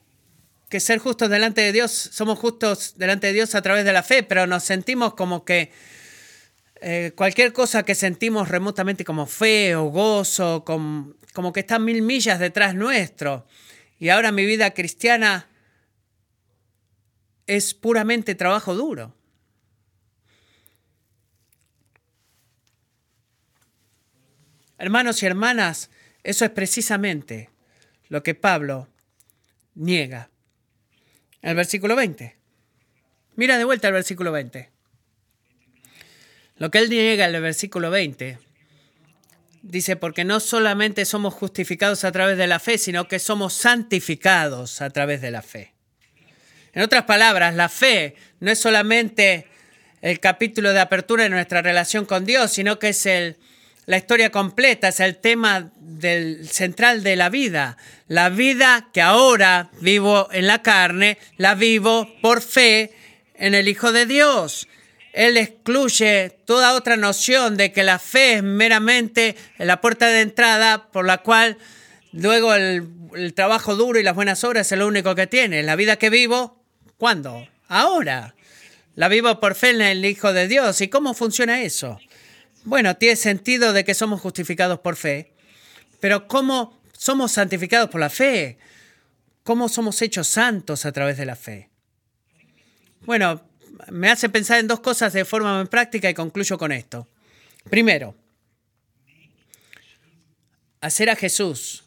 que 0.69 0.79
ser 0.79 0.99
justos 0.99 1.29
delante 1.29 1.61
de 1.61 1.71
Dios, 1.71 1.91
somos 1.91 2.37
justos 2.37 2.93
delante 2.95 3.27
de 3.27 3.33
Dios 3.33 3.55
a 3.55 3.61
través 3.61 3.83
de 3.83 3.91
la 3.91 4.03
fe, 4.03 4.21
pero 4.21 4.45
nos 4.45 4.63
sentimos 4.63 5.15
como 5.15 5.43
que 5.43 5.71
eh, 6.81 7.11
cualquier 7.15 7.51
cosa 7.53 7.83
que 7.83 7.95
sentimos 7.95 8.47
remotamente 8.47 9.03
como 9.03 9.25
fe 9.25 9.75
o 9.75 9.85
gozo, 9.85 10.63
como, 10.63 11.13
como 11.33 11.51
que 11.51 11.61
está 11.61 11.79
mil 11.79 12.03
millas 12.03 12.39
detrás 12.39 12.75
nuestro. 12.75 13.47
Y 13.97 14.09
ahora 14.09 14.31
mi 14.31 14.45
vida 14.45 14.71
cristiana 14.71 15.49
es 17.47 17.73
puramente 17.73 18.35
trabajo 18.35 18.75
duro. 18.75 19.15
Hermanos 24.77 25.21
y 25.23 25.25
hermanas, 25.25 25.89
eso 26.23 26.45
es 26.45 26.51
precisamente 26.51 27.49
lo 28.07 28.21
que 28.21 28.35
Pablo 28.35 28.87
niega 29.73 30.29
el 31.41 31.55
versículo 31.55 31.95
20. 31.95 32.35
Mira 33.35 33.57
de 33.57 33.63
vuelta 33.63 33.87
el 33.87 33.93
versículo 33.93 34.31
20. 34.31 34.69
Lo 36.57 36.71
que 36.71 36.79
él 36.79 36.89
niega 36.89 37.25
en 37.25 37.35
el 37.35 37.41
versículo 37.41 37.89
20 37.89 38.37
dice, 39.61 39.95
porque 39.95 40.25
no 40.25 40.39
solamente 40.39 41.05
somos 41.05 41.33
justificados 41.33 42.03
a 42.03 42.11
través 42.11 42.37
de 42.37 42.47
la 42.47 42.59
fe, 42.59 42.77
sino 42.77 43.07
que 43.07 43.19
somos 43.19 43.53
santificados 43.53 44.81
a 44.81 44.89
través 44.89 45.21
de 45.21 45.31
la 45.31 45.41
fe. 45.41 45.73
En 46.73 46.81
otras 46.81 47.03
palabras, 47.05 47.55
la 47.55 47.69
fe 47.69 48.15
no 48.39 48.51
es 48.51 48.59
solamente 48.59 49.47
el 50.01 50.19
capítulo 50.19 50.71
de 50.71 50.79
apertura 50.79 51.23
de 51.23 51.29
nuestra 51.29 51.61
relación 51.61 52.05
con 52.05 52.25
Dios, 52.25 52.51
sino 52.51 52.79
que 52.79 52.89
es 52.89 53.05
el, 53.05 53.37
la 53.89 53.97
historia 53.97 54.29
completa, 54.29 54.89
es 54.89 54.99
el 54.99 55.15
tema 55.15 55.71
del, 55.75 56.47
central 56.47 57.01
de 57.01 57.15
la 57.15 57.29
vida. 57.29 57.75
La 58.07 58.29
vida 58.29 58.89
que 58.93 59.01
ahora 59.01 59.71
vivo 59.81 60.29
en 60.31 60.45
la 60.45 60.61
carne, 60.61 61.17
la 61.37 61.55
vivo 61.55 62.07
por 62.21 62.43
fe 62.43 62.93
en 63.33 63.55
el 63.55 63.67
Hijo 63.67 63.91
de 63.91 64.05
Dios. 64.05 64.67
Él 65.11 65.37
excluye 65.37 66.37
toda 66.45 66.75
otra 66.75 66.97
noción 66.97 67.57
de 67.57 67.71
que 67.71 67.81
la 67.81 67.97
fe 67.97 68.33
es 68.35 68.43
meramente 68.43 69.35
la 69.57 69.81
puerta 69.81 70.05
de 70.05 70.21
entrada 70.21 70.91
por 70.91 71.07
la 71.07 71.23
cual 71.23 71.57
luego 72.11 72.53
el, 72.53 73.33
trabajo 73.33 73.75
duro 73.75 73.99
y 73.99 74.03
las 74.03 74.13
buenas 74.13 74.43
obras 74.43 74.71
es 74.71 74.77
lo 74.77 74.85
único 74.85 75.15
que 75.15 75.25
tiene. 75.25 75.63
La 75.63 75.75
vida 75.75 75.95
que 75.95 76.11
vivo, 76.11 76.63
¿cuándo? 76.99 77.47
Ahora. 77.67 78.35
La 78.93 79.07
vivo 79.07 79.39
por 79.39 79.55
fe 79.55 79.71
en 79.71 79.81
el 79.81 80.05
Hijo 80.05 80.31
de 80.31 80.47
Dios. 80.47 80.79
¿Y 80.81 80.89
cómo 80.89 81.15
funciona 81.15 81.63
eso? 81.63 81.99
Bueno, 82.63 82.95
tiene 82.97 83.15
sentido 83.15 83.73
de 83.73 83.83
que 83.83 83.93
somos 83.93 84.21
justificados 84.21 84.79
por 84.79 84.95
fe, 84.95 85.33
pero 85.99 86.27
¿cómo 86.27 86.79
somos 86.91 87.31
santificados 87.31 87.89
por 87.89 88.01
la 88.01 88.09
fe? 88.09 88.57
¿Cómo 89.43 89.69
somos 89.69 90.01
hechos 90.01 90.27
santos 90.27 90.85
a 90.85 90.91
través 90.91 91.17
de 91.17 91.25
la 91.25 91.35
fe? 91.35 91.69
Bueno, 93.01 93.41
me 93.89 94.09
hace 94.09 94.29
pensar 94.29 94.59
en 94.59 94.67
dos 94.67 94.81
cosas 94.81 95.13
de 95.13 95.25
forma 95.25 95.57
muy 95.57 95.67
práctica 95.67 96.09
y 96.09 96.13
concluyo 96.13 96.57
con 96.57 96.71
esto. 96.71 97.07
Primero, 97.69 98.15
hacer 100.81 101.09
a 101.09 101.15
Jesús 101.15 101.85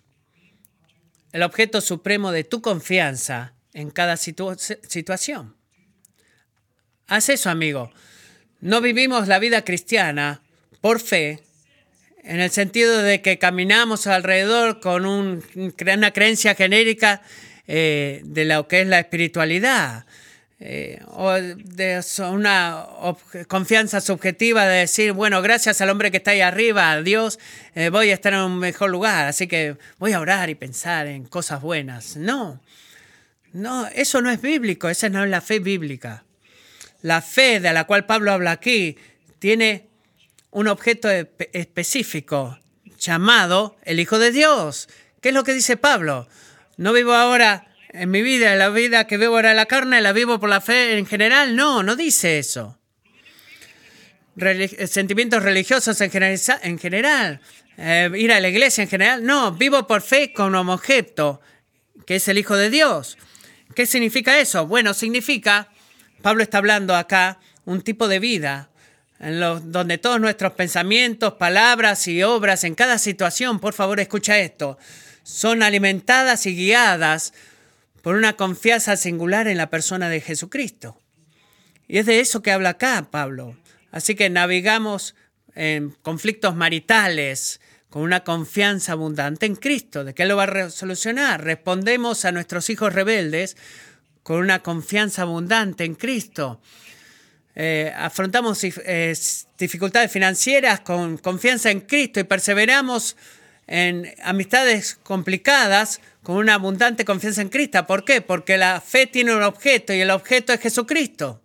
el 1.32 1.42
objeto 1.42 1.80
supremo 1.80 2.32
de 2.32 2.44
tu 2.44 2.62
confianza 2.62 3.54
en 3.72 3.90
cada 3.90 4.16
situación. 4.16 5.56
Haz 7.06 7.28
eso, 7.28 7.50
amigo. 7.50 7.92
No 8.60 8.80
vivimos 8.80 9.28
la 9.28 9.38
vida 9.38 9.64
cristiana 9.64 10.42
por 10.82 11.00
fe, 11.00 11.40
en 12.24 12.40
el 12.40 12.50
sentido 12.50 13.02
de 13.02 13.22
que 13.22 13.38
caminamos 13.38 14.06
alrededor 14.06 14.80
con 14.80 15.06
una 15.06 16.10
creencia 16.12 16.54
genérica 16.54 17.22
eh, 17.66 18.20
de 18.24 18.44
lo 18.44 18.68
que 18.68 18.82
es 18.82 18.86
la 18.86 18.98
espiritualidad. 18.98 20.04
Eh, 20.64 21.00
o 21.08 21.32
de 21.32 22.00
una 22.30 22.86
confianza 23.48 24.00
subjetiva 24.00 24.64
de 24.64 24.78
decir, 24.78 25.10
bueno, 25.10 25.42
gracias 25.42 25.80
al 25.80 25.90
hombre 25.90 26.12
que 26.12 26.18
está 26.18 26.30
ahí 26.30 26.40
arriba, 26.40 26.92
a 26.92 27.02
Dios, 27.02 27.40
eh, 27.74 27.88
voy 27.88 28.10
a 28.10 28.14
estar 28.14 28.32
en 28.32 28.40
un 28.40 28.60
mejor 28.60 28.90
lugar, 28.90 29.26
así 29.26 29.48
que 29.48 29.76
voy 29.98 30.12
a 30.12 30.20
orar 30.20 30.50
y 30.50 30.54
pensar 30.54 31.08
en 31.08 31.24
cosas 31.24 31.62
buenas. 31.62 32.16
No, 32.16 32.60
no, 33.52 33.88
eso 33.88 34.20
no 34.20 34.30
es 34.30 34.40
bíblico, 34.40 34.88
esa 34.88 35.08
no 35.08 35.24
es 35.24 35.30
la 35.30 35.40
fe 35.40 35.58
bíblica. 35.58 36.22
La 37.02 37.22
fe 37.22 37.58
de 37.58 37.72
la 37.72 37.84
cual 37.84 38.06
Pablo 38.06 38.30
habla 38.30 38.52
aquí 38.52 38.96
tiene 39.40 39.88
un 40.52 40.68
objeto 40.68 41.08
específico 41.10 42.58
llamado 42.98 43.76
el 43.82 43.98
Hijo 43.98 44.18
de 44.18 44.30
Dios. 44.30 44.88
¿Qué 45.20 45.30
es 45.30 45.34
lo 45.34 45.44
que 45.44 45.54
dice 45.54 45.76
Pablo? 45.76 46.28
No 46.76 46.92
vivo 46.92 47.14
ahora 47.14 47.74
en 47.88 48.10
mi 48.10 48.22
vida, 48.22 48.54
la 48.54 48.68
vida 48.68 49.06
que 49.06 49.16
vivo 49.16 49.34
ahora 49.34 49.50
en 49.50 49.56
la 49.56 49.66
carne, 49.66 50.00
la 50.00 50.12
vivo 50.12 50.38
por 50.38 50.50
la 50.50 50.60
fe 50.60 50.98
en 50.98 51.06
general. 51.06 51.56
No, 51.56 51.82
no 51.82 51.96
dice 51.96 52.38
eso. 52.38 52.78
sentimientos 54.86 55.42
religiosos 55.42 56.00
en 56.00 56.10
general, 56.10 56.38
en 56.62 56.78
general. 56.78 57.40
eh, 57.78 58.10
ir 58.14 58.30
a 58.30 58.40
la 58.40 58.48
iglesia 58.48 58.82
en 58.82 58.90
general. 58.90 59.24
No, 59.24 59.52
vivo 59.52 59.86
por 59.86 60.02
fe 60.02 60.34
con 60.34 60.54
un 60.54 60.68
objeto, 60.68 61.40
que 62.06 62.16
es 62.16 62.28
el 62.28 62.36
Hijo 62.36 62.56
de 62.56 62.68
Dios. 62.68 63.16
¿Qué 63.74 63.86
significa 63.86 64.38
eso? 64.38 64.66
Bueno, 64.66 64.92
significa, 64.92 65.70
Pablo 66.20 66.42
está 66.42 66.58
hablando 66.58 66.94
acá, 66.94 67.40
un 67.64 67.80
tipo 67.80 68.06
de 68.06 68.18
vida 68.18 68.68
donde 69.22 69.98
todos 69.98 70.20
nuestros 70.20 70.52
pensamientos, 70.54 71.34
palabras 71.34 72.08
y 72.08 72.22
obras 72.24 72.64
en 72.64 72.74
cada 72.74 72.98
situación, 72.98 73.60
por 73.60 73.72
favor 73.72 74.00
escucha 74.00 74.38
esto, 74.38 74.78
son 75.22 75.62
alimentadas 75.62 76.44
y 76.46 76.56
guiadas 76.56 77.32
por 78.02 78.16
una 78.16 78.32
confianza 78.32 78.96
singular 78.96 79.46
en 79.46 79.58
la 79.58 79.70
persona 79.70 80.08
de 80.08 80.20
Jesucristo. 80.20 80.98
Y 81.86 81.98
es 81.98 82.06
de 82.06 82.18
eso 82.18 82.42
que 82.42 82.50
habla 82.50 82.70
acá 82.70 83.08
Pablo. 83.10 83.56
Así 83.92 84.14
que 84.16 84.28
navegamos 84.28 85.14
en 85.54 85.90
conflictos 86.02 86.56
maritales 86.56 87.60
con 87.90 88.02
una 88.02 88.24
confianza 88.24 88.92
abundante 88.92 89.46
en 89.46 89.54
Cristo, 89.54 90.02
de 90.02 90.14
que 90.14 90.22
Él 90.22 90.30
lo 90.30 90.36
va 90.36 90.44
a 90.44 90.70
solucionar. 90.70 91.44
Respondemos 91.44 92.24
a 92.24 92.32
nuestros 92.32 92.70
hijos 92.70 92.92
rebeldes 92.92 93.56
con 94.22 94.38
una 94.38 94.62
confianza 94.62 95.22
abundante 95.22 95.84
en 95.84 95.94
Cristo. 95.94 96.60
Eh, 97.54 97.92
afrontamos 97.94 98.64
eh, 98.64 99.14
dificultades 99.58 100.10
financieras 100.10 100.80
con 100.80 101.18
confianza 101.18 101.70
en 101.70 101.80
Cristo 101.80 102.18
y 102.20 102.24
perseveramos 102.24 103.16
en 103.66 104.12
amistades 104.22 104.98
complicadas 105.02 106.00
con 106.22 106.36
una 106.36 106.54
abundante 106.54 107.04
confianza 107.04 107.42
en 107.42 107.48
Cristo. 107.48 107.86
¿Por 107.86 108.04
qué? 108.04 108.20
Porque 108.20 108.56
la 108.56 108.80
fe 108.80 109.06
tiene 109.06 109.34
un 109.34 109.42
objeto 109.42 109.92
y 109.92 110.00
el 110.00 110.10
objeto 110.10 110.52
es 110.52 110.60
Jesucristo. 110.60 111.42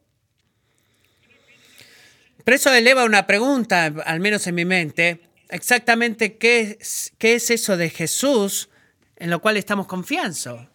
Pero 2.44 2.56
eso 2.56 2.74
eleva 2.74 3.04
una 3.04 3.28
pregunta, 3.28 3.86
al 4.06 4.20
menos 4.20 4.48
en 4.48 4.56
mi 4.56 4.66
mente, 4.66 5.22
exactamente 5.50 6.38
qué 6.38 6.78
es, 6.80 7.14
qué 7.18 7.36
es 7.36 7.50
eso 7.52 7.76
de 7.76 7.90
Jesús 7.90 8.70
en 9.18 9.30
lo 9.30 9.42
cual 9.42 9.58
estamos 9.58 9.88
confiando. 9.88 10.70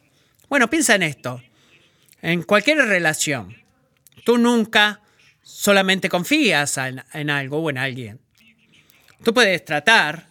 Bueno, 0.49 0.69
piensa 0.69 0.97
en 0.97 1.05
esto. 1.05 1.43
En 2.21 2.43
cualquier 2.43 2.79
relación, 2.79 3.57
tú 4.25 4.39
nunca 4.39 5.02
solamente 5.43 6.09
confías 6.09 6.79
en, 6.79 7.31
algo 7.31 7.59
o 7.59 7.71
en 7.71 7.79
alguien. 7.79 8.21
Tú 9.23 9.33
puedes 9.35 9.65
tratar, 9.65 10.27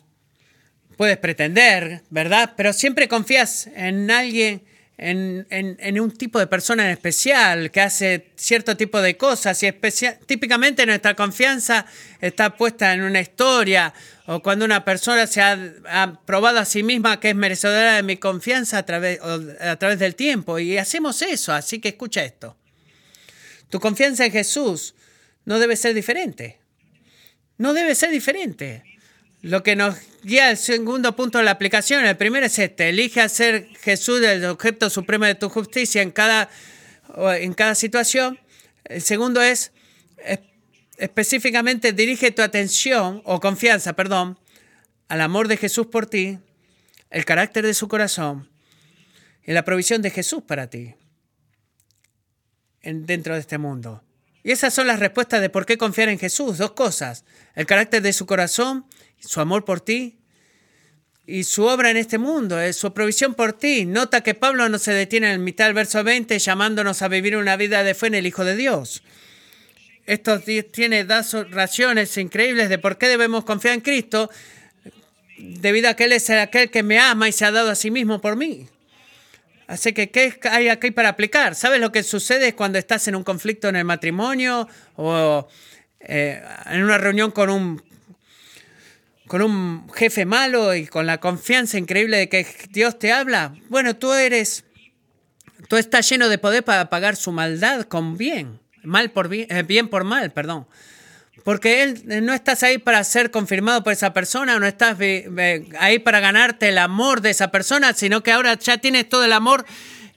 puedes 0.97 1.17
pretender, 1.17 2.01
¿verdad? 2.09 2.53
Pero 2.57 2.73
siempre 2.73 3.07
confías 3.07 3.67
en 3.67 4.11
alguien, 4.11 4.63
en, 4.97 5.99
un 5.99 6.11
tipo 6.11 6.37
de 6.37 6.47
persona 6.47 6.85
en 6.85 6.91
especial 6.91 7.71
que 7.71 7.81
hace 7.81 8.31
cierto 8.35 8.77
tipo 8.77 9.01
de 9.01 9.17
cosas 9.17 9.61
y 9.63 9.71
típicamente 10.27 10.85
nuestra 10.85 11.15
confianza 11.15 11.85
está 12.19 12.55
puesta 12.55 12.93
en 12.93 13.01
una 13.01 13.19
historia 13.19 13.93
o 14.27 14.41
cuando 14.43 14.63
una 14.63 14.85
persona 14.85 15.25
se 15.25 15.41
ha, 15.41 16.19
probado 16.25 16.59
a 16.59 16.65
sí 16.65 16.83
misma 16.83 17.19
que 17.19 17.29
es 17.29 17.35
merecedora 17.35 17.95
de 17.95 18.03
mi 18.03 18.17
confianza 18.17 18.77
a 18.77 18.85
través, 18.85 19.19
a 19.21 19.75
través 19.77 19.97
del 19.97 20.15
tiempo 20.15 20.59
y 20.59 20.77
hacemos 20.77 21.21
eso, 21.23 21.51
así 21.51 21.79
que 21.79 21.89
escucha 21.89 22.23
esto. 22.23 22.55
Tu 23.71 23.79
confianza 23.79 24.25
en 24.25 24.33
Jesús 24.33 24.95
no 25.45 25.57
debe 25.57 25.77
ser 25.77 25.95
diferente. 25.95 26.59
No 27.57 27.73
debe 27.73 27.95
ser 27.95 28.11
diferente. 28.11 28.83
Lo 29.41 29.63
que 29.63 29.77
nos 29.77 29.95
guía 30.23 30.49
al 30.49 30.57
segundo 30.57 31.15
punto 31.15 31.37
de 31.37 31.45
la 31.45 31.51
aplicación, 31.51 32.05
el 32.05 32.17
primero 32.17 32.45
es 32.45 32.59
este, 32.59 32.89
elige 32.89 33.21
hacer 33.21 33.69
Jesús 33.81 34.21
el 34.21 34.43
objeto 34.45 34.89
supremo 34.89 35.25
de 35.25 35.35
tu 35.35 35.47
justicia 35.47 36.01
en 36.01 36.11
cada, 36.11 36.49
en 37.15 37.53
cada 37.53 37.73
situación. 37.73 38.39
El 38.83 39.01
segundo 39.01 39.41
es 39.41 39.71
específicamente 40.97 41.93
dirige 41.93 42.31
tu 42.31 42.41
atención 42.41 43.21
o 43.23 43.39
confianza, 43.39 43.93
perdón, 43.93 44.37
al 45.07 45.21
amor 45.21 45.47
de 45.47 45.55
Jesús 45.55 45.87
por 45.87 46.07
ti, 46.07 46.39
el 47.09 47.23
carácter 47.23 47.65
de 47.65 47.73
su 47.73 47.87
corazón 47.87 48.49
y 49.45 49.53
la 49.53 49.63
provisión 49.63 50.01
de 50.01 50.11
Jesús 50.11 50.43
para 50.43 50.69
ti 50.69 50.93
dentro 52.83 53.33
de 53.35 53.39
este 53.39 53.57
mundo. 53.57 54.03
Y 54.43 54.51
esas 54.51 54.73
son 54.73 54.87
las 54.87 54.99
respuestas 54.99 55.41
de 55.41 55.49
por 55.49 55.65
qué 55.65 55.77
confiar 55.77 56.09
en 56.09 56.19
Jesús. 56.19 56.57
Dos 56.57 56.71
cosas. 56.71 57.25
El 57.55 57.65
carácter 57.65 58.01
de 58.01 58.13
su 58.13 58.25
corazón, 58.25 58.85
su 59.19 59.39
amor 59.39 59.65
por 59.65 59.81
ti 59.81 60.17
y 61.27 61.43
su 61.43 61.63
obra 61.63 61.91
en 61.91 61.97
este 61.97 62.17
mundo, 62.17 62.59
es 62.59 62.75
su 62.75 62.91
provisión 62.93 63.35
por 63.35 63.53
ti. 63.53 63.85
Nota 63.85 64.21
que 64.21 64.33
Pablo 64.33 64.67
no 64.67 64.79
se 64.79 64.93
detiene 64.93 65.31
en 65.31 65.43
mitad 65.43 65.65
del 65.65 65.75
verso 65.75 66.03
20 66.03 66.39
llamándonos 66.39 67.01
a 67.01 67.07
vivir 67.07 67.37
una 67.37 67.55
vida 67.55 67.83
de 67.83 67.93
fe 67.93 68.07
en 68.07 68.15
el 68.15 68.27
Hijo 68.27 68.43
de 68.43 68.55
Dios. 68.55 69.03
Esto 70.07 70.39
tiene 70.39 71.03
dos 71.03 71.35
razones 71.51 72.17
increíbles 72.17 72.69
de 72.69 72.79
por 72.79 72.97
qué 72.97 73.07
debemos 73.07 73.45
confiar 73.45 73.75
en 73.75 73.81
Cristo, 73.81 74.31
debido 75.37 75.89
a 75.89 75.93
que 75.93 76.05
Él 76.05 76.13
es 76.13 76.29
aquel 76.31 76.71
que 76.71 76.83
me 76.83 76.99
ama 76.99 77.29
y 77.29 77.31
se 77.31 77.45
ha 77.45 77.51
dado 77.51 77.69
a 77.69 77.75
sí 77.75 77.91
mismo 77.91 78.19
por 78.19 78.35
mí. 78.35 78.67
Así 79.71 79.93
que, 79.93 80.11
¿qué 80.11 80.37
hay 80.51 80.67
aquí 80.67 80.91
para 80.91 81.07
aplicar? 81.07 81.55
¿Sabes 81.55 81.79
lo 81.79 81.93
que 81.93 82.03
sucede 82.03 82.55
cuando 82.55 82.77
estás 82.77 83.07
en 83.07 83.15
un 83.15 83.23
conflicto 83.23 83.69
en 83.69 83.77
el 83.77 83.85
matrimonio 83.85 84.67
o 84.97 85.47
eh, 86.01 86.43
en 86.65 86.83
una 86.83 86.97
reunión 86.97 87.31
con 87.31 87.49
un, 87.49 87.81
con 89.27 89.41
un 89.41 89.89
jefe 89.93 90.25
malo 90.25 90.75
y 90.75 90.87
con 90.87 91.05
la 91.05 91.21
confianza 91.21 91.77
increíble 91.77 92.17
de 92.17 92.27
que 92.27 92.45
Dios 92.71 92.99
te 92.99 93.13
habla? 93.13 93.55
Bueno, 93.69 93.95
tú 93.95 94.11
eres, 94.11 94.65
tú 95.69 95.77
estás 95.77 96.09
lleno 96.09 96.27
de 96.27 96.37
poder 96.37 96.65
para 96.65 96.89
pagar 96.89 97.15
su 97.15 97.31
maldad 97.31 97.83
con 97.83 98.17
bien, 98.17 98.59
mal 98.83 99.11
por 99.11 99.29
bien, 99.29 99.47
eh, 99.49 99.63
bien 99.63 99.87
por 99.87 100.03
mal, 100.03 100.31
perdón. 100.31 100.67
Porque 101.43 101.83
él, 101.83 102.03
eh, 102.09 102.21
no 102.21 102.33
estás 102.33 102.63
ahí 102.63 102.77
para 102.77 103.03
ser 103.03 103.31
confirmado 103.31 103.83
por 103.83 103.93
esa 103.93 104.13
persona, 104.13 104.59
no 104.59 104.65
estás 104.67 104.97
ahí 105.79 105.99
para 105.99 106.19
ganarte 106.19 106.69
el 106.69 106.77
amor 106.77 107.21
de 107.21 107.31
esa 107.31 107.49
persona, 107.49 107.93
sino 107.93 108.21
que 108.23 108.31
ahora 108.31 108.57
ya 108.57 108.77
tienes 108.77 109.09
todo 109.09 109.25
el 109.25 109.33
amor 109.33 109.65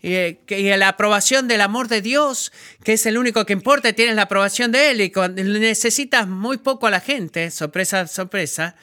y, 0.04 0.76
la 0.76 0.88
aprobación 0.88 1.48
del 1.48 1.62
amor 1.62 1.88
de 1.88 2.02
Dios, 2.02 2.52
que 2.82 2.92
es 2.92 3.06
el 3.06 3.16
único 3.16 3.46
que 3.46 3.54
importa, 3.54 3.90
tienes 3.94 4.16
la 4.16 4.22
aprobación 4.22 4.70
de 4.70 4.90
Él 4.90 5.00
y 5.00 5.10
cuando 5.10 5.42
necesitas 5.42 6.28
muy 6.28 6.58
poco 6.58 6.86
a 6.86 6.90
la 6.90 7.00
gente, 7.00 7.50
sorpresa, 7.50 8.06
sorpresa, 8.06 8.76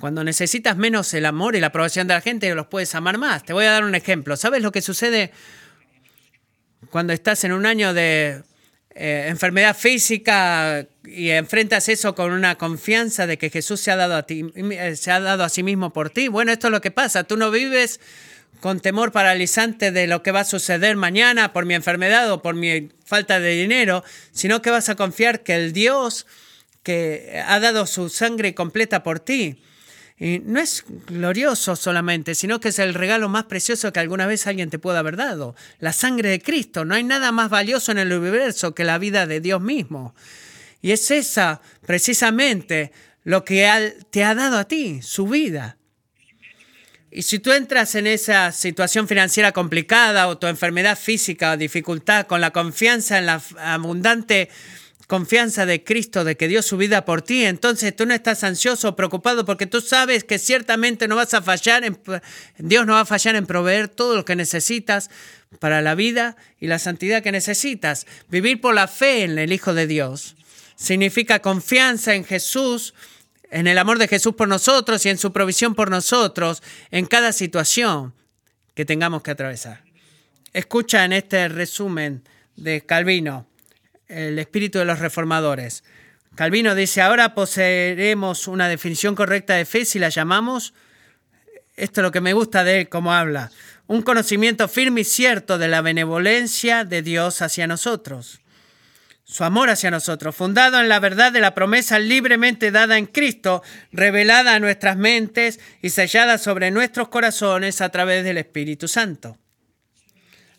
cuando 0.00 0.24
necesitas 0.24 0.76
menos 0.76 1.14
el 1.14 1.26
amor 1.26 1.54
y 1.54 1.60
la 1.60 1.68
aprobación 1.68 2.08
de 2.08 2.14
la 2.14 2.20
gente, 2.20 2.52
los 2.56 2.66
puedes 2.66 2.92
amar 2.96 3.18
más. 3.18 3.44
Te 3.44 3.52
voy 3.52 3.66
a 3.66 3.70
dar 3.70 3.84
un 3.84 3.94
ejemplo. 3.94 4.36
¿Sabes 4.36 4.60
lo 4.60 4.72
que 4.72 4.82
sucede 4.82 5.30
cuando 6.90 7.12
estás 7.12 7.44
en 7.44 7.52
un 7.52 7.64
año 7.64 7.94
de 7.94 8.42
eh, 8.96 9.26
enfermedad 9.28 9.76
física 9.76 10.84
y 11.10 11.30
enfrentas 11.30 11.88
eso 11.88 12.14
con 12.14 12.32
una 12.32 12.56
confianza 12.56 13.26
de 13.26 13.38
que 13.38 13.50
Jesús 13.50 13.80
se 13.80 13.90
ha 13.90 13.96
dado 13.96 14.16
a 14.16 14.24
ti, 14.24 14.44
eh, 14.54 14.96
se 14.96 15.10
ha 15.10 15.20
dado 15.20 15.44
a 15.44 15.48
sí 15.48 15.62
mismo 15.62 15.92
por 15.92 16.10
ti. 16.10 16.28
Bueno, 16.28 16.52
esto 16.52 16.68
es 16.68 16.72
lo 16.72 16.80
que 16.80 16.90
pasa. 16.90 17.24
Tú 17.24 17.36
no 17.36 17.50
vives 17.50 18.00
con 18.60 18.80
temor 18.80 19.12
paralizante 19.12 19.92
de 19.92 20.06
lo 20.06 20.22
que 20.22 20.32
va 20.32 20.40
a 20.40 20.44
suceder 20.44 20.96
mañana 20.96 21.52
por 21.52 21.64
mi 21.64 21.74
enfermedad 21.74 22.30
o 22.32 22.42
por 22.42 22.54
mi 22.54 22.90
falta 23.04 23.40
de 23.40 23.50
dinero, 23.50 24.04
sino 24.32 24.62
que 24.62 24.70
vas 24.70 24.88
a 24.88 24.96
confiar 24.96 25.42
que 25.42 25.54
el 25.54 25.72
Dios 25.72 26.26
que 26.82 27.42
ha 27.46 27.60
dado 27.60 27.86
su 27.86 28.08
sangre 28.08 28.54
completa 28.54 29.02
por 29.02 29.20
ti 29.20 29.62
y 30.20 30.40
no 30.40 30.58
es 30.58 30.84
glorioso 31.06 31.76
solamente, 31.76 32.34
sino 32.34 32.58
que 32.58 32.70
es 32.70 32.78
el 32.80 32.94
regalo 32.94 33.28
más 33.28 33.44
precioso 33.44 33.92
que 33.92 34.00
alguna 34.00 34.26
vez 34.26 34.46
alguien 34.46 34.68
te 34.68 34.80
pueda 34.80 34.98
haber 34.98 35.16
dado. 35.16 35.54
La 35.78 35.92
sangre 35.92 36.30
de 36.30 36.40
Cristo. 36.40 36.84
No 36.84 36.96
hay 36.96 37.04
nada 37.04 37.30
más 37.30 37.50
valioso 37.50 37.92
en 37.92 37.98
el 37.98 38.12
universo 38.12 38.74
que 38.74 38.82
la 38.82 38.98
vida 38.98 39.26
de 39.26 39.40
Dios 39.40 39.60
mismo. 39.60 40.14
Y 40.80 40.92
es 40.92 41.10
esa 41.10 41.60
precisamente 41.86 42.92
lo 43.24 43.44
que 43.44 43.94
te 44.10 44.24
ha 44.24 44.34
dado 44.34 44.58
a 44.58 44.64
ti, 44.64 45.02
su 45.02 45.26
vida. 45.26 45.76
Y 47.10 47.22
si 47.22 47.38
tú 47.38 47.52
entras 47.52 47.94
en 47.94 48.06
esa 48.06 48.52
situación 48.52 49.08
financiera 49.08 49.52
complicada 49.52 50.28
o 50.28 50.38
tu 50.38 50.46
enfermedad 50.46 50.98
física 50.98 51.52
o 51.52 51.56
dificultad 51.56 52.26
con 52.26 52.40
la 52.40 52.50
confianza 52.50 53.18
en 53.18 53.26
la 53.26 53.42
abundante 53.58 54.50
confianza 55.06 55.64
de 55.64 55.82
Cristo, 55.82 56.22
de 56.22 56.36
que 56.36 56.48
dio 56.48 56.60
su 56.60 56.76
vida 56.76 57.06
por 57.06 57.22
ti, 57.22 57.46
entonces 57.46 57.96
tú 57.96 58.04
no 58.04 58.12
estás 58.12 58.44
ansioso 58.44 58.90
o 58.90 58.96
preocupado 58.96 59.46
porque 59.46 59.66
tú 59.66 59.80
sabes 59.80 60.22
que 60.22 60.38
ciertamente 60.38 61.08
no 61.08 61.16
vas 61.16 61.32
a 61.32 61.40
fallar, 61.40 61.82
Dios 62.58 62.86
no 62.86 62.92
va 62.92 63.00
a 63.00 63.06
fallar 63.06 63.34
en 63.34 63.46
proveer 63.46 63.88
todo 63.88 64.16
lo 64.16 64.26
que 64.26 64.36
necesitas 64.36 65.08
para 65.60 65.80
la 65.80 65.94
vida 65.94 66.36
y 66.60 66.66
la 66.66 66.78
santidad 66.78 67.22
que 67.22 67.32
necesitas. 67.32 68.06
Vivir 68.28 68.60
por 68.60 68.74
la 68.74 68.86
fe 68.86 69.24
en 69.24 69.38
el 69.38 69.50
Hijo 69.50 69.72
de 69.72 69.86
Dios 69.86 70.36
significa 70.78 71.40
confianza 71.40 72.14
en 72.14 72.24
Jesús, 72.24 72.94
en 73.50 73.66
el 73.66 73.78
amor 73.78 73.98
de 73.98 74.08
Jesús 74.08 74.34
por 74.34 74.48
nosotros 74.48 75.04
y 75.04 75.08
en 75.08 75.18
su 75.18 75.32
provisión 75.32 75.74
por 75.74 75.90
nosotros 75.90 76.62
en 76.90 77.06
cada 77.06 77.32
situación 77.32 78.14
que 78.74 78.84
tengamos 78.84 79.22
que 79.22 79.32
atravesar. 79.32 79.82
Escucha 80.52 81.04
en 81.04 81.12
este 81.12 81.48
resumen 81.48 82.22
de 82.56 82.86
Calvino 82.86 83.46
el 84.06 84.38
espíritu 84.38 84.78
de 84.78 84.84
los 84.84 85.00
reformadores. 85.00 85.82
Calvino 86.36 86.74
dice, 86.74 87.02
ahora 87.02 87.34
poseeremos 87.34 88.46
una 88.46 88.68
definición 88.68 89.16
correcta 89.16 89.54
de 89.54 89.64
fe 89.64 89.84
si 89.84 89.98
la 89.98 90.08
llamamos, 90.08 90.72
esto 91.74 92.00
es 92.00 92.02
lo 92.02 92.12
que 92.12 92.20
me 92.20 92.32
gusta 92.32 92.62
de 92.62 92.82
él, 92.82 92.88
cómo 92.88 93.12
habla, 93.12 93.50
un 93.88 94.02
conocimiento 94.02 94.68
firme 94.68 95.00
y 95.00 95.04
cierto 95.04 95.58
de 95.58 95.68
la 95.68 95.80
benevolencia 95.80 96.84
de 96.84 97.02
Dios 97.02 97.42
hacia 97.42 97.66
nosotros, 97.66 98.40
su 99.28 99.44
amor 99.44 99.68
hacia 99.68 99.90
nosotros, 99.90 100.34
fundado 100.34 100.80
en 100.80 100.88
la 100.88 101.00
verdad 101.00 101.30
de 101.30 101.40
la 101.40 101.54
promesa 101.54 101.98
libremente 101.98 102.70
dada 102.70 102.96
en 102.96 103.04
Cristo, 103.04 103.62
revelada 103.92 104.54
a 104.54 104.58
nuestras 104.58 104.96
mentes 104.96 105.60
y 105.82 105.90
sellada 105.90 106.38
sobre 106.38 106.70
nuestros 106.70 107.08
corazones 107.08 107.82
a 107.82 107.90
través 107.90 108.24
del 108.24 108.38
Espíritu 108.38 108.88
Santo. 108.88 109.36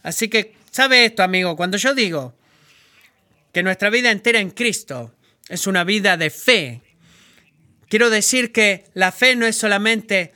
Así 0.04 0.28
que, 0.28 0.54
¿sabe 0.70 1.04
esto, 1.04 1.24
amigo? 1.24 1.56
Cuando 1.56 1.78
yo 1.78 1.96
digo 1.96 2.36
que 3.52 3.64
nuestra 3.64 3.90
vida 3.90 4.12
entera 4.12 4.40
en 4.40 4.52
Cristo 4.52 5.16
es 5.50 5.66
una 5.66 5.84
vida 5.84 6.16
de 6.16 6.30
fe, 6.30 6.82
quiero 7.88 8.12
decir 8.12 8.52
que 8.52 8.86
la 8.94 9.12
fe 9.12 9.36
no 9.36 9.48
es 9.48 9.58
solamente 9.58 10.32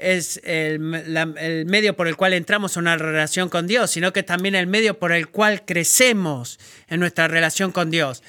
es 0.00 0.40
el, 0.44 0.94
el, 1.38 1.66
medio 1.66 1.96
por 1.96 2.08
el 2.08 2.16
cual 2.16 2.32
entramos 2.32 2.76
en 2.76 2.82
una 2.82 2.96
relación 2.96 3.48
con 3.48 3.66
Dios, 3.66 3.90
sino 3.90 4.12
que 4.12 4.22
también 4.22 4.54
el 4.54 4.66
medio 4.66 4.98
por 4.98 5.12
el 5.12 5.28
cual 5.28 5.64
crecemos 5.64 6.58
en 6.88 7.00
nuestra 7.00 7.28
relación 7.28 7.72
con 7.72 7.90
Dios. 7.90 8.22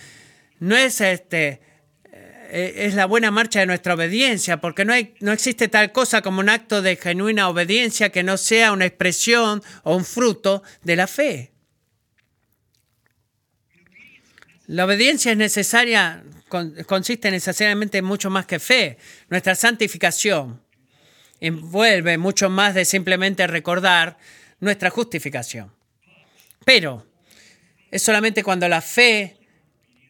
No 0.60 0.76
es 0.78 1.02
este 1.02 1.62
eh, 2.54 2.88
es 2.88 2.96
la 2.96 3.06
buena 3.06 3.32
marcha 3.32 3.62
de 3.62 3.66
nuestra 3.66 3.94
obediencia, 3.94 4.60
porque 4.60 4.84
no, 4.84 4.92
hay, 4.92 5.16
no 5.22 5.32
existe 5.32 5.70
tal 5.70 5.94
cosa 5.94 6.22
como 6.22 6.42
un 6.42 6.50
acto 6.50 6.82
de 6.82 6.98
genuina 6.98 7.48
obediencia 7.48 8.10
que 8.10 8.24
no 8.24 8.36
sea 8.36 8.74
una 8.74 8.86
expresión 8.86 9.64
o 9.84 9.96
un 9.96 10.04
fruto 10.04 10.62
de 10.84 10.98
la 10.98 11.08
fe. 11.08 11.54
La 14.68 14.84
obediencia 14.84 15.32
es 15.32 15.38
necesaria, 15.38 16.24
consiste 16.88 17.32
necesariamente 17.32 18.00
en 18.00 18.06
mucho 18.06 18.30
más 18.30 18.46
que 18.46 18.60
fe. 18.60 18.98
Nuestra 19.30 19.56
santificación 19.56 20.62
envuelve 21.42 22.18
mucho 22.18 22.50
más 22.50 22.74
de 22.76 22.86
simplemente 22.86 23.46
recordar 23.48 24.18
nuestra 24.60 24.90
justificación. 24.90 25.74
Pero 26.64 27.06
es 27.90 28.02
solamente 28.02 28.44
cuando 28.44 28.70
la 28.70 28.82
fe 28.82 29.38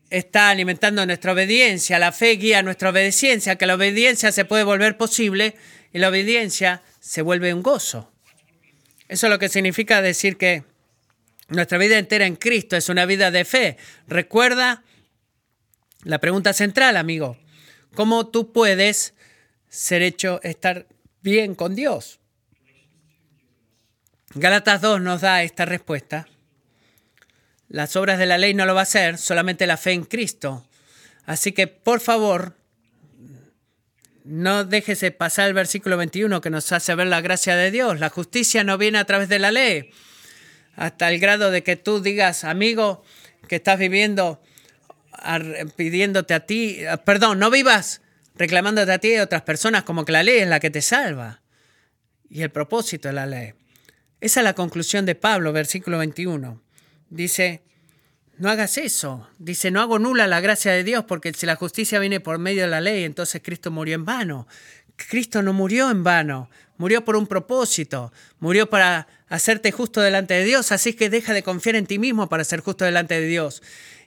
está 0.09 0.49
alimentando 0.49 1.05
nuestra 1.05 1.32
obediencia, 1.32 1.97
la 1.97 2.11
fe 2.11 2.32
guía 2.32 2.61
nuestra 2.61 2.89
obediencia, 2.89 3.55
que 3.55 3.65
la 3.65 3.75
obediencia 3.75 4.32
se 4.32 4.45
puede 4.45 4.65
volver 4.65 4.97
posible 4.97 5.55
y 5.93 5.99
la 5.99 6.09
obediencia 6.09 6.84
se 6.99 7.21
vuelve 7.21 7.53
un 7.53 7.63
gozo. 7.63 8.11
Eso 9.07 9.27
es 9.27 9.32
lo 9.32 9.39
que 9.39 9.49
significa 9.49 10.01
decir 10.01 10.38
que 10.38 10.63
nuestra 11.47 11.77
vida 11.77 11.97
entera 11.97 12.25
en 12.25 12.36
Cristo 12.36 12.75
es 12.75 12.89
una 12.89 13.05
vida 13.05 13.32
de 13.32 13.45
fe. 13.45 13.77
Recuerda 14.07 14.84
la 16.03 16.19
pregunta 16.19 16.53
central, 16.53 16.97
amigo. 16.97 17.38
¿Cómo 17.93 18.27
tú 18.27 18.51
puedes 18.51 19.13
ser 19.69 20.01
hecho 20.01 20.41
estar 20.43 20.88
bien 21.22 21.55
con 21.55 21.76
Dios? 21.76 22.19
Galatas 24.34 24.82
2 24.82 25.01
nos 25.01 25.22
da 25.22 25.43
esta 25.43 25.65
respuesta. 25.65 26.28
Las 27.67 27.95
obras 27.95 28.19
de 28.19 28.26
la 28.26 28.38
ley 28.38 28.53
no 28.53 28.65
lo 28.65 28.74
va 28.74 28.82
a 28.82 28.84
hacer, 28.84 29.17
solamente 29.17 29.67
la 29.67 29.78
fe 29.78 29.91
en 29.91 30.03
Cristo. 30.03 30.65
Así 31.26 31.51
que, 31.51 31.67
por 31.67 31.99
favor, 31.99 32.55
no 34.24 34.65
déjese 34.65 35.11
pasar 35.11 35.47
el 35.47 35.53
versículo 35.53 35.97
21 35.97 36.41
que 36.41 36.49
nos 36.49 36.72
hace 36.72 36.95
ver 36.95 37.07
la 37.07 37.22
gracia 37.22 37.55
de 37.55 37.72
Dios. 37.72 37.99
La 37.99 38.09
justicia 38.09 38.63
no 38.63 38.78
viene 38.78 38.97
a 38.97 39.05
través 39.05 39.30
de 39.30 39.39
la 39.39 39.51
ley. 39.51 39.91
Hasta 40.76 41.09
el 41.09 41.19
grado 41.19 41.51
de 41.51 41.63
que 41.63 41.76
tú 41.76 42.01
digas, 42.01 42.43
amigo, 42.43 43.03
que 43.47 43.57
estás 43.57 43.78
viviendo 43.80 44.41
pidiéndote 45.76 46.34
a 46.34 46.45
ti, 46.45 46.80
perdón, 47.05 47.39
no 47.39 47.51
vivas 47.51 48.01
reclamándote 48.41 48.91
a 48.91 48.97
ti 48.97 49.09
y 49.09 49.17
a 49.17 49.23
otras 49.23 49.43
personas 49.43 49.83
como 49.83 50.03
que 50.03 50.11
la 50.11 50.23
ley 50.23 50.39
es 50.39 50.47
la 50.47 50.59
que 50.59 50.71
te 50.71 50.81
salva 50.81 51.43
y 52.27 52.41
el 52.41 52.49
propósito 52.49 53.07
de 53.07 53.13
la 53.13 53.27
ley. 53.27 53.53
Esa 54.19 54.39
es 54.39 54.43
la 54.43 54.55
conclusión 54.55 55.05
de 55.05 55.13
Pablo, 55.13 55.53
versículo 55.53 55.99
21. 55.99 56.59
Dice, 57.11 57.61
no 58.39 58.49
hagas 58.49 58.79
eso. 58.79 59.27
Dice, 59.37 59.69
no 59.69 59.79
hago 59.79 59.99
nula 59.99 60.25
la 60.25 60.39
gracia 60.39 60.71
de 60.71 60.83
Dios 60.83 61.05
porque 61.07 61.33
si 61.33 61.45
la 61.45 61.55
justicia 61.55 61.99
viene 61.99 62.19
por 62.19 62.39
medio 62.39 62.63
de 62.63 62.69
la 62.69 62.81
ley, 62.81 63.03
entonces 63.03 63.43
Cristo 63.43 63.69
murió 63.69 63.93
en 63.93 64.05
vano. 64.05 64.47
Cristo 64.95 65.43
no 65.43 65.53
murió 65.53 65.91
en 65.91 66.03
vano, 66.03 66.49
murió 66.77 67.05
por 67.05 67.17
un 67.17 67.27
propósito, 67.27 68.11
murió 68.39 68.71
para 68.71 69.07
hacerte 69.29 69.71
justo 69.71 70.01
delante 70.01 70.33
de 70.33 70.45
Dios, 70.45 70.71
así 70.71 70.95
que 70.95 71.11
deja 71.11 71.33
de 71.35 71.43
confiar 71.43 71.75
en 71.75 71.85
ti 71.85 71.99
mismo 71.99 72.27
para 72.27 72.43
ser 72.43 72.61
justo 72.61 72.85
delante 72.85 73.21
de 73.21 73.27
Dios. 73.27 73.61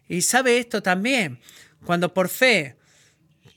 Y 0.08 0.22
sabe 0.22 0.58
esto 0.58 0.82
también, 0.82 1.38
cuando 1.84 2.12
por 2.12 2.28
fe 2.28 2.76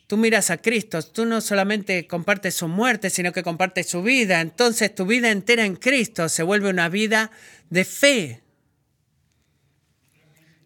tú 0.07 0.17
miras 0.17 0.49
a 0.49 0.57
Cristo, 0.57 1.01
tú 1.01 1.25
no 1.25 1.41
solamente 1.41 2.07
compartes 2.07 2.55
su 2.55 2.67
muerte, 2.67 3.09
sino 3.09 3.31
que 3.33 3.43
compartes 3.43 3.87
su 3.87 4.01
vida. 4.01 4.41
Entonces 4.41 4.95
tu 4.95 5.05
vida 5.05 5.29
entera 5.31 5.65
en 5.65 5.75
Cristo 5.75 6.29
se 6.29 6.43
vuelve 6.43 6.69
una 6.69 6.89
vida 6.89 7.31
de 7.69 7.85
fe. 7.85 8.41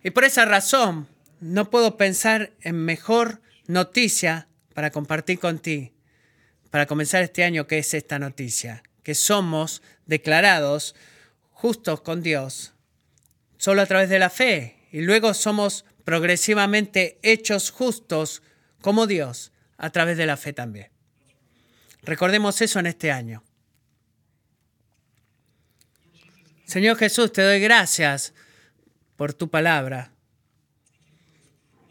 Y 0.04 0.12
por 0.12 0.24
esa 0.24 0.46
razón 0.46 1.08
no 1.40 1.70
puedo 1.70 1.98
pensar 1.98 2.54
en 2.62 2.76
mejor 2.86 3.42
noticia 3.68 4.48
para 4.74 4.92
compartir 4.92 5.40
contigo, 5.40 5.92
para 6.70 6.86
comenzar 6.86 7.24
este 7.24 7.44
año, 7.44 7.68
que 7.68 7.80
es 7.80 7.94
esta 7.94 8.20
noticia, 8.20 8.84
que 9.04 9.16
somos 9.16 9.82
declarados 10.06 10.96
justos 11.52 12.02
con 12.02 12.22
Dios 12.24 12.74
solo 13.58 13.84
a 13.84 13.86
través 13.86 14.10
de 14.10 14.18
la 14.18 14.32
fe 14.32 14.88
y 14.92 15.02
luego 15.02 15.36
somos 15.36 15.86
progresivamente 16.04 17.20
hechos 17.22 17.70
justos 17.70 18.42
como 18.82 19.08
Dios 19.08 19.52
a 19.78 19.90
través 19.90 20.18
de 20.18 20.26
la 20.26 20.38
fe 20.38 20.54
también. 20.54 20.90
Recordemos 22.04 22.62
eso 22.62 22.80
en 22.80 22.88
este 22.88 23.12
año. 23.12 23.44
Señor 26.66 26.98
Jesús, 26.98 27.32
te 27.32 27.42
doy 27.42 27.60
gracias 27.60 28.34
por 29.16 29.34
tu 29.34 29.50
palabra. 29.50 30.12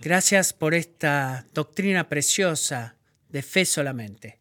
Gracias 0.01 0.53
por 0.53 0.75
esta 0.75 1.47
doctrina 1.53 2.09
preciosa 2.09 2.97
de 3.29 3.43
fe 3.43 3.65
solamente. 3.67 4.41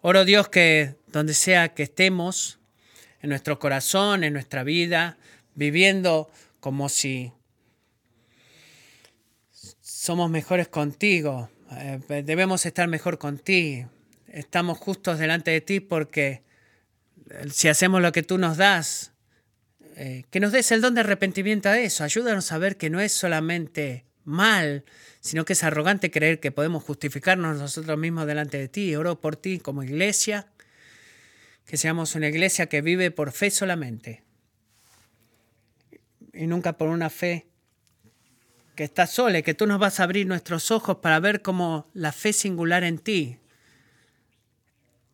Oro 0.00 0.24
Dios 0.24 0.48
que 0.48 0.96
donde 1.06 1.34
sea 1.34 1.74
que 1.74 1.84
estemos, 1.84 2.58
en 3.22 3.30
nuestro 3.30 3.58
corazón, 3.58 4.24
en 4.24 4.32
nuestra 4.32 4.64
vida, 4.64 5.18
viviendo 5.54 6.30
como 6.58 6.88
si 6.88 7.32
somos 10.00 10.30
mejores 10.30 10.66
contigo, 10.66 11.50
eh, 11.72 12.00
debemos 12.24 12.64
estar 12.64 12.88
mejor 12.88 13.18
contigo, 13.18 13.90
estamos 14.28 14.78
justos 14.78 15.18
delante 15.18 15.50
de 15.50 15.60
ti 15.60 15.80
porque 15.80 16.42
si 17.50 17.68
hacemos 17.68 18.00
lo 18.00 18.10
que 18.10 18.22
tú 18.22 18.38
nos 18.38 18.56
das, 18.56 19.12
eh, 19.96 20.24
que 20.30 20.40
nos 20.40 20.52
des 20.52 20.72
el 20.72 20.80
don 20.80 20.94
de 20.94 21.02
arrepentimiento 21.02 21.68
a 21.68 21.78
eso, 21.78 22.02
ayúdanos 22.02 22.50
a 22.50 22.56
ver 22.56 22.78
que 22.78 22.88
no 22.88 22.98
es 22.98 23.12
solamente 23.12 24.06
mal, 24.24 24.86
sino 25.20 25.44
que 25.44 25.52
es 25.52 25.62
arrogante 25.64 26.10
creer 26.10 26.40
que 26.40 26.50
podemos 26.50 26.82
justificarnos 26.82 27.58
nosotros 27.58 27.98
mismos 27.98 28.26
delante 28.26 28.56
de 28.56 28.68
ti. 28.68 28.96
Oro 28.96 29.20
por 29.20 29.36
ti 29.36 29.58
como 29.58 29.82
iglesia, 29.82 30.46
que 31.66 31.76
seamos 31.76 32.14
una 32.14 32.28
iglesia 32.28 32.70
que 32.70 32.80
vive 32.80 33.10
por 33.10 33.32
fe 33.32 33.50
solamente 33.50 34.22
y 36.32 36.46
nunca 36.46 36.78
por 36.78 36.88
una 36.88 37.10
fe 37.10 37.49
que 38.74 38.84
está 38.84 39.06
sola, 39.06 39.42
que 39.42 39.54
tú 39.54 39.66
nos 39.66 39.78
vas 39.78 40.00
a 40.00 40.04
abrir 40.04 40.26
nuestros 40.26 40.70
ojos 40.70 40.98
para 40.98 41.20
ver 41.20 41.42
cómo 41.42 41.88
la 41.94 42.12
fe 42.12 42.32
singular 42.32 42.84
en 42.84 42.98
ti 42.98 43.38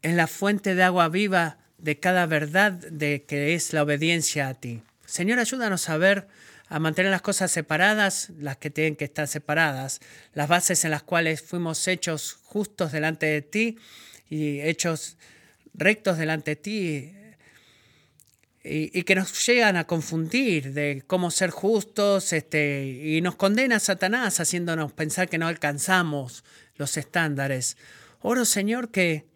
es 0.03 0.15
la 0.15 0.29
fuente 0.29 0.75
de 0.75 0.83
agua 0.85 1.09
viva 1.09 1.59
de 1.79 1.99
cada 1.99 2.27
verdad 2.27 2.73
de 2.73 3.25
que 3.25 3.55
es 3.55 3.73
la 3.73 3.83
obediencia 3.83 4.49
a 4.49 4.55
ti. 4.55 4.83
Señor, 5.05 5.39
ayúdanos 5.39 5.89
a 5.89 5.97
ver, 5.97 6.29
a 6.69 6.79
mantener 6.79 7.11
las 7.11 7.23
cosas 7.23 7.51
separadas, 7.51 8.31
las 8.39 8.57
que 8.57 8.71
tienen 8.71 8.97
que 8.97 9.05
estar 9.05 9.27
separadas, 9.29 10.01
las 10.33 10.49
bases 10.49 10.85
en 10.85 10.93
las 10.93 11.03
cuales 11.03 11.43
fuimos 11.43 11.87
hechos 11.89 12.39
justos 12.45 12.93
delante 12.93 13.27
de 13.27 13.43
ti 13.43 13.79
y 14.31 14.61
hechos 14.61 15.17
rectos 15.75 16.19
delante 16.19 16.53
de 16.53 16.57
ti, 16.57 17.13
y, 18.69 19.03
que 19.05 19.15
nos 19.15 19.47
llegan 19.47 19.77
a 19.77 19.87
confundir 19.87 20.73
de 20.73 21.05
cómo 21.07 21.31
ser 21.31 21.51
justos 21.51 22.33
este, 22.33 22.87
y 22.87 23.21
nos 23.21 23.37
condena 23.37 23.77
a 23.77 23.81
Satanás 23.81 24.41
haciéndonos 24.41 24.93
pensar 24.93 25.29
que 25.29 25.39
no 25.39 25.47
alcanzamos 25.47 26.45
los 26.77 26.97
estándares. 26.97 27.77
Oro, 28.21 28.45
Señor, 28.45 28.91
que 28.91 29.27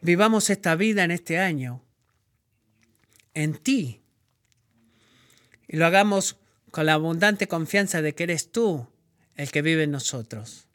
vivamos 0.00 0.50
esta 0.50 0.76
vida 0.76 1.04
en 1.04 1.10
este 1.10 1.38
año 1.38 1.82
en 3.34 3.54
ti 3.54 4.02
y 5.68 5.76
lo 5.76 5.86
hagamos 5.86 6.36
con 6.70 6.86
la 6.86 6.94
abundante 6.94 7.48
confianza 7.48 8.02
de 8.02 8.14
que 8.14 8.24
eres 8.24 8.52
tú 8.52 8.86
el 9.36 9.50
que 9.50 9.62
vive 9.62 9.84
en 9.84 9.90
nosotros. 9.90 10.68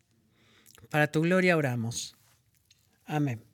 Para 0.90 1.08
tu 1.08 1.22
gloria 1.22 1.58
oramos. 1.58 2.16
Amén. 3.06 3.47